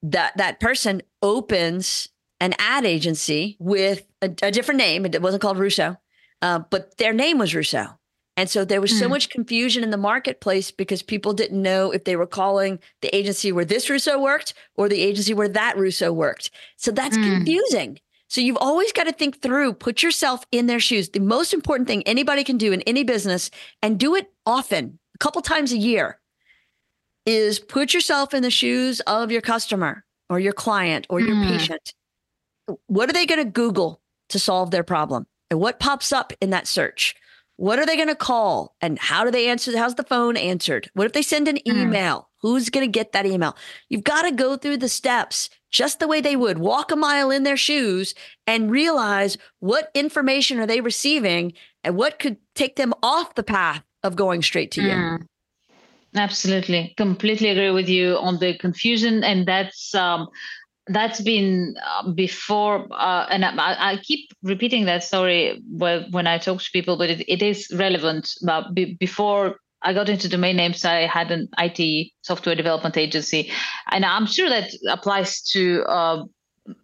that, 0.03 0.37
that 0.37 0.61
person 0.61 1.03
opens 1.23 2.09
an 2.39 2.55
ad 2.61 2.85
agency 2.85 3.57
with 3.59 4.07
a, 4.23 4.31
a 4.43 4.53
different 4.53 4.79
name. 4.79 5.05
It 5.05 5.21
wasn't 5.21 5.43
called 5.43 5.59
Russo, 5.59 5.97
uh, 6.41 6.61
but 6.71 6.97
their 6.99 7.13
name 7.13 7.39
was 7.39 7.53
Russo. 7.53 7.98
And 8.39 8.49
so 8.49 8.65
there 8.65 8.81
was 8.81 8.97
so 8.97 9.07
mm. 9.07 9.11
much 9.11 9.31
confusion 9.31 9.83
in 9.83 9.91
the 9.91 9.97
marketplace 9.97 10.71
because 10.71 11.03
people 11.03 11.33
didn't 11.33 11.61
know 11.61 11.91
if 11.91 12.05
they 12.05 12.15
were 12.15 12.25
calling 12.25 12.79
the 13.03 13.15
agency 13.15 13.51
where 13.51 13.65
this 13.65 13.91
Russo 13.91 14.17
worked 14.17 14.55
or 14.77 14.89
the 14.89 15.03
agency 15.03 15.35
where 15.35 15.49
that 15.49 15.77
Russo 15.77 16.13
worked. 16.13 16.53
So 16.77 16.93
that's 16.93 17.19
mm. 17.19 17.25
confusing. 17.25 17.99
So 18.29 18.41
you've 18.41 18.57
always 18.61 18.93
got 18.93 19.09
to 19.09 19.13
think 19.13 19.43
through, 19.43 19.73
put 19.73 20.05
yourself 20.05 20.45
in 20.53 20.67
their 20.67 20.79
shoes. 20.79 21.09
The 21.09 21.19
most 21.19 21.53
important 21.53 21.89
thing 21.89 22.05
anybody 22.05 22.45
can 22.45 22.59
do 22.59 22.71
in 22.71 22.81
any 22.83 23.03
business 23.03 23.51
and 23.83 23.99
do 23.99 24.15
it 24.15 24.31
often, 24.47 25.01
a 25.17 25.19
couple 25.19 25.43
times 25.43 25.73
a 25.73 25.77
year, 25.77 26.21
is 27.27 27.59
put 27.59 27.93
yourself 27.93 28.35
in 28.35 28.45
the 28.45 28.53
shoes 28.53 29.01
of 29.01 29.33
your 29.33 29.43
customer 29.43 30.05
or 30.31 30.39
your 30.39 30.53
client 30.53 31.09
or 31.11 31.19
your 31.19 31.35
mm. 31.35 31.49
patient. 31.49 31.93
What 32.87 33.11
are 33.11 33.15
they 33.15 33.27
going 33.27 33.45
to 33.45 33.51
Google 33.51 34.01
to 34.29 34.39
solve 34.39 34.71
their 34.71 34.85
problem? 34.85 35.27
And 35.51 35.59
what 35.59 35.81
pops 35.81 36.13
up 36.13 36.33
in 36.41 36.51
that 36.51 36.69
search? 36.69 37.17
What 37.59 37.81
are 37.81 37.87
they 37.87 37.97
going 37.97 38.09
to 38.09 38.15
call? 38.15 38.77
And 38.81 39.01
how 39.01 39.25
do 39.25 39.33
they 39.33 39.49
answer? 39.49 39.77
How's 39.77 39.97
the 39.97 40.05
phone 40.05 40.37
answered? 40.37 40.89
What 40.95 41.07
if 41.07 41.13
they 41.13 41.23
send 41.23 41.49
an 41.49 41.57
mm. 41.57 41.77
email? 41.77 42.21
Mm. 42.21 42.25
Who's 42.41 42.71
going 42.71 42.87
to 42.87 42.91
get 42.91 43.11
that 43.13 43.27
email? 43.27 43.57
You've 43.89 44.05
got 44.05 44.23
to 44.23 44.31
go 44.31 44.57
through 44.57 44.77
the 44.77 44.89
steps 44.89 45.51
just 45.69 45.99
the 45.99 46.07
way 46.07 46.21
they 46.21 46.37
would 46.37 46.59
walk 46.59 46.93
a 46.93 46.97
mile 46.97 47.33
in 47.33 47.43
their 47.43 47.57
shoes 47.57 48.15
and 48.47 48.71
realize 48.71 49.39
what 49.59 49.91
information 49.93 50.61
are 50.61 50.69
they 50.69 50.81
receiving 50.81 51.53
and 51.83 51.97
what 51.97 52.21
could 52.21 52.37
take 52.55 52.77
them 52.77 52.95
off 53.03 53.35
the 53.35 53.43
path 53.43 53.83
of 54.05 54.15
going 54.15 54.41
straight 54.41 54.71
to 54.71 54.81
mm. 54.81 55.19
you. 55.19 55.27
Absolutely. 56.15 56.95
Completely 56.97 57.49
agree 57.49 57.73
with 57.73 57.89
you 57.89 58.17
on 58.19 58.39
the 58.39 58.57
confusion. 58.57 59.25
And 59.25 59.47
that's 59.47 59.97
um, 59.97 60.29
that's 60.89 61.21
been 61.21 61.75
uh, 61.85 62.11
before 62.13 62.87
uh, 62.93 63.27
and 63.31 63.45
I, 63.45 63.93
I, 63.93 63.97
keep 64.03 64.31
repeating 64.43 64.87
that 64.87 65.05
story 65.05 65.61
when 65.71 66.27
i 66.27 66.39
talk 66.39 66.61
to 66.61 66.71
people 66.73 66.97
but 66.97 67.11
it, 67.11 67.29
it 67.29 67.43
is 67.43 67.69
relevant. 67.75 68.31
Uh, 68.47 68.71
be, 68.73 68.97
before 68.99 69.57
i 69.83 69.93
got 69.93 70.09
into 70.09 70.29
domain 70.29 70.57
names 70.57 70.85
i 70.85 71.07
had 71.07 71.31
an 71.31 71.49
it 71.59 72.13
software 72.23 72.55
development 72.55 72.97
agency. 72.97 73.51
And 73.91 74.05
i'm 74.05 74.27
sure 74.27 74.49
that 74.49 74.71
applies 74.89 75.43
to 75.53 75.85
uh, 75.85 76.25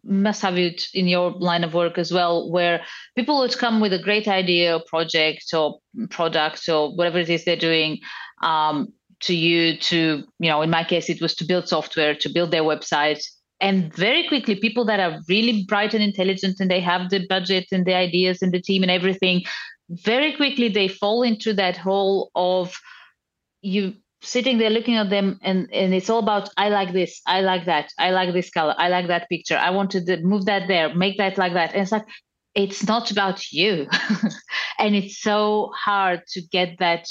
must 0.02 0.42
have 0.42 0.58
it 0.58 0.86
in 0.94 1.08
your 1.08 1.30
line 1.32 1.64
of 1.64 1.74
work 1.74 1.98
as 1.98 2.12
well 2.12 2.50
where 2.50 2.82
people 3.16 3.38
would 3.38 3.56
come 3.58 3.80
with 3.80 3.92
a 3.92 4.02
great 4.02 4.28
idea 4.28 4.76
or 4.76 4.82
project 4.86 5.52
or 5.52 5.78
product 6.10 6.68
or 6.68 6.94
whatever 6.94 7.18
it 7.18 7.28
is 7.28 7.44
they're 7.44 7.56
doing 7.56 7.98
um, 8.42 8.88
to 9.20 9.34
you 9.34 9.76
to 9.78 10.22
you 10.38 10.50
know 10.50 10.62
in 10.62 10.70
my 10.70 10.84
case 10.84 11.08
it 11.08 11.20
was 11.20 11.34
to 11.34 11.44
build 11.44 11.68
software 11.68 12.14
to 12.14 12.28
build 12.28 12.50
their 12.50 12.62
website 12.62 13.22
and 13.60 13.94
very 13.94 14.26
quickly 14.28 14.56
people 14.56 14.84
that 14.84 15.00
are 15.00 15.20
really 15.28 15.64
bright 15.68 15.94
and 15.94 16.02
intelligent 16.02 16.60
and 16.60 16.70
they 16.70 16.80
have 16.80 17.10
the 17.10 17.26
budget 17.28 17.66
and 17.72 17.86
the 17.86 17.94
ideas 17.94 18.42
and 18.42 18.52
the 18.52 18.60
team 18.60 18.82
and 18.82 18.90
everything 18.90 19.42
very 19.88 20.34
quickly 20.34 20.68
they 20.68 20.88
fall 20.88 21.22
into 21.22 21.52
that 21.52 21.76
hole 21.76 22.30
of 22.34 22.74
you 23.62 23.94
sitting 24.22 24.58
there 24.58 24.70
looking 24.70 24.96
at 24.96 25.10
them 25.10 25.38
and 25.42 25.68
and 25.72 25.94
it's 25.94 26.08
all 26.08 26.18
about 26.18 26.48
i 26.56 26.68
like 26.68 26.92
this 26.92 27.20
i 27.26 27.42
like 27.42 27.66
that 27.66 27.92
i 27.98 28.10
like 28.10 28.32
this 28.32 28.50
color 28.50 28.74
i 28.78 28.88
like 28.88 29.06
that 29.06 29.28
picture 29.28 29.56
i 29.58 29.70
want 29.70 29.90
to 29.90 30.16
move 30.22 30.46
that 30.46 30.66
there 30.66 30.94
make 30.94 31.18
that 31.18 31.36
like 31.36 31.52
that. 31.52 31.72
And 31.72 31.82
it's 31.82 31.92
like 31.92 32.06
it's 32.54 32.86
not 32.86 33.10
about 33.10 33.52
you. 33.52 33.86
And 34.78 34.94
it's 34.94 35.18
so 35.20 35.70
hard 35.74 36.22
to 36.28 36.42
get 36.52 36.78
that 36.78 37.08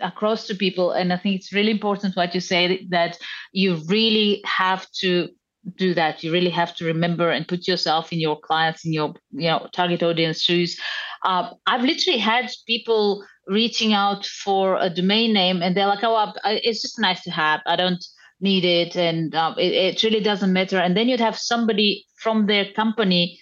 across 0.00 0.46
to 0.46 0.54
people. 0.54 0.92
And 0.92 1.12
i 1.12 1.16
think 1.16 1.36
it's 1.36 1.52
really 1.52 1.70
important 1.70 2.16
what 2.16 2.34
you 2.34 2.40
say 2.40 2.86
that 2.90 3.18
you 3.52 3.76
really 3.88 4.42
have 4.44 4.86
to 5.00 5.28
do 5.76 5.94
that. 5.94 6.22
You 6.22 6.32
really 6.32 6.50
have 6.50 6.74
to 6.76 6.84
remember 6.84 7.30
and 7.30 7.46
put 7.48 7.66
yourself 7.66 8.12
in 8.12 8.20
your 8.20 8.38
clients, 8.38 8.84
in 8.84 8.92
your 8.92 9.14
you 9.32 9.48
know 9.48 9.68
target 9.72 10.02
audience 10.02 10.42
shoes. 10.42 10.78
Uh, 11.24 11.50
I've 11.66 11.82
literally 11.82 12.18
had 12.18 12.50
people 12.66 13.24
reaching 13.46 13.92
out 13.92 14.26
for 14.26 14.76
a 14.80 14.90
domain 14.90 15.32
name, 15.32 15.62
and 15.62 15.76
they're 15.76 15.86
like, 15.86 16.02
"Oh, 16.02 16.32
it's 16.44 16.82
just 16.82 16.98
nice 16.98 17.22
to 17.24 17.30
have. 17.30 17.60
I 17.66 17.76
don't 17.76 18.04
need 18.40 18.64
it, 18.64 18.96
and 18.96 19.34
um, 19.34 19.54
it, 19.58 19.72
it 19.72 20.02
really 20.02 20.20
doesn't 20.20 20.52
matter." 20.52 20.78
And 20.78 20.96
then 20.96 21.08
you'd 21.08 21.20
have 21.20 21.38
somebody 21.38 22.04
from 22.18 22.46
their 22.46 22.70
company 22.72 23.38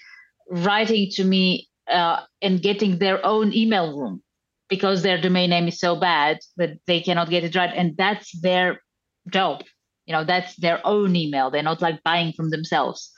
writing 0.51 1.11
to 1.13 1.25
me 1.25 1.69
uh, 1.91 2.21
and 2.41 2.63
getting 2.63 2.99
their 2.99 3.25
own 3.25 3.53
email 3.53 3.99
room 3.99 4.23
because 4.69 5.03
their 5.03 5.21
domain 5.21 5.51
name 5.51 5.69
is 5.69 5.79
so 5.79 5.97
bad 5.97 6.39
that 6.57 6.79
they 6.87 7.01
cannot 7.01 7.31
get 7.31 7.45
it 7.45 7.55
right, 7.55 7.73
and 7.75 7.97
that's 7.97 8.41
their 8.41 8.81
job 9.29 9.63
you 10.07 10.12
know 10.12 10.25
that's 10.25 10.57
their 10.57 10.81
own 10.85 11.17
email. 11.17 11.51
They're 11.51 11.62
not 11.62 11.83
like 11.83 12.03
buying 12.03 12.33
from 12.33 12.51
themselves. 12.51 13.12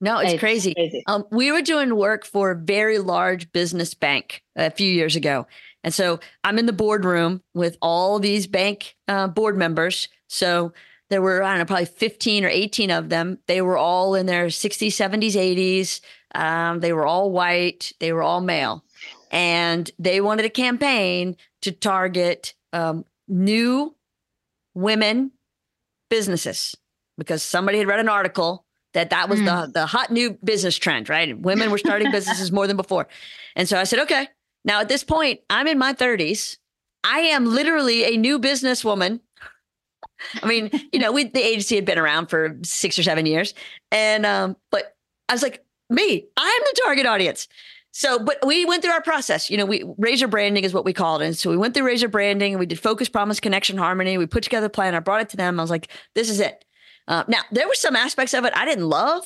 No 0.00 0.18
it's, 0.18 0.32
it's 0.32 0.40
crazy, 0.40 0.74
crazy. 0.74 1.02
Um, 1.06 1.24
we 1.30 1.52
were 1.52 1.62
doing 1.62 1.96
work 1.96 2.24
for 2.24 2.50
a 2.50 2.56
very 2.56 2.98
large 2.98 3.50
business 3.52 3.94
bank 3.94 4.42
a 4.56 4.70
few 4.70 4.90
years 4.90 5.16
ago. 5.16 5.46
And 5.82 5.92
so 5.92 6.20
i'm 6.42 6.58
in 6.58 6.66
the 6.66 6.72
boardroom 6.72 7.42
with 7.52 7.76
all 7.82 8.18
these 8.18 8.46
bank 8.46 8.96
uh, 9.08 9.28
board 9.28 9.56
members. 9.56 10.08
So 10.28 10.72
there 11.10 11.22
were 11.22 11.42
i 11.42 11.50
don't 11.50 11.58
know 11.58 11.64
probably 11.64 11.86
15 11.86 12.44
or 12.44 12.48
18 12.48 12.90
of 12.90 13.08
them. 13.08 13.38
They 13.46 13.62
were 13.62 13.78
all 13.78 14.14
in 14.14 14.26
their 14.26 14.46
60s 14.46 14.88
70s 14.88 15.32
80s 15.32 16.00
um, 16.34 16.80
they 16.80 16.92
were 16.92 17.06
all 17.06 17.30
white. 17.30 17.92
They 18.00 18.12
were 18.12 18.22
all 18.22 18.40
male. 18.40 18.84
And 19.30 19.90
they 19.98 20.20
wanted 20.20 20.44
a 20.44 20.50
campaign 20.50 21.36
to 21.62 21.72
target 21.72 22.54
um, 22.72 23.04
new 23.28 23.94
women 24.74 25.32
businesses 26.14 26.76
because 27.18 27.42
somebody 27.42 27.78
had 27.78 27.88
read 27.88 27.98
an 27.98 28.08
article 28.08 28.64
that 28.92 29.10
that 29.10 29.28
was 29.28 29.40
mm. 29.40 29.46
the 29.46 29.72
the 29.72 29.86
hot 29.86 30.12
new 30.12 30.38
business 30.44 30.76
trend, 30.76 31.08
right? 31.08 31.36
Women 31.36 31.72
were 31.72 31.78
starting 31.78 32.12
businesses 32.18 32.52
more 32.52 32.68
than 32.68 32.76
before. 32.76 33.08
And 33.56 33.68
so 33.68 33.80
I 33.80 33.84
said, 33.84 33.98
okay, 34.00 34.28
now 34.64 34.80
at 34.80 34.88
this 34.88 35.02
point, 35.02 35.40
I'm 35.50 35.66
in 35.66 35.76
my 35.76 35.92
30s. 35.92 36.58
I 37.02 37.18
am 37.34 37.46
literally 37.46 38.04
a 38.04 38.16
new 38.16 38.38
businesswoman. 38.38 39.18
I 40.40 40.46
mean, 40.46 40.70
you 40.92 41.00
know, 41.00 41.10
we 41.10 41.24
the 41.24 41.42
agency 41.42 41.74
had 41.74 41.84
been 41.84 41.98
around 41.98 42.28
for 42.28 42.58
six 42.62 42.96
or 42.96 43.02
seven 43.02 43.26
years. 43.26 43.52
And 43.90 44.24
um, 44.24 44.56
but 44.70 44.94
I 45.28 45.32
was 45.32 45.42
like, 45.42 45.64
me, 45.90 46.26
I'm 46.36 46.62
the 46.70 46.80
target 46.84 47.06
audience. 47.06 47.48
So, 47.96 48.18
but 48.18 48.44
we 48.44 48.64
went 48.64 48.82
through 48.82 48.90
our 48.90 49.00
process. 49.00 49.48
You 49.48 49.56
know, 49.56 49.66
we 49.66 49.84
razor 49.98 50.26
branding 50.26 50.64
is 50.64 50.74
what 50.74 50.84
we 50.84 50.92
called 50.92 51.22
it. 51.22 51.26
And 51.26 51.38
so 51.38 51.48
we 51.48 51.56
went 51.56 51.74
through 51.74 51.86
razor 51.86 52.08
branding. 52.08 52.52
And 52.52 52.58
we 52.58 52.66
did 52.66 52.80
focus, 52.80 53.08
promise, 53.08 53.38
connection, 53.38 53.78
harmony. 53.78 54.18
We 54.18 54.26
put 54.26 54.42
together 54.42 54.66
a 54.66 54.70
plan. 54.70 54.96
I 54.96 54.98
brought 54.98 55.20
it 55.20 55.28
to 55.28 55.36
them. 55.36 55.60
I 55.60 55.62
was 55.62 55.70
like, 55.70 55.88
this 56.16 56.28
is 56.28 56.40
it. 56.40 56.64
Uh, 57.06 57.22
now, 57.28 57.42
there 57.52 57.68
were 57.68 57.74
some 57.74 57.94
aspects 57.94 58.34
of 58.34 58.44
it 58.44 58.52
I 58.56 58.64
didn't 58.64 58.88
love, 58.88 59.24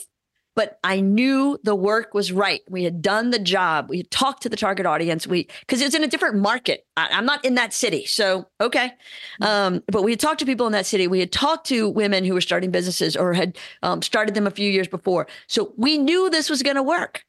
but 0.55 0.79
I 0.85 1.01
knew 1.01 1.59
the 1.65 1.75
work 1.75 2.13
was 2.13 2.31
right. 2.31 2.61
We 2.69 2.85
had 2.85 3.01
done 3.01 3.31
the 3.31 3.39
job. 3.39 3.89
We 3.89 3.99
had 3.99 4.11
talked 4.11 4.43
to 4.43 4.51
the 4.51 4.57
target 4.57 4.85
audience. 4.85 5.27
We 5.27 5.49
because 5.61 5.81
it's 5.81 5.95
in 5.95 6.05
a 6.05 6.09
different 6.09 6.37
market. 6.37 6.85
I, 6.95 7.09
am 7.13 7.25
not 7.25 7.43
in 7.47 7.55
that 7.55 7.73
city, 7.73 8.05
so 8.05 8.49
okay. 8.61 8.93
Um, 9.41 9.83
but 9.87 10.03
we 10.03 10.13
had 10.13 10.21
talked 10.21 10.41
to 10.41 10.47
people 10.47 10.67
in 10.67 10.73
that 10.73 10.85
city. 10.85 11.07
We 11.07 11.21
had 11.21 11.33
talked 11.33 11.69
to 11.69 11.89
women 11.89 12.23
who 12.23 12.35
were 12.35 12.43
starting 12.43 12.71
businesses 12.71 13.17
or 13.17 13.33
had 13.33 13.57
um, 13.83 14.03
started 14.03 14.35
them 14.35 14.47
a 14.47 14.51
few 14.51 14.71
years 14.71 14.89
before. 14.89 15.27
So 15.47 15.73
we 15.79 15.97
knew 15.97 16.29
this 16.29 16.51
was 16.51 16.63
going 16.63 16.77
to 16.77 16.83
work 16.83 17.25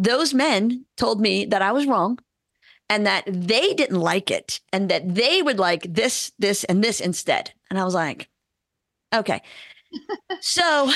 those 0.00 0.32
men 0.32 0.86
told 0.96 1.20
me 1.20 1.44
that 1.44 1.60
I 1.60 1.72
was 1.72 1.86
wrong 1.86 2.18
and 2.88 3.06
that 3.06 3.24
they 3.26 3.74
didn't 3.74 4.00
like 4.00 4.30
it 4.30 4.60
and 4.72 4.88
that 4.88 5.14
they 5.14 5.42
would 5.42 5.58
like 5.58 5.82
this, 5.82 6.32
this, 6.38 6.64
and 6.64 6.82
this 6.82 7.00
instead. 7.00 7.52
And 7.68 7.78
I 7.78 7.84
was 7.84 7.94
like, 7.94 8.30
okay. 9.14 9.42
so 10.40 10.90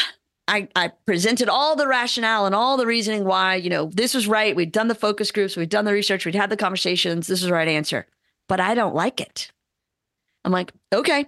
I, 0.49 0.69
I 0.75 0.89
presented 1.07 1.51
all 1.51 1.77
the 1.77 1.87
rationale 1.87 2.47
and 2.47 2.55
all 2.55 2.79
the 2.79 2.87
reasoning 2.87 3.25
why, 3.25 3.57
you 3.57 3.69
know, 3.69 3.91
this 3.93 4.15
was 4.15 4.27
right. 4.27 4.57
We'd 4.57 4.73
done 4.73 4.89
the 4.89 4.95
focus 4.95 5.31
groups, 5.31 5.57
we'd 5.57 5.69
done 5.69 5.85
the 5.85 5.93
research, 5.93 6.25
we'd 6.25 6.35
had 6.35 6.51
the 6.51 6.57
conversations. 6.57 7.27
This 7.27 7.41
is 7.43 7.47
the 7.47 7.53
right 7.53 7.69
answer. 7.69 8.07
But 8.49 8.61
I 8.61 8.75
don't 8.75 8.95
like 8.95 9.21
it. 9.21 9.53
I'm 10.45 10.53
like, 10.53 10.73
okay. 10.95 11.27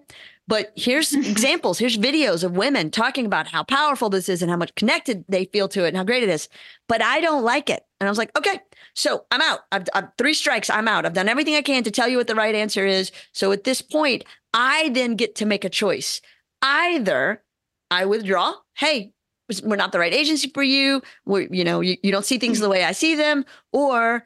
But 0.48 0.72
here's 0.76 1.12
examples, 1.14 1.78
here's 1.78 1.96
videos 1.96 2.44
of 2.44 2.56
women 2.56 2.90
talking 2.90 3.26
about 3.26 3.48
how 3.48 3.64
powerful 3.64 4.08
this 4.08 4.28
is 4.28 4.42
and 4.42 4.50
how 4.50 4.56
much 4.56 4.74
connected 4.74 5.24
they 5.28 5.46
feel 5.46 5.68
to 5.68 5.84
it 5.84 5.88
and 5.88 5.96
how 5.96 6.04
great 6.04 6.22
it 6.22 6.28
is. 6.28 6.48
But 6.88 7.02
I 7.02 7.20
don't 7.20 7.42
like 7.42 7.70
it. 7.70 7.84
And 8.00 8.08
I 8.08 8.10
was 8.10 8.18
like, 8.18 8.36
okay, 8.36 8.60
so 8.94 9.24
I'm 9.30 9.40
out. 9.40 9.60
I've, 9.72 9.84
I've 9.94 10.08
three 10.18 10.34
strikes. 10.34 10.70
I'm 10.70 10.88
out. 10.88 11.06
I've 11.06 11.14
done 11.14 11.28
everything 11.28 11.54
I 11.54 11.62
can 11.62 11.82
to 11.84 11.90
tell 11.90 12.08
you 12.08 12.18
what 12.18 12.26
the 12.26 12.34
right 12.34 12.54
answer 12.54 12.86
is. 12.86 13.10
So 13.32 13.52
at 13.52 13.64
this 13.64 13.82
point, 13.82 14.24
I 14.52 14.90
then 14.90 15.16
get 15.16 15.34
to 15.36 15.46
make 15.46 15.64
a 15.64 15.70
choice. 15.70 16.20
Either 16.62 17.42
I 17.90 18.04
withdraw. 18.04 18.54
Hey, 18.74 19.12
we're 19.62 19.76
not 19.76 19.92
the 19.92 19.98
right 19.98 20.12
agency 20.12 20.50
for 20.52 20.62
you. 20.62 21.02
We, 21.24 21.48
you 21.50 21.64
know, 21.64 21.80
you, 21.80 21.96
you 22.02 22.12
don't 22.12 22.24
see 22.24 22.38
things 22.38 22.58
the 22.58 22.68
way 22.68 22.84
I 22.84 22.92
see 22.92 23.14
them, 23.14 23.44
or 23.72 24.24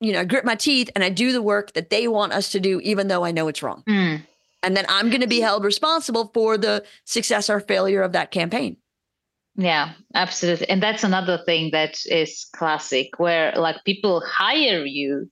you 0.00 0.12
know, 0.12 0.20
I 0.20 0.24
grit 0.24 0.44
my 0.44 0.54
teeth 0.54 0.90
and 0.94 1.02
I 1.02 1.08
do 1.08 1.32
the 1.32 1.42
work 1.42 1.72
that 1.72 1.90
they 1.90 2.06
want 2.06 2.32
us 2.32 2.50
to 2.50 2.60
do, 2.60 2.78
even 2.80 3.08
though 3.08 3.24
I 3.24 3.32
know 3.32 3.48
it's 3.48 3.62
wrong. 3.62 3.82
Mm 3.88 4.22
and 4.62 4.76
then 4.76 4.84
I'm 4.88 5.08
going 5.08 5.20
to 5.20 5.26
be 5.26 5.36
mm-hmm. 5.36 5.44
held 5.44 5.64
responsible 5.64 6.30
for 6.34 6.58
the 6.58 6.84
success 7.04 7.48
or 7.48 7.60
failure 7.60 8.02
of 8.02 8.12
that 8.12 8.30
campaign. 8.30 8.76
Yeah, 9.56 9.94
absolutely. 10.14 10.68
And 10.68 10.80
that's 10.82 11.02
another 11.02 11.38
thing 11.44 11.70
that 11.72 11.98
is 12.06 12.46
classic 12.54 13.18
where 13.18 13.52
like 13.56 13.84
people 13.84 14.22
hire 14.24 14.84
you 14.84 15.28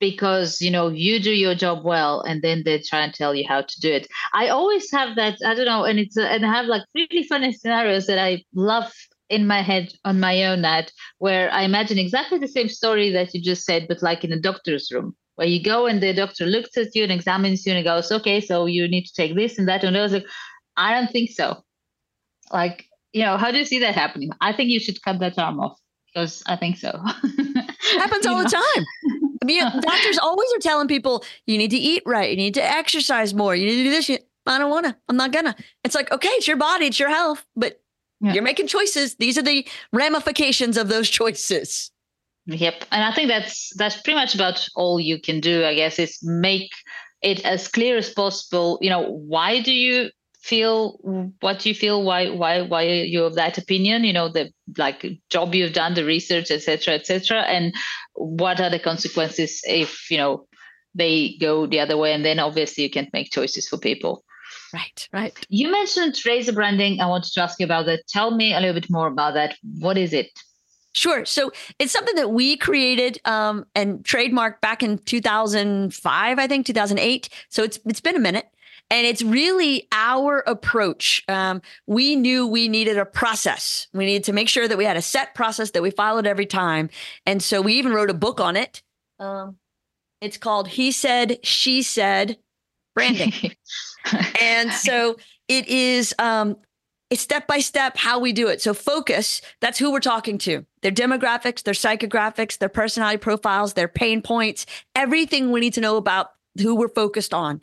because 0.00 0.60
you 0.60 0.70
know 0.70 0.88
you 0.88 1.20
do 1.20 1.30
your 1.30 1.54
job 1.54 1.84
well 1.84 2.20
and 2.22 2.42
then 2.42 2.62
they 2.64 2.80
try 2.80 3.02
and 3.02 3.14
tell 3.14 3.32
you 3.32 3.44
how 3.46 3.62
to 3.62 3.80
do 3.80 3.92
it. 3.92 4.08
I 4.32 4.48
always 4.48 4.90
have 4.90 5.14
that 5.14 5.38
I 5.46 5.54
don't 5.54 5.64
know 5.64 5.84
and 5.84 6.00
it's 6.00 6.16
and 6.16 6.44
I 6.44 6.52
have 6.52 6.66
like 6.66 6.82
really 6.94 7.22
funny 7.22 7.52
scenarios 7.52 8.06
that 8.06 8.18
I 8.18 8.42
love 8.54 8.92
in 9.30 9.46
my 9.46 9.62
head 9.62 9.92
on 10.04 10.18
my 10.18 10.44
own 10.44 10.62
that 10.62 10.90
where 11.18 11.50
I 11.52 11.62
imagine 11.62 11.98
exactly 11.98 12.38
the 12.38 12.48
same 12.48 12.68
story 12.68 13.10
that 13.12 13.32
you 13.32 13.40
just 13.40 13.64
said 13.64 13.86
but 13.86 14.02
like 14.02 14.24
in 14.24 14.32
a 14.32 14.40
doctor's 14.40 14.90
room 14.92 15.14
where 15.36 15.46
you 15.46 15.62
go 15.62 15.86
and 15.86 16.02
the 16.02 16.12
doctor 16.12 16.46
looks 16.46 16.76
at 16.76 16.94
you 16.94 17.02
and 17.02 17.12
examines 17.12 17.66
you 17.66 17.72
and 17.72 17.84
goes, 17.84 18.10
okay, 18.12 18.40
so 18.40 18.66
you 18.66 18.86
need 18.88 19.04
to 19.04 19.12
take 19.12 19.34
this 19.34 19.58
and 19.58 19.68
that. 19.68 19.82
And 19.82 19.96
I 19.96 20.02
was 20.02 20.12
like, 20.12 20.26
I 20.76 20.92
don't 20.92 21.10
think 21.10 21.30
so. 21.30 21.62
Like, 22.52 22.86
you 23.12 23.22
know, 23.22 23.36
how 23.36 23.50
do 23.50 23.58
you 23.58 23.64
see 23.64 23.78
that 23.80 23.94
happening? 23.94 24.30
I 24.40 24.52
think 24.52 24.70
you 24.70 24.80
should 24.80 25.02
cut 25.02 25.18
that 25.20 25.38
arm 25.38 25.60
off 25.60 25.78
because 26.12 26.42
I 26.46 26.56
think 26.56 26.76
so. 26.76 26.90
Happens 27.98 28.26
all 28.26 28.36
know? 28.36 28.44
the 28.44 28.50
time. 28.50 28.84
I 29.42 29.46
mean, 29.46 29.62
doctors 29.80 30.18
always 30.18 30.48
are 30.54 30.60
telling 30.60 30.88
people 30.88 31.24
you 31.46 31.58
need 31.58 31.70
to 31.70 31.76
eat 31.76 32.02
right, 32.06 32.30
you 32.30 32.36
need 32.36 32.54
to 32.54 32.64
exercise 32.64 33.34
more, 33.34 33.54
you 33.54 33.66
need 33.66 33.76
to 33.76 33.84
do 33.84 33.90
this. 33.90 34.10
I 34.46 34.58
don't 34.58 34.70
want 34.70 34.86
to. 34.86 34.96
I'm 35.08 35.16
not 35.16 35.32
gonna. 35.32 35.56
It's 35.84 35.94
like 35.94 36.12
okay, 36.12 36.28
it's 36.28 36.46
your 36.46 36.56
body, 36.56 36.86
it's 36.86 36.98
your 36.98 37.08
health, 37.08 37.46
but 37.56 37.80
yeah. 38.20 38.34
you're 38.34 38.42
making 38.42 38.66
choices. 38.66 39.14
These 39.16 39.38
are 39.38 39.42
the 39.42 39.66
ramifications 39.92 40.76
of 40.76 40.88
those 40.88 41.08
choices. 41.20 41.90
Yep. 42.46 42.84
And 42.90 43.02
I 43.02 43.12
think 43.12 43.28
that's 43.28 43.72
that's 43.76 44.00
pretty 44.02 44.18
much 44.18 44.34
about 44.34 44.68
all 44.74 45.00
you 45.00 45.20
can 45.20 45.40
do, 45.40 45.64
I 45.64 45.74
guess, 45.74 45.98
is 45.98 46.18
make 46.22 46.70
it 47.22 47.44
as 47.44 47.68
clear 47.68 47.96
as 47.96 48.10
possible. 48.10 48.78
You 48.82 48.90
know, 48.90 49.02
why 49.02 49.60
do 49.62 49.72
you 49.72 50.10
feel 50.42 50.98
what 51.40 51.64
you 51.64 51.74
feel? 51.74 52.02
Why 52.02 52.28
why 52.28 52.60
why 52.62 52.84
are 52.84 53.04
you 53.04 53.24
of 53.24 53.34
that 53.36 53.56
opinion? 53.56 54.04
You 54.04 54.12
know, 54.12 54.28
the 54.28 54.52
like 54.76 55.06
job 55.30 55.54
you've 55.54 55.72
done, 55.72 55.94
the 55.94 56.04
research, 56.04 56.50
etc., 56.50 56.94
etc., 56.94 57.40
and 57.42 57.74
what 58.12 58.60
are 58.60 58.70
the 58.70 58.78
consequences 58.78 59.62
if 59.66 60.10
you 60.10 60.18
know 60.18 60.46
they 60.94 61.36
go 61.40 61.66
the 61.66 61.80
other 61.80 61.96
way? 61.96 62.12
And 62.12 62.24
then 62.24 62.38
obviously 62.38 62.84
you 62.84 62.90
can't 62.90 63.12
make 63.14 63.32
choices 63.32 63.66
for 63.66 63.78
people. 63.78 64.22
Right, 64.74 65.08
right. 65.12 65.46
You 65.48 65.70
mentioned 65.70 66.20
razor 66.26 66.52
branding. 66.52 67.00
I 67.00 67.06
wanted 67.06 67.32
to 67.32 67.42
ask 67.42 67.58
you 67.58 67.64
about 67.64 67.86
that. 67.86 68.06
Tell 68.08 68.36
me 68.36 68.52
a 68.52 68.60
little 68.60 68.74
bit 68.74 68.90
more 68.90 69.06
about 69.06 69.34
that. 69.34 69.56
What 69.62 69.96
is 69.96 70.12
it? 70.12 70.28
Sure. 70.94 71.24
So 71.24 71.50
it's 71.80 71.92
something 71.92 72.14
that 72.14 72.30
we 72.30 72.56
created 72.56 73.20
um, 73.24 73.66
and 73.74 74.04
trademarked 74.04 74.60
back 74.60 74.82
in 74.82 74.98
2005, 74.98 76.38
I 76.38 76.46
think 76.46 76.66
2008. 76.66 77.28
So 77.48 77.64
it's 77.64 77.80
it's 77.84 78.00
been 78.00 78.14
a 78.14 78.20
minute, 78.20 78.48
and 78.90 79.04
it's 79.04 79.20
really 79.20 79.88
our 79.90 80.44
approach. 80.46 81.24
Um, 81.26 81.62
we 81.88 82.14
knew 82.14 82.46
we 82.46 82.68
needed 82.68 82.96
a 82.96 83.04
process. 83.04 83.88
We 83.92 84.06
needed 84.06 84.24
to 84.24 84.32
make 84.32 84.48
sure 84.48 84.68
that 84.68 84.78
we 84.78 84.84
had 84.84 84.96
a 84.96 85.02
set 85.02 85.34
process 85.34 85.72
that 85.72 85.82
we 85.82 85.90
followed 85.90 86.28
every 86.28 86.46
time, 86.46 86.90
and 87.26 87.42
so 87.42 87.60
we 87.60 87.74
even 87.74 87.92
wrote 87.92 88.10
a 88.10 88.14
book 88.14 88.40
on 88.40 88.56
it. 88.56 88.80
Um, 89.18 89.56
it's 90.20 90.38
called 90.38 90.68
"He 90.68 90.92
Said, 90.92 91.38
She 91.44 91.82
Said." 91.82 92.38
Branding, 92.94 93.32
and 94.40 94.70
so 94.70 95.16
it 95.48 95.66
is 95.66 96.14
um, 96.20 96.56
it's 97.14 97.22
step 97.22 97.46
by 97.46 97.60
step 97.60 97.96
how 97.96 98.18
we 98.18 98.32
do 98.32 98.48
it. 98.48 98.60
So 98.60 98.74
focus, 98.74 99.40
that's 99.60 99.78
who 99.78 99.92
we're 99.92 100.00
talking 100.00 100.36
to. 100.38 100.66
Their 100.82 100.90
demographics, 100.90 101.62
their 101.62 101.72
psychographics, 101.72 102.58
their 102.58 102.68
personality 102.68 103.18
profiles, 103.18 103.74
their 103.74 103.86
pain 103.86 104.20
points, 104.20 104.66
everything 104.96 105.52
we 105.52 105.60
need 105.60 105.74
to 105.74 105.80
know 105.80 105.96
about 105.96 106.32
who 106.60 106.74
we're 106.74 106.88
focused 106.88 107.32
on. 107.32 107.62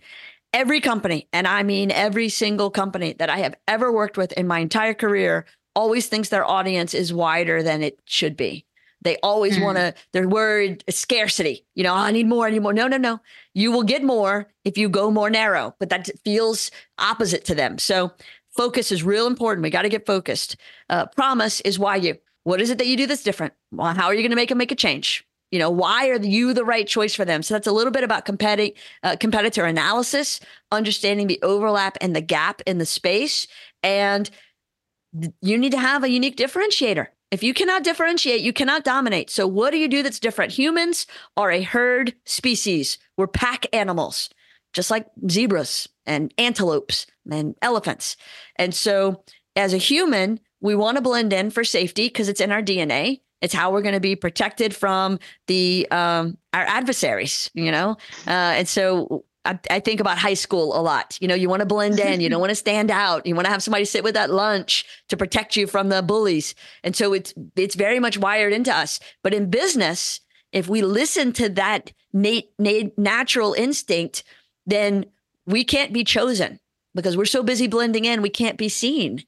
Every 0.54 0.80
company, 0.80 1.28
and 1.34 1.49
I 1.49 1.64
mean 1.64 1.91
every 1.91 2.30
single 2.30 2.70
company 2.70 3.12
that 3.20 3.30
I 3.30 3.39
have 3.39 3.56
ever 3.68 3.91
worked 3.91 4.16
with 4.16 4.32
in 4.32 4.47
my 4.47 4.60
entire 4.60 4.93
career, 4.93 5.45
always 5.76 6.08
thinks 6.08 6.30
their 6.30 6.45
audience 6.45 6.93
is 6.93 7.14
wider 7.14 7.62
than 7.62 7.84
it 7.84 7.99
should 8.06 8.38
be. 8.38 8.66
They 9.02 9.18
always 9.18 9.58
mm. 9.58 9.64
want 9.64 9.78
to, 9.80 9.93
they're 10.14 10.30
worried 10.30 10.86
scarcity. 10.89 11.66
You 11.76 11.84
know, 11.84 11.93
I 11.93 12.12
need 12.12 12.28
more, 12.28 12.47
I 12.47 12.52
need 12.52 12.62
more. 12.62 12.72
No, 12.72 12.88
no, 12.88 12.97
no. 12.97 13.20
You 13.54 13.74
will 13.74 13.84
get 13.84 14.02
more 14.02 14.47
if 14.64 14.78
you 14.78 14.88
go 14.88 15.12
more 15.12 15.30
narrow, 15.30 15.76
but 15.78 15.89
that 15.89 16.10
feels 16.24 16.72
opposite 16.97 17.43
to 17.45 17.56
them. 17.56 17.80
So 17.80 18.14
Focus 18.56 18.91
is 18.91 19.04
real 19.04 19.28
important. 19.28 19.64
We 19.64 19.70
got 19.70 19.84
to 19.84 19.89
get 19.89 20.06
focused. 20.06 20.58
Uh, 20.89 21.06
promise 21.08 21.62
is 21.62 21.80
why 21.80 21.95
you. 21.97 22.18
What 22.43 22.60
is 22.60 22.70
it 22.70 22.78
that 22.80 22.88
you 22.88 22.97
do 22.97 23.08
that's 23.08 23.24
different? 23.24 23.54
Well, 23.72 23.93
how 23.93 24.08
are 24.08 24.14
you 24.14 24.22
going 24.22 24.32
to 24.32 24.36
make 24.36 24.49
them 24.49 24.58
make 24.58 24.72
a 24.72 24.76
change? 24.76 25.26
You 25.52 25.60
know, 25.60 25.70
why 25.70 26.10
are 26.10 26.18
you 26.18 26.54
the 26.54 26.66
right 26.66 26.88
choice 26.88 27.14
for 27.14 27.26
them? 27.26 27.43
So 27.43 27.54
that's 27.54 27.68
a 27.68 27.72
little 27.72 27.91
bit 27.91 28.04
about 28.04 28.26
competi- 28.26 28.74
uh, 29.04 29.18
competitor 29.20 29.66
analysis, 29.66 30.39
understanding 30.72 31.28
the 31.28 31.39
overlap 31.43 31.97
and 32.02 32.16
the 32.16 32.22
gap 32.22 32.62
in 32.66 32.78
the 32.78 32.86
space. 32.86 33.47
And 33.84 34.30
you 35.41 35.58
need 35.58 35.74
to 35.74 35.80
have 35.80 36.04
a 36.04 36.10
unique 36.10 36.38
differentiator. 36.38 37.08
If 37.32 37.43
you 37.43 37.54
cannot 37.54 37.84
differentiate, 37.84 38.41
you 38.41 38.54
cannot 38.54 38.84
dominate. 38.84 39.30
So, 39.30 39.47
what 39.47 39.72
do 39.72 39.78
you 39.78 39.88
do 39.88 40.04
that's 40.04 40.20
different? 40.20 40.54
Humans 40.54 41.06
are 41.38 41.52
a 41.52 41.62
herd 41.62 42.14
species, 42.26 42.97
we're 43.18 43.28
pack 43.28 43.66
animals, 43.74 44.30
just 44.74 44.91
like 44.91 45.08
zebras 45.30 45.88
and 46.06 46.34
antelopes 46.38 47.06
and 47.30 47.56
elephants. 47.62 48.18
And 48.56 48.74
so, 48.74 49.24
as 49.56 49.74
a 49.74 49.78
human, 49.78 50.39
we 50.62 50.76
want 50.76 50.97
to 50.97 51.02
blend 51.02 51.34
in 51.34 51.49
for 51.49 51.64
safety 51.64 52.08
because 52.08 52.30
it's 52.30 52.41
in 52.41 52.52
our 52.52 52.62
DNA. 52.62 53.22
It's 53.41 53.54
how 53.54 53.72
we're 53.72 53.82
going 53.82 53.95
to 53.95 53.99
be 53.99 54.16
protected 54.16 54.76
from 54.76 55.20
the 55.47 55.88
um, 55.91 56.38
our 56.54 56.64
adversaries, 56.64 57.49
you 57.54 57.72
know. 57.72 57.97
Uh, 58.28 58.54
and 58.56 58.68
so 58.68 59.26
I, 59.43 59.60
I, 59.70 59.80
think 59.80 59.99
about 59.99 60.20
high 60.20 60.36
school 60.36 60.78
a 60.78 60.82
lot. 60.82 61.18
You 61.20 61.28
know, 61.28 61.34
you 61.34 61.49
want 61.49 61.62
to 61.62 61.66
blend 61.66 61.99
in, 61.99 62.22
you 62.22 62.30
don't 62.30 62.39
want 62.39 62.52
to 62.52 62.56
stand 62.56 62.91
out. 62.91 63.26
You 63.26 63.34
want 63.34 63.45
to 63.45 63.52
have 63.52 63.64
somebody 63.64 63.86
sit 63.86 64.04
with 64.04 64.16
at 64.16 64.30
lunch 64.30 64.86
to 65.10 65.18
protect 65.18 65.56
you 65.56 65.66
from 65.66 65.89
the 65.89 66.04
bullies. 66.04 66.54
And 66.84 66.95
so 66.95 67.14
it's 67.14 67.34
it's 67.56 67.76
very 67.76 67.99
much 67.99 68.20
wired 68.20 68.54
into 68.54 68.74
us. 68.74 68.99
But 69.24 69.34
in 69.34 69.49
business, 69.49 70.22
if 70.52 70.68
we 70.68 70.84
listen 70.84 71.34
to 71.34 71.49
that 71.49 71.91
nat- 72.14 72.52
nat- 72.60 72.97
natural 72.97 73.54
instinct, 73.54 74.24
then 74.68 75.06
we 75.52 75.64
can't 75.64 75.93
be 75.93 76.04
chosen 76.04 76.60
because 76.95 77.16
we're 77.16 77.26
so 77.26 77.43
busy 77.43 77.68
blending 77.68 78.06
in, 78.06 78.22
we 78.22 78.30
can't 78.30 78.58
be 78.58 78.70
seen. 78.70 79.24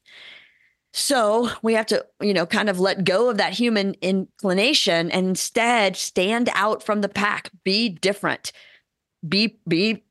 So 0.94 1.50
we 1.64 1.74
have 1.74 1.88
to, 1.88 2.06
you 2.22 2.34
know, 2.34 2.46
kind 2.46 2.70
of 2.70 2.80
let 2.80 3.04
go 3.04 3.30
of 3.30 3.38
that 3.38 3.54
human 3.54 3.96
inclination 4.02 5.10
and 5.10 5.28
instead 5.30 5.98
stand 5.98 6.50
out 6.54 6.84
from 6.84 7.02
the 7.02 7.10
pack, 7.10 7.50
be 7.64 7.90
different, 7.90 8.52
be 9.28 9.58
be 9.68 10.04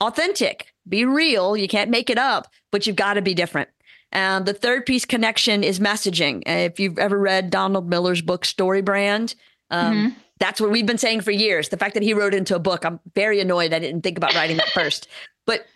authentic, 0.00 0.74
be 0.88 1.04
real. 1.04 1.56
You 1.56 1.68
can't 1.68 1.90
make 1.90 2.10
it 2.10 2.18
up, 2.18 2.48
but 2.72 2.86
you've 2.86 2.96
got 2.96 3.14
to 3.14 3.22
be 3.22 3.34
different. 3.34 3.68
And 4.10 4.44
the 4.44 4.54
third 4.54 4.86
piece 4.86 5.04
connection 5.04 5.62
is 5.62 5.78
messaging. 5.78 6.42
If 6.46 6.78
you've 6.80 6.98
ever 6.98 7.18
read 7.18 7.50
Donald 7.50 7.88
Miller's 7.88 8.22
book 8.22 8.44
StoryBrand, 8.44 9.34
um, 9.70 9.94
mm-hmm. 9.94 10.18
that's 10.38 10.60
what 10.60 10.70
we've 10.70 10.86
been 10.86 10.98
saying 10.98 11.22
for 11.22 11.32
years. 11.32 11.68
The 11.68 11.76
fact 11.76 11.94
that 11.94 12.02
he 12.02 12.14
wrote 12.14 12.34
into 12.34 12.54
a 12.54 12.60
book, 12.60 12.84
I'm 12.84 13.00
very 13.14 13.40
annoyed. 13.40 13.72
I 13.72 13.80
didn't 13.80 14.02
think 14.02 14.16
about 14.16 14.34
writing 14.34 14.56
that 14.58 14.68
first, 14.68 15.08
but 15.46 15.66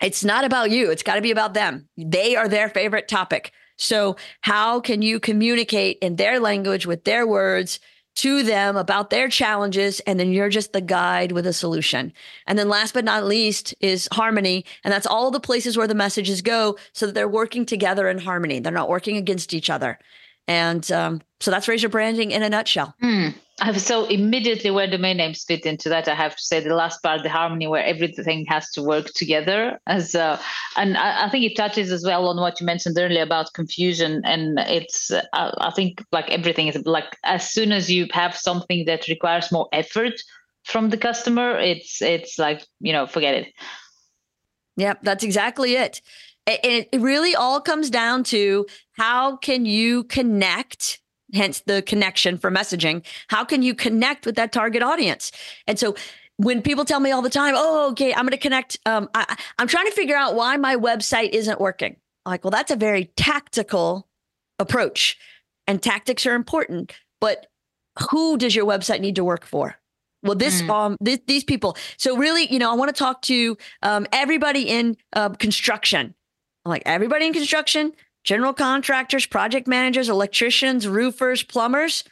it's 0.00 0.24
not 0.24 0.44
about 0.44 0.70
you. 0.70 0.90
It's 0.90 1.02
got 1.02 1.16
to 1.16 1.20
be 1.20 1.30
about 1.30 1.54
them. 1.54 1.88
They 1.96 2.36
are 2.36 2.48
their 2.48 2.68
favorite 2.68 3.08
topic. 3.08 3.52
So, 3.76 4.16
how 4.40 4.80
can 4.80 5.02
you 5.02 5.20
communicate 5.20 5.98
in 6.00 6.16
their 6.16 6.40
language 6.40 6.86
with 6.86 7.04
their 7.04 7.26
words 7.26 7.78
to 8.16 8.42
them 8.42 8.76
about 8.76 9.10
their 9.10 9.28
challenges? 9.28 10.00
And 10.00 10.18
then 10.18 10.32
you're 10.32 10.48
just 10.48 10.72
the 10.72 10.80
guide 10.80 11.30
with 11.30 11.46
a 11.46 11.52
solution. 11.52 12.12
And 12.46 12.58
then, 12.58 12.68
last 12.68 12.92
but 12.92 13.04
not 13.04 13.24
least, 13.24 13.74
is 13.80 14.08
harmony. 14.12 14.64
And 14.82 14.92
that's 14.92 15.06
all 15.06 15.30
the 15.30 15.40
places 15.40 15.76
where 15.76 15.86
the 15.86 15.94
messages 15.94 16.42
go 16.42 16.76
so 16.92 17.06
that 17.06 17.14
they're 17.14 17.28
working 17.28 17.64
together 17.64 18.08
in 18.08 18.18
harmony. 18.18 18.58
They're 18.58 18.72
not 18.72 18.88
working 18.88 19.16
against 19.16 19.54
each 19.54 19.70
other. 19.70 19.98
And 20.48 20.90
um, 20.90 21.20
so 21.40 21.50
that's 21.50 21.68
Razor 21.68 21.88
branding 21.88 22.32
in 22.32 22.42
a 22.42 22.48
nutshell. 22.48 22.94
Mm. 23.02 23.34
So 23.76 24.04
immediately 24.06 24.70
where 24.70 24.86
domain 24.86 25.16
names 25.16 25.42
fit 25.42 25.66
into 25.66 25.88
that, 25.88 26.06
I 26.06 26.14
have 26.14 26.36
to 26.36 26.42
say 26.42 26.60
the 26.60 26.76
last 26.76 27.02
part, 27.02 27.24
the 27.24 27.28
harmony, 27.28 27.66
where 27.66 27.84
everything 27.84 28.46
has 28.46 28.70
to 28.70 28.82
work 28.82 29.06
together. 29.14 29.80
As 29.88 30.14
uh, 30.14 30.40
and 30.76 30.96
I, 30.96 31.26
I, 31.26 31.28
think 31.28 31.44
it 31.44 31.56
touches 31.56 31.90
as 31.90 32.04
well 32.04 32.28
on 32.28 32.36
what 32.36 32.60
you 32.60 32.66
mentioned 32.66 32.96
earlier 32.96 33.22
about 33.22 33.52
confusion. 33.54 34.22
And 34.24 34.60
it's 34.60 35.10
uh, 35.10 35.22
I 35.32 35.72
think 35.74 36.04
like 36.12 36.30
everything 36.30 36.68
is 36.68 36.80
like 36.86 37.16
as 37.24 37.50
soon 37.50 37.72
as 37.72 37.90
you 37.90 38.06
have 38.12 38.36
something 38.36 38.84
that 38.84 39.08
requires 39.08 39.50
more 39.50 39.68
effort 39.72 40.14
from 40.64 40.90
the 40.90 40.96
customer, 40.96 41.58
it's 41.58 42.00
it's 42.00 42.38
like 42.38 42.64
you 42.78 42.92
know 42.92 43.08
forget 43.08 43.34
it. 43.34 43.52
Yep, 44.76 45.00
that's 45.02 45.24
exactly 45.24 45.74
it. 45.74 46.00
And 46.46 46.86
it 46.92 47.00
really 47.00 47.34
all 47.34 47.60
comes 47.60 47.90
down 47.90 48.22
to 48.24 48.66
how 48.92 49.36
can 49.36 49.66
you 49.66 50.04
connect 50.04 51.00
hence 51.34 51.60
the 51.60 51.82
connection 51.82 52.38
for 52.38 52.50
messaging. 52.50 53.04
How 53.28 53.44
can 53.44 53.62
you 53.62 53.74
connect 53.74 54.26
with 54.26 54.36
that 54.36 54.52
target 54.52 54.82
audience? 54.82 55.32
And 55.66 55.78
so 55.78 55.94
when 56.36 56.62
people 56.62 56.84
tell 56.84 57.00
me 57.00 57.10
all 57.10 57.22
the 57.22 57.30
time, 57.30 57.54
oh, 57.56 57.90
okay, 57.90 58.12
I'm 58.12 58.22
going 58.22 58.30
to 58.30 58.36
connect, 58.36 58.78
um, 58.86 59.08
I, 59.14 59.36
I'm 59.58 59.66
trying 59.66 59.86
to 59.86 59.92
figure 59.92 60.16
out 60.16 60.34
why 60.34 60.56
my 60.56 60.76
website 60.76 61.30
isn't 61.30 61.60
working. 61.60 61.96
I'm 62.24 62.30
like, 62.30 62.44
well, 62.44 62.50
that's 62.50 62.70
a 62.70 62.76
very 62.76 63.06
tactical 63.16 64.06
approach, 64.58 65.18
and 65.66 65.82
tactics 65.82 66.26
are 66.26 66.34
important. 66.34 66.92
But 67.20 67.46
who 68.10 68.36
does 68.38 68.54
your 68.54 68.66
website 68.66 69.00
need 69.00 69.16
to 69.16 69.24
work 69.24 69.44
for? 69.44 69.76
Well, 70.22 70.34
this 70.34 70.62
mm. 70.62 70.70
um 70.70 70.96
this, 71.00 71.20
these 71.26 71.44
people. 71.44 71.76
So 71.96 72.16
really, 72.16 72.52
you 72.52 72.58
know, 72.58 72.70
I 72.70 72.74
want 72.74 72.94
to 72.94 72.98
talk 72.98 73.22
to 73.22 73.56
um, 73.82 74.06
everybody 74.12 74.62
in 74.62 74.96
uh, 75.12 75.30
construction. 75.30 76.14
I'm 76.64 76.70
like 76.70 76.82
everybody 76.86 77.26
in 77.26 77.32
construction 77.32 77.92
general 78.24 78.52
contractors, 78.52 79.26
project 79.26 79.66
managers, 79.66 80.08
electricians, 80.08 80.86
roofers, 80.86 81.42
plumbers, 81.42 82.04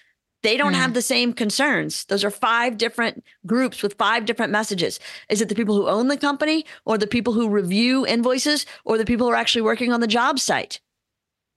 they 0.42 0.56
don't 0.56 0.74
mm. 0.74 0.76
have 0.76 0.94
the 0.94 1.02
same 1.02 1.32
concerns. 1.32 2.04
Those 2.04 2.22
are 2.22 2.30
five 2.30 2.78
different 2.78 3.24
groups 3.46 3.82
with 3.82 3.94
five 3.94 4.26
different 4.26 4.52
messages. 4.52 5.00
Is 5.28 5.40
it 5.40 5.48
the 5.48 5.54
people 5.54 5.74
who 5.74 5.88
own 5.88 6.08
the 6.08 6.16
company 6.16 6.64
or 6.84 6.98
the 6.98 7.06
people 7.06 7.32
who 7.32 7.48
review 7.48 8.06
invoices 8.06 8.64
or 8.84 8.96
the 8.96 9.04
people 9.04 9.26
who 9.26 9.32
are 9.32 9.36
actually 9.36 9.62
working 9.62 9.92
on 9.92 10.00
the 10.00 10.06
job 10.06 10.38
site? 10.38 10.80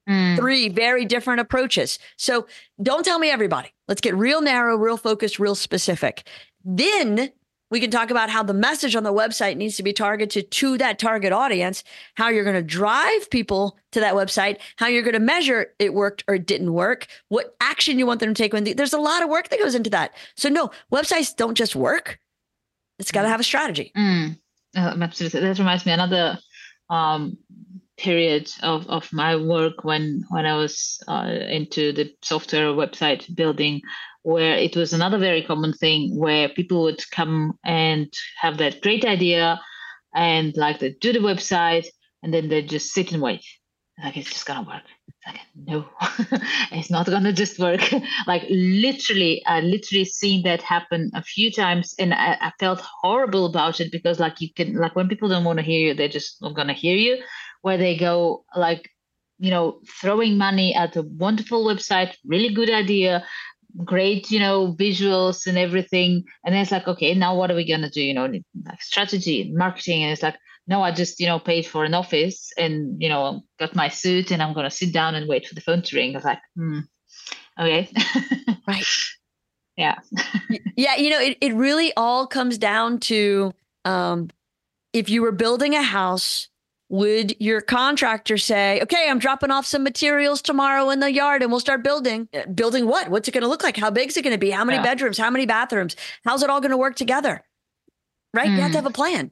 Mm. 0.10 0.38
Three 0.38 0.70
very 0.70 1.06
different 1.06 1.40
approaches. 1.40 2.00
So 2.18 2.48
don't 2.82 3.06
tell 3.06 3.20
me 3.20 3.30
everybody. 3.30 3.72
Let's 3.88 4.02
get 4.02 4.16
real 4.16 4.42
narrow, 4.42 4.76
real 4.76 4.98
focused, 4.98 5.38
real 5.38 5.56
specific. 5.56 6.28
Then 6.64 7.32
we 7.70 7.80
can 7.80 7.92
talk 7.92 8.10
about 8.10 8.30
how 8.30 8.44
the 8.44 8.54
message 8.54 8.96
on 8.96 9.04
the 9.04 9.14
website 9.14 9.58
needs 9.58 9.76
to 9.78 9.84
be 9.84 9.94
targeted 9.94 10.50
to 10.52 10.78
that 10.78 11.00
target 11.00 11.32
audience, 11.32 11.84
how 12.16 12.30
you're 12.30 12.44
going 12.44 12.56
to 12.56 12.64
drive 12.64 13.30
people 13.30 13.78
to 13.92 14.00
that 14.00 14.14
website, 14.14 14.58
how 14.78 14.88
you're 14.88 15.04
going 15.04 15.14
to 15.14 15.20
measure 15.20 15.74
it 15.80 15.94
worked 15.94 16.24
or 16.28 16.36
it 16.36 16.46
didn't 16.46 16.74
work, 16.74 17.08
what 17.28 17.56
action 17.62 18.00
you 18.00 18.06
want 18.06 18.20
them 18.20 18.34
to 18.34 18.42
take 18.44 18.54
when 18.54 18.64
there's 18.64 18.94
a 18.94 19.00
lot 19.00 19.24
of 19.24 19.30
work 19.30 19.50
that 19.50 19.60
goes 19.60 19.76
into 19.76 19.90
that. 19.90 20.14
So 20.36 20.50
no, 20.50 20.72
websites 20.92 21.36
don't 21.36 21.56
just 21.56 21.76
work. 21.76 22.20
It's 22.98 23.12
got 23.12 23.22
to 23.22 23.30
have 23.30 23.40
a 23.40 23.44
strategy. 23.44 23.92
Mm. 23.96 24.40
Uh, 24.76 24.96
absolutely. 25.02 25.40
That 25.42 25.58
reminds 25.58 25.86
me 25.86 25.94
another 25.94 26.38
um, 26.90 27.38
period 27.98 28.52
of, 28.62 28.88
of 28.88 29.12
my 29.12 29.36
work 29.36 29.84
when 29.84 30.24
when 30.30 30.46
I 30.46 30.56
was 30.56 31.02
uh, 31.08 31.30
into 31.50 31.92
the 31.92 32.14
software 32.22 32.68
website 32.68 33.34
building 33.36 33.82
where 34.24 34.56
it 34.56 34.76
was 34.76 34.94
another 34.94 35.18
very 35.18 35.44
common 35.44 35.74
thing 35.74 36.18
where 36.18 36.50
people 36.50 36.84
would 36.84 37.02
come 37.12 37.58
and 37.64 38.12
have 38.40 38.58
that 38.58 38.82
great 38.82 39.06
idea 39.06 39.60
and 40.14 40.56
like 40.58 40.80
they 40.80 40.92
do 40.92 41.14
the 41.14 41.20
website 41.20 41.88
and 42.24 42.34
then 42.34 42.50
they 42.50 42.62
just 42.62 42.92
sit 42.94 43.12
and 43.12 43.22
wait. 43.22 43.46
Like 44.02 44.16
it's 44.18 44.30
just 44.30 44.46
gonna 44.46 44.68
work. 44.68 44.84
Like 45.28 45.40
no 45.56 45.86
it's 46.72 46.90
not 46.90 47.06
gonna 47.06 47.34
just 47.34 47.60
work. 47.60 47.82
Like 48.28 48.44
literally 48.50 49.44
i 49.46 49.62
literally 49.62 50.06
seen 50.06 50.44
that 50.44 50.62
happen 50.62 51.12
a 51.14 51.24
few 51.24 51.52
times 51.52 51.96
and 52.00 52.14
I, 52.14 52.38
I, 52.40 52.52
felt 52.60 52.82
horrible 53.02 53.46
about 53.46 53.80
it 53.80 53.92
because 53.92 54.20
like 54.20 54.40
you 54.40 54.54
can 54.54 54.76
like 54.76 54.96
when 54.96 55.10
people 55.10 55.30
don't 55.30 55.44
want 55.44 55.60
to 55.60 55.66
hear 55.66 55.80
you 55.80 55.94
they're 55.94 56.08
just 56.08 56.42
not 56.42 56.56
gonna 56.56 56.74
hear 56.74 56.96
you. 56.96 57.24
Where 57.62 57.78
they 57.78 57.98
go 57.98 58.46
like 58.56 58.90
you 59.38 59.52
know 59.52 59.82
throwing 60.02 60.38
money 60.38 60.74
at 60.76 60.96
a 60.96 61.04
wonderful 61.04 61.66
website 61.66 62.16
really 62.26 62.54
good 62.54 62.70
idea 62.70 63.26
great 63.86 64.32
you 64.32 64.40
know 64.40 64.74
visuals 64.74 65.48
and 65.48 65.58
everything. 65.58 66.24
And 66.44 66.54
then 66.54 66.62
it's 66.62 66.72
like 66.72 66.88
okay 66.88 67.14
now 67.14 67.36
what 67.36 67.52
are 67.52 67.56
we 67.56 67.68
going 67.68 67.82
to 67.82 67.90
do? 67.90 68.02
You 68.02 68.14
know 68.14 68.26
like 68.26 68.82
strategy 68.82 69.42
and 69.42 69.56
marketing. 69.56 70.04
And 70.04 70.12
it's 70.12 70.24
like 70.24 70.38
no 70.70 70.84
i 70.84 70.92
just 70.92 71.20
you 71.20 71.26
know 71.26 71.40
paid 71.40 71.66
for 71.66 71.84
an 71.84 71.94
office 71.94 72.52
and 72.58 73.02
you 73.02 73.10
know 73.10 73.42
got 73.60 73.76
my 73.76 73.90
suit 73.90 74.32
and 74.32 74.42
i'm 74.42 74.54
going 74.54 74.70
to 74.70 74.76
sit 74.76 74.94
down 74.94 75.16
and 75.16 75.28
wait 75.28 75.46
for 75.46 75.56
the 75.56 75.62
phone 75.62 75.82
to 75.82 75.96
ring. 75.98 76.16
I 76.16 76.18
was 76.18 76.24
like 76.24 76.40
hmm 76.56 76.80
okay. 77.60 77.92
Right. 78.68 78.86
Yeah. 79.76 79.96
Yeah 80.76 80.96
you 80.96 81.10
know 81.10 81.20
it, 81.20 81.38
it 81.42 81.54
really 81.56 81.92
all 81.98 82.28
comes 82.28 82.58
down 82.58 83.00
to 83.02 83.54
um 83.84 84.30
if 84.94 85.10
you 85.10 85.22
were 85.22 85.32
building 85.32 85.76
a 85.76 85.82
house 85.82 86.48
would 86.90 87.40
your 87.40 87.62
contractor 87.62 88.38
say, 88.38 88.82
okay, 88.82 89.08
I'm 89.08 89.20
dropping 89.20 89.52
off 89.52 89.66
some 89.66 89.84
materials 89.84 90.42
tomorrow 90.42 90.90
in 90.90 91.00
the 91.00 91.12
yard 91.12 91.44
and 91.44 91.52
we'll 91.52 91.60
start 91.60 91.84
building? 91.84 92.28
Uh, 92.34 92.48
building 92.48 92.88
what? 92.88 93.10
What's 93.10 93.28
it 93.28 93.32
going 93.32 93.44
to 93.44 93.48
look 93.48 93.64
like? 93.64 93.78
How 93.78 93.92
big 93.92 94.10
is 94.10 94.18
it 94.18 94.24
going 94.24 94.34
to 94.34 94.40
be? 94.40 94.50
How 94.50 94.66
many 94.66 94.80
yeah. 94.80 94.84
bedrooms? 94.84 95.18
How 95.18 95.30
many 95.30 95.46
bathrooms? 95.46 95.96
How's 96.26 96.42
it 96.42 96.50
all 96.50 96.60
going 96.60 96.72
to 96.72 96.78
work 96.78 96.96
together? 96.96 97.44
Right? 98.34 98.50
Mm. 98.50 98.56
You 98.56 98.62
have 98.62 98.72
to 98.72 98.78
have 98.80 98.86
a 98.88 98.92
plan. 98.92 99.32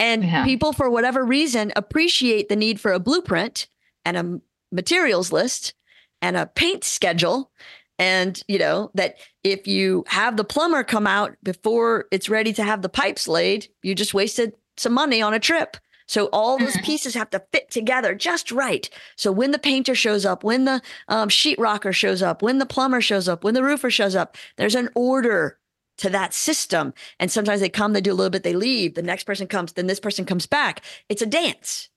And 0.00 0.24
yeah. 0.24 0.44
people, 0.44 0.72
for 0.72 0.88
whatever 0.88 1.24
reason, 1.24 1.72
appreciate 1.76 2.48
the 2.48 2.56
need 2.56 2.80
for 2.80 2.92
a 2.92 3.00
blueprint 3.00 3.68
and 4.04 4.16
a 4.16 4.40
materials 4.72 5.30
list 5.30 5.74
and 6.22 6.36
a 6.36 6.46
paint 6.46 6.84
schedule. 6.84 7.50
And, 7.98 8.40
you 8.48 8.58
know, 8.58 8.92
that 8.94 9.16
if 9.44 9.66
you 9.66 10.04
have 10.06 10.36
the 10.36 10.44
plumber 10.44 10.84
come 10.84 11.06
out 11.06 11.36
before 11.42 12.06
it's 12.12 12.28
ready 12.28 12.52
to 12.54 12.62
have 12.62 12.80
the 12.80 12.88
pipes 12.88 13.26
laid, 13.28 13.68
you 13.82 13.94
just 13.94 14.14
wasted 14.14 14.54
some 14.76 14.92
money 14.92 15.20
on 15.20 15.34
a 15.34 15.40
trip 15.40 15.76
So 16.08 16.30
all 16.32 16.58
those 16.58 16.72
mm-hmm. 16.72 16.86
pieces 16.86 17.14
have 17.14 17.30
to 17.30 17.44
fit 17.52 17.70
together 17.70 18.14
just 18.14 18.50
right. 18.50 18.88
So 19.14 19.30
when 19.30 19.52
the 19.52 19.58
painter 19.58 19.94
shows 19.94 20.24
up, 20.24 20.42
when 20.42 20.64
the 20.64 20.82
um, 21.06 21.28
sheetrocker 21.28 21.94
shows 21.94 22.22
up, 22.22 22.42
when 22.42 22.58
the 22.58 22.66
plumber 22.66 23.00
shows 23.00 23.28
up, 23.28 23.44
when 23.44 23.54
the 23.54 23.62
roofer 23.62 23.90
shows 23.90 24.16
up, 24.16 24.36
there's 24.56 24.74
an 24.74 24.88
order 24.94 25.58
to 25.98 26.08
that 26.08 26.32
system. 26.32 26.94
And 27.20 27.30
sometimes 27.30 27.60
they 27.60 27.68
come, 27.68 27.92
they 27.92 28.00
do 28.00 28.12
a 28.12 28.14
little 28.14 28.30
bit, 28.30 28.42
they 28.42 28.54
leave. 28.54 28.94
The 28.94 29.02
next 29.02 29.24
person 29.24 29.46
comes, 29.46 29.74
then 29.74 29.86
this 29.86 30.00
person 30.00 30.24
comes 30.24 30.46
back. 30.46 30.82
It's 31.08 31.22
a 31.22 31.26
dance. 31.26 31.90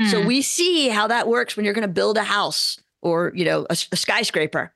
Mm. 0.00 0.10
So 0.10 0.26
we 0.26 0.42
see 0.42 0.88
how 0.88 1.06
that 1.06 1.28
works 1.28 1.56
when 1.56 1.64
you're 1.64 1.74
going 1.74 1.82
to 1.82 1.88
build 1.88 2.16
a 2.16 2.24
house 2.24 2.80
or, 3.02 3.32
you 3.34 3.44
know, 3.44 3.66
a, 3.70 3.76
a 3.92 3.96
skyscraper. 3.96 4.74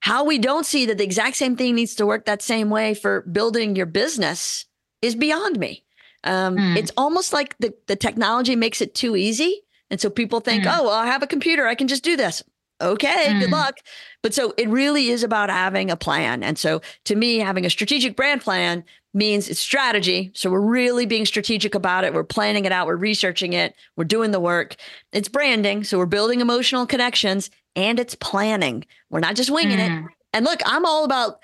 How 0.00 0.24
we 0.24 0.38
don't 0.38 0.66
see 0.66 0.86
that 0.86 0.98
the 0.98 1.04
exact 1.04 1.36
same 1.36 1.56
thing 1.56 1.76
needs 1.76 1.94
to 1.94 2.06
work 2.06 2.26
that 2.26 2.42
same 2.42 2.68
way 2.68 2.94
for 2.94 3.22
building 3.22 3.76
your 3.76 3.86
business 3.86 4.66
is 5.00 5.14
beyond 5.14 5.58
me. 5.58 5.83
Um, 6.24 6.56
mm. 6.56 6.76
It's 6.76 6.90
almost 6.96 7.32
like 7.32 7.56
the, 7.58 7.74
the 7.86 7.96
technology 7.96 8.56
makes 8.56 8.80
it 8.80 8.94
too 8.94 9.16
easy. 9.16 9.62
And 9.90 10.00
so 10.00 10.10
people 10.10 10.40
think, 10.40 10.64
mm. 10.64 10.76
oh, 10.76 10.84
well, 10.84 10.92
I 10.92 11.06
have 11.06 11.22
a 11.22 11.26
computer. 11.26 11.66
I 11.66 11.74
can 11.74 11.88
just 11.88 12.02
do 12.02 12.16
this. 12.16 12.42
Okay, 12.80 13.26
mm. 13.28 13.40
good 13.40 13.50
luck. 13.50 13.76
But 14.22 14.34
so 14.34 14.52
it 14.58 14.68
really 14.68 15.08
is 15.08 15.22
about 15.22 15.48
having 15.48 15.90
a 15.90 15.96
plan. 15.96 16.42
And 16.42 16.58
so 16.58 16.82
to 17.04 17.14
me, 17.14 17.38
having 17.38 17.64
a 17.64 17.70
strategic 17.70 18.16
brand 18.16 18.40
plan 18.40 18.84
means 19.12 19.48
it's 19.48 19.60
strategy. 19.60 20.32
So 20.34 20.50
we're 20.50 20.60
really 20.60 21.06
being 21.06 21.24
strategic 21.24 21.74
about 21.74 22.02
it. 22.04 22.12
We're 22.12 22.24
planning 22.24 22.64
it 22.64 22.72
out. 22.72 22.88
We're 22.88 22.96
researching 22.96 23.52
it. 23.52 23.76
We're 23.96 24.04
doing 24.04 24.32
the 24.32 24.40
work. 24.40 24.74
It's 25.12 25.28
branding. 25.28 25.84
So 25.84 25.98
we're 25.98 26.06
building 26.06 26.40
emotional 26.40 26.84
connections 26.84 27.48
and 27.76 28.00
it's 28.00 28.16
planning. 28.16 28.84
We're 29.10 29.20
not 29.20 29.36
just 29.36 29.50
winging 29.50 29.78
it. 29.78 30.04
And 30.32 30.44
look, 30.44 30.60
I'm 30.66 30.84
all 30.84 31.04
about, 31.04 31.38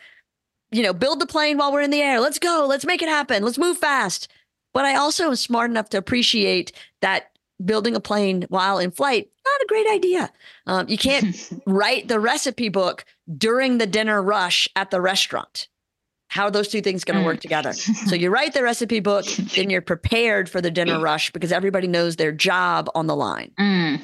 you 0.72 0.82
know, 0.82 0.92
build 0.92 1.20
the 1.20 1.26
plane 1.26 1.58
while 1.58 1.72
we're 1.72 1.82
in 1.82 1.90
the 1.90 2.02
air. 2.02 2.18
Let's 2.18 2.40
go. 2.40 2.66
Let's 2.68 2.84
make 2.84 3.02
it 3.02 3.08
happen. 3.08 3.44
Let's 3.44 3.58
move 3.58 3.78
fast. 3.78 4.28
But 4.72 4.84
I 4.84 4.96
also 4.96 5.28
am 5.28 5.36
smart 5.36 5.70
enough 5.70 5.90
to 5.90 5.98
appreciate 5.98 6.72
that 7.00 7.32
building 7.64 7.94
a 7.94 8.00
plane 8.00 8.46
while 8.48 8.78
in 8.78 8.90
flight 8.90 9.30
not 9.50 9.62
a 9.62 9.66
great 9.66 9.90
idea. 9.90 10.30
Um, 10.66 10.88
you 10.88 10.98
can't 10.98 11.50
write 11.66 12.08
the 12.08 12.20
recipe 12.20 12.68
book 12.68 13.04
during 13.36 13.78
the 13.78 13.86
dinner 13.86 14.22
rush 14.22 14.68
at 14.76 14.90
the 14.90 15.00
restaurant. 15.00 15.68
How 16.28 16.44
are 16.44 16.50
those 16.50 16.68
two 16.68 16.80
things 16.80 17.02
going 17.02 17.18
to 17.18 17.24
work 17.24 17.40
together? 17.40 17.72
So 17.72 18.14
you 18.14 18.30
write 18.30 18.54
the 18.54 18.62
recipe 18.62 19.00
book 19.00 19.26
then 19.56 19.68
you're 19.68 19.82
prepared 19.82 20.48
for 20.48 20.60
the 20.60 20.70
dinner 20.70 21.00
rush 21.00 21.32
because 21.32 21.50
everybody 21.50 21.88
knows 21.88 22.16
their 22.16 22.30
job 22.30 22.88
on 22.94 23.08
the 23.08 23.16
line. 23.16 23.50
Mm. 23.58 24.00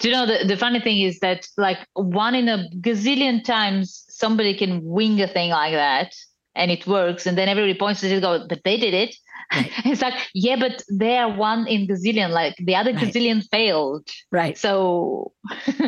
do 0.00 0.08
you 0.08 0.14
know 0.14 0.26
the, 0.26 0.44
the 0.46 0.58
funny 0.58 0.80
thing 0.80 1.00
is 1.00 1.20
that 1.20 1.48
like 1.56 1.78
one 1.94 2.34
in 2.34 2.48
a 2.48 2.68
gazillion 2.80 3.42
times 3.42 4.04
somebody 4.08 4.54
can 4.54 4.84
wing 4.84 5.22
a 5.22 5.26
thing 5.26 5.50
like 5.50 5.72
that 5.72 6.14
and 6.54 6.70
it 6.70 6.86
works 6.86 7.26
and 7.26 7.38
then 7.38 7.48
everybody 7.48 7.74
points 7.78 8.00
to 8.00 8.08
it 8.08 8.12
and 8.12 8.20
go 8.20 8.46
but 8.46 8.60
they 8.64 8.76
did 8.76 8.92
it 8.92 9.16
Right. 9.52 9.70
It's 9.84 10.02
like, 10.02 10.14
yeah, 10.34 10.56
but 10.56 10.82
they 10.90 11.18
are 11.18 11.32
one 11.32 11.66
in 11.66 11.86
gazillion. 11.86 12.30
Like 12.30 12.56
the 12.58 12.76
other 12.76 12.92
right. 12.92 13.04
gazillion 13.04 13.46
failed. 13.50 14.08
Right. 14.30 14.56
So. 14.56 15.32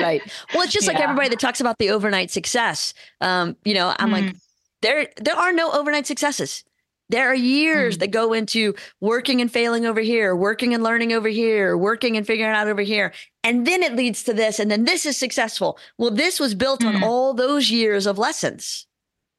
right. 0.00 0.22
Well, 0.52 0.62
it's 0.62 0.72
just 0.72 0.86
yeah. 0.86 0.92
like 0.92 1.02
everybody 1.02 1.28
that 1.28 1.40
talks 1.40 1.60
about 1.60 1.78
the 1.78 1.90
overnight 1.90 2.30
success. 2.30 2.94
Um, 3.20 3.56
you 3.64 3.74
know, 3.74 3.94
I'm 3.98 4.10
mm. 4.10 4.12
like, 4.12 4.36
there, 4.82 5.08
there 5.16 5.36
are 5.36 5.52
no 5.52 5.72
overnight 5.72 6.06
successes. 6.06 6.64
There 7.08 7.28
are 7.28 7.34
years 7.34 7.96
mm. 7.96 8.00
that 8.00 8.10
go 8.10 8.32
into 8.32 8.74
working 9.00 9.40
and 9.40 9.50
failing 9.50 9.86
over 9.86 10.00
here, 10.00 10.34
working 10.34 10.74
and 10.74 10.82
learning 10.82 11.12
over 11.12 11.28
here, 11.28 11.76
working 11.76 12.16
and 12.16 12.26
figuring 12.26 12.52
out 12.52 12.68
over 12.68 12.82
here. 12.82 13.12
And 13.44 13.66
then 13.66 13.82
it 13.82 13.94
leads 13.94 14.24
to 14.24 14.34
this. 14.34 14.58
And 14.58 14.70
then 14.70 14.84
this 14.84 15.06
is 15.06 15.16
successful. 15.16 15.78
Well, 15.98 16.10
this 16.10 16.40
was 16.40 16.54
built 16.54 16.80
mm. 16.80 16.88
on 16.88 17.04
all 17.04 17.32
those 17.32 17.70
years 17.70 18.06
of 18.06 18.18
lessons. 18.18 18.86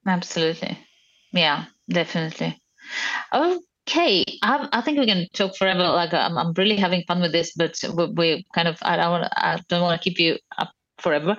Absolutely. 0.05 0.77
Yeah, 1.33 1.65
definitely. 1.89 2.61
Okay, 3.33 4.25
I, 4.43 4.67
I 4.71 4.81
think 4.81 4.99
we 4.99 5.05
can 5.05 5.27
talk 5.33 5.55
forever. 5.55 5.83
Like 5.83 6.13
I'm, 6.13 6.37
I'm 6.37 6.53
really 6.53 6.77
having 6.77 7.03
fun 7.07 7.21
with 7.21 7.31
this, 7.31 7.53
but 7.55 7.77
we, 7.95 8.05
we 8.07 8.45
kind 8.53 8.67
of 8.67 8.77
I 8.81 8.97
don't 8.97 9.11
want 9.11 9.31
I 9.35 9.59
don't 9.69 9.81
want 9.81 10.01
to 10.01 10.09
keep 10.09 10.19
you 10.19 10.37
up 10.57 10.71
forever. 10.99 11.37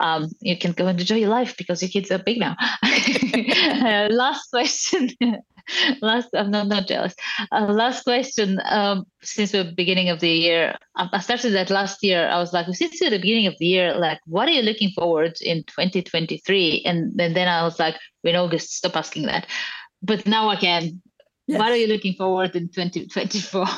Um, 0.00 0.28
you 0.40 0.58
can 0.58 0.72
go 0.72 0.86
and 0.86 1.00
enjoy 1.00 1.16
your 1.16 1.30
life 1.30 1.56
because 1.56 1.82
your 1.82 1.88
kids 1.88 2.10
are 2.10 2.18
big 2.18 2.38
now. 2.38 2.56
uh, 2.82 4.08
last 4.10 4.50
question. 4.50 5.10
last, 6.02 6.28
I'm 6.34 6.50
not, 6.50 6.68
not 6.68 6.86
jealous. 6.86 7.14
Uh, 7.52 7.66
last 7.66 8.04
question. 8.04 8.60
Um, 8.64 9.04
since 9.22 9.52
the 9.52 9.72
beginning 9.76 10.10
of 10.10 10.20
the 10.20 10.30
year, 10.30 10.76
I 10.96 11.20
started 11.20 11.50
that 11.52 11.70
last 11.70 12.02
year. 12.02 12.28
I 12.28 12.38
was 12.38 12.52
like, 12.52 12.66
since 12.74 12.98
the 12.98 13.10
beginning 13.10 13.46
of 13.46 13.54
the 13.58 13.66
year, 13.66 13.94
like, 13.94 14.20
what 14.26 14.48
are 14.48 14.52
you 14.52 14.62
looking 14.62 14.90
forward 14.90 15.36
in 15.40 15.64
2023? 15.64 16.82
And, 16.84 17.18
and 17.20 17.34
then 17.34 17.48
I 17.48 17.62
was 17.62 17.78
like, 17.78 17.96
in 18.24 18.36
August, 18.36 18.74
stop 18.74 18.96
asking 18.96 19.26
that 19.26 19.46
but 20.02 20.26
now 20.26 20.50
again, 20.50 21.02
yes. 21.46 21.58
what 21.58 21.70
are 21.70 21.76
you 21.76 21.86
looking 21.86 22.14
forward 22.14 22.54
in 22.56 22.68
2024? 22.68 23.66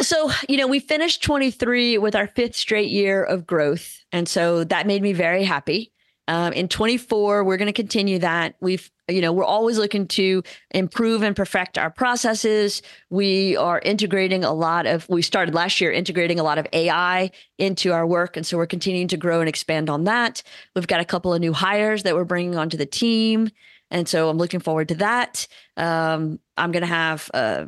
So, 0.00 0.30
you 0.48 0.56
know, 0.56 0.66
we 0.66 0.80
finished 0.80 1.22
23 1.22 1.98
with 1.98 2.16
our 2.16 2.26
fifth 2.26 2.56
straight 2.56 2.88
year 2.88 3.22
of 3.22 3.46
growth. 3.46 4.02
And 4.10 4.26
so 4.26 4.64
that 4.64 4.86
made 4.86 5.02
me 5.02 5.12
very 5.12 5.44
happy. 5.44 5.92
Um, 6.28 6.52
in 6.52 6.68
24, 6.68 7.44
we're 7.44 7.56
going 7.56 7.66
to 7.66 7.72
continue 7.72 8.18
that. 8.20 8.54
We've, 8.60 8.90
you 9.08 9.20
know, 9.20 9.32
we're 9.32 9.44
always 9.44 9.76
looking 9.76 10.06
to 10.08 10.42
improve 10.70 11.22
and 11.22 11.34
perfect 11.34 11.76
our 11.76 11.90
processes. 11.90 12.80
We 13.10 13.56
are 13.56 13.80
integrating 13.80 14.44
a 14.44 14.52
lot 14.52 14.86
of, 14.86 15.06
we 15.08 15.20
started 15.20 15.54
last 15.54 15.80
year 15.80 15.92
integrating 15.92 16.38
a 16.38 16.44
lot 16.44 16.58
of 16.58 16.66
AI 16.72 17.32
into 17.58 17.92
our 17.92 18.06
work. 18.06 18.36
And 18.36 18.46
so 18.46 18.56
we're 18.56 18.66
continuing 18.66 19.08
to 19.08 19.16
grow 19.16 19.40
and 19.40 19.48
expand 19.48 19.90
on 19.90 20.04
that. 20.04 20.42
We've 20.74 20.86
got 20.86 21.00
a 21.00 21.04
couple 21.04 21.34
of 21.34 21.40
new 21.40 21.52
hires 21.52 22.04
that 22.04 22.14
we're 22.14 22.24
bringing 22.24 22.56
onto 22.56 22.76
the 22.76 22.86
team. 22.86 23.50
And 23.92 24.08
so 24.08 24.28
I'm 24.28 24.38
looking 24.38 24.58
forward 24.58 24.88
to 24.88 24.96
that. 24.96 25.46
Um, 25.76 26.40
I'm 26.56 26.72
going 26.72 26.82
to 26.82 26.88
have 26.88 27.30
uh, 27.32 27.66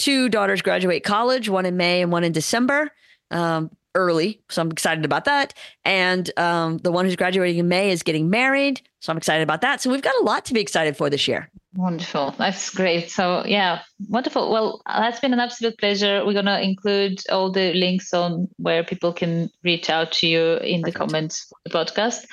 two 0.00 0.28
daughters 0.28 0.62
graduate 0.62 1.04
college, 1.04 1.48
one 1.48 1.66
in 1.66 1.76
May 1.76 2.02
and 2.02 2.10
one 2.10 2.24
in 2.24 2.32
December. 2.32 2.90
Um, 3.30 3.70
early, 3.94 4.40
so 4.48 4.62
I'm 4.62 4.70
excited 4.70 5.04
about 5.04 5.24
that. 5.24 5.54
And 5.84 6.30
um, 6.38 6.78
the 6.78 6.92
one 6.92 7.04
who's 7.04 7.16
graduating 7.16 7.58
in 7.58 7.68
May 7.68 7.90
is 7.90 8.02
getting 8.02 8.30
married, 8.30 8.80
so 9.00 9.10
I'm 9.10 9.16
excited 9.16 9.42
about 9.42 9.62
that. 9.62 9.80
So 9.80 9.90
we've 9.90 10.02
got 10.02 10.14
a 10.20 10.24
lot 10.24 10.44
to 10.46 10.54
be 10.54 10.60
excited 10.60 10.96
for 10.96 11.10
this 11.10 11.26
year. 11.26 11.50
Wonderful. 11.74 12.34
That's 12.38 12.70
great. 12.70 13.10
So, 13.10 13.44
yeah, 13.46 13.82
wonderful. 14.08 14.50
Well, 14.50 14.82
that's 14.86 15.20
been 15.20 15.32
an 15.32 15.40
absolute 15.40 15.78
pleasure. 15.78 16.24
We're 16.24 16.32
going 16.32 16.46
to 16.46 16.60
include 16.60 17.20
all 17.30 17.50
the 17.50 17.72
links 17.74 18.12
on 18.12 18.48
where 18.56 18.82
people 18.84 19.12
can 19.12 19.50
reach 19.62 19.88
out 19.88 20.12
to 20.12 20.26
you 20.26 20.56
in 20.56 20.82
Perfect. 20.82 20.84
the 20.84 20.92
comments 20.92 21.46
for 21.48 21.56
the 21.64 21.70
podcast. 21.70 22.26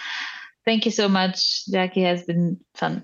Thank 0.66 0.86
you 0.86 0.92
so 0.92 1.08
much, 1.08 1.64
Jaci. 1.72 1.98
It 1.98 2.06
Has 2.06 2.24
been 2.24 2.60
fun. 2.76 3.04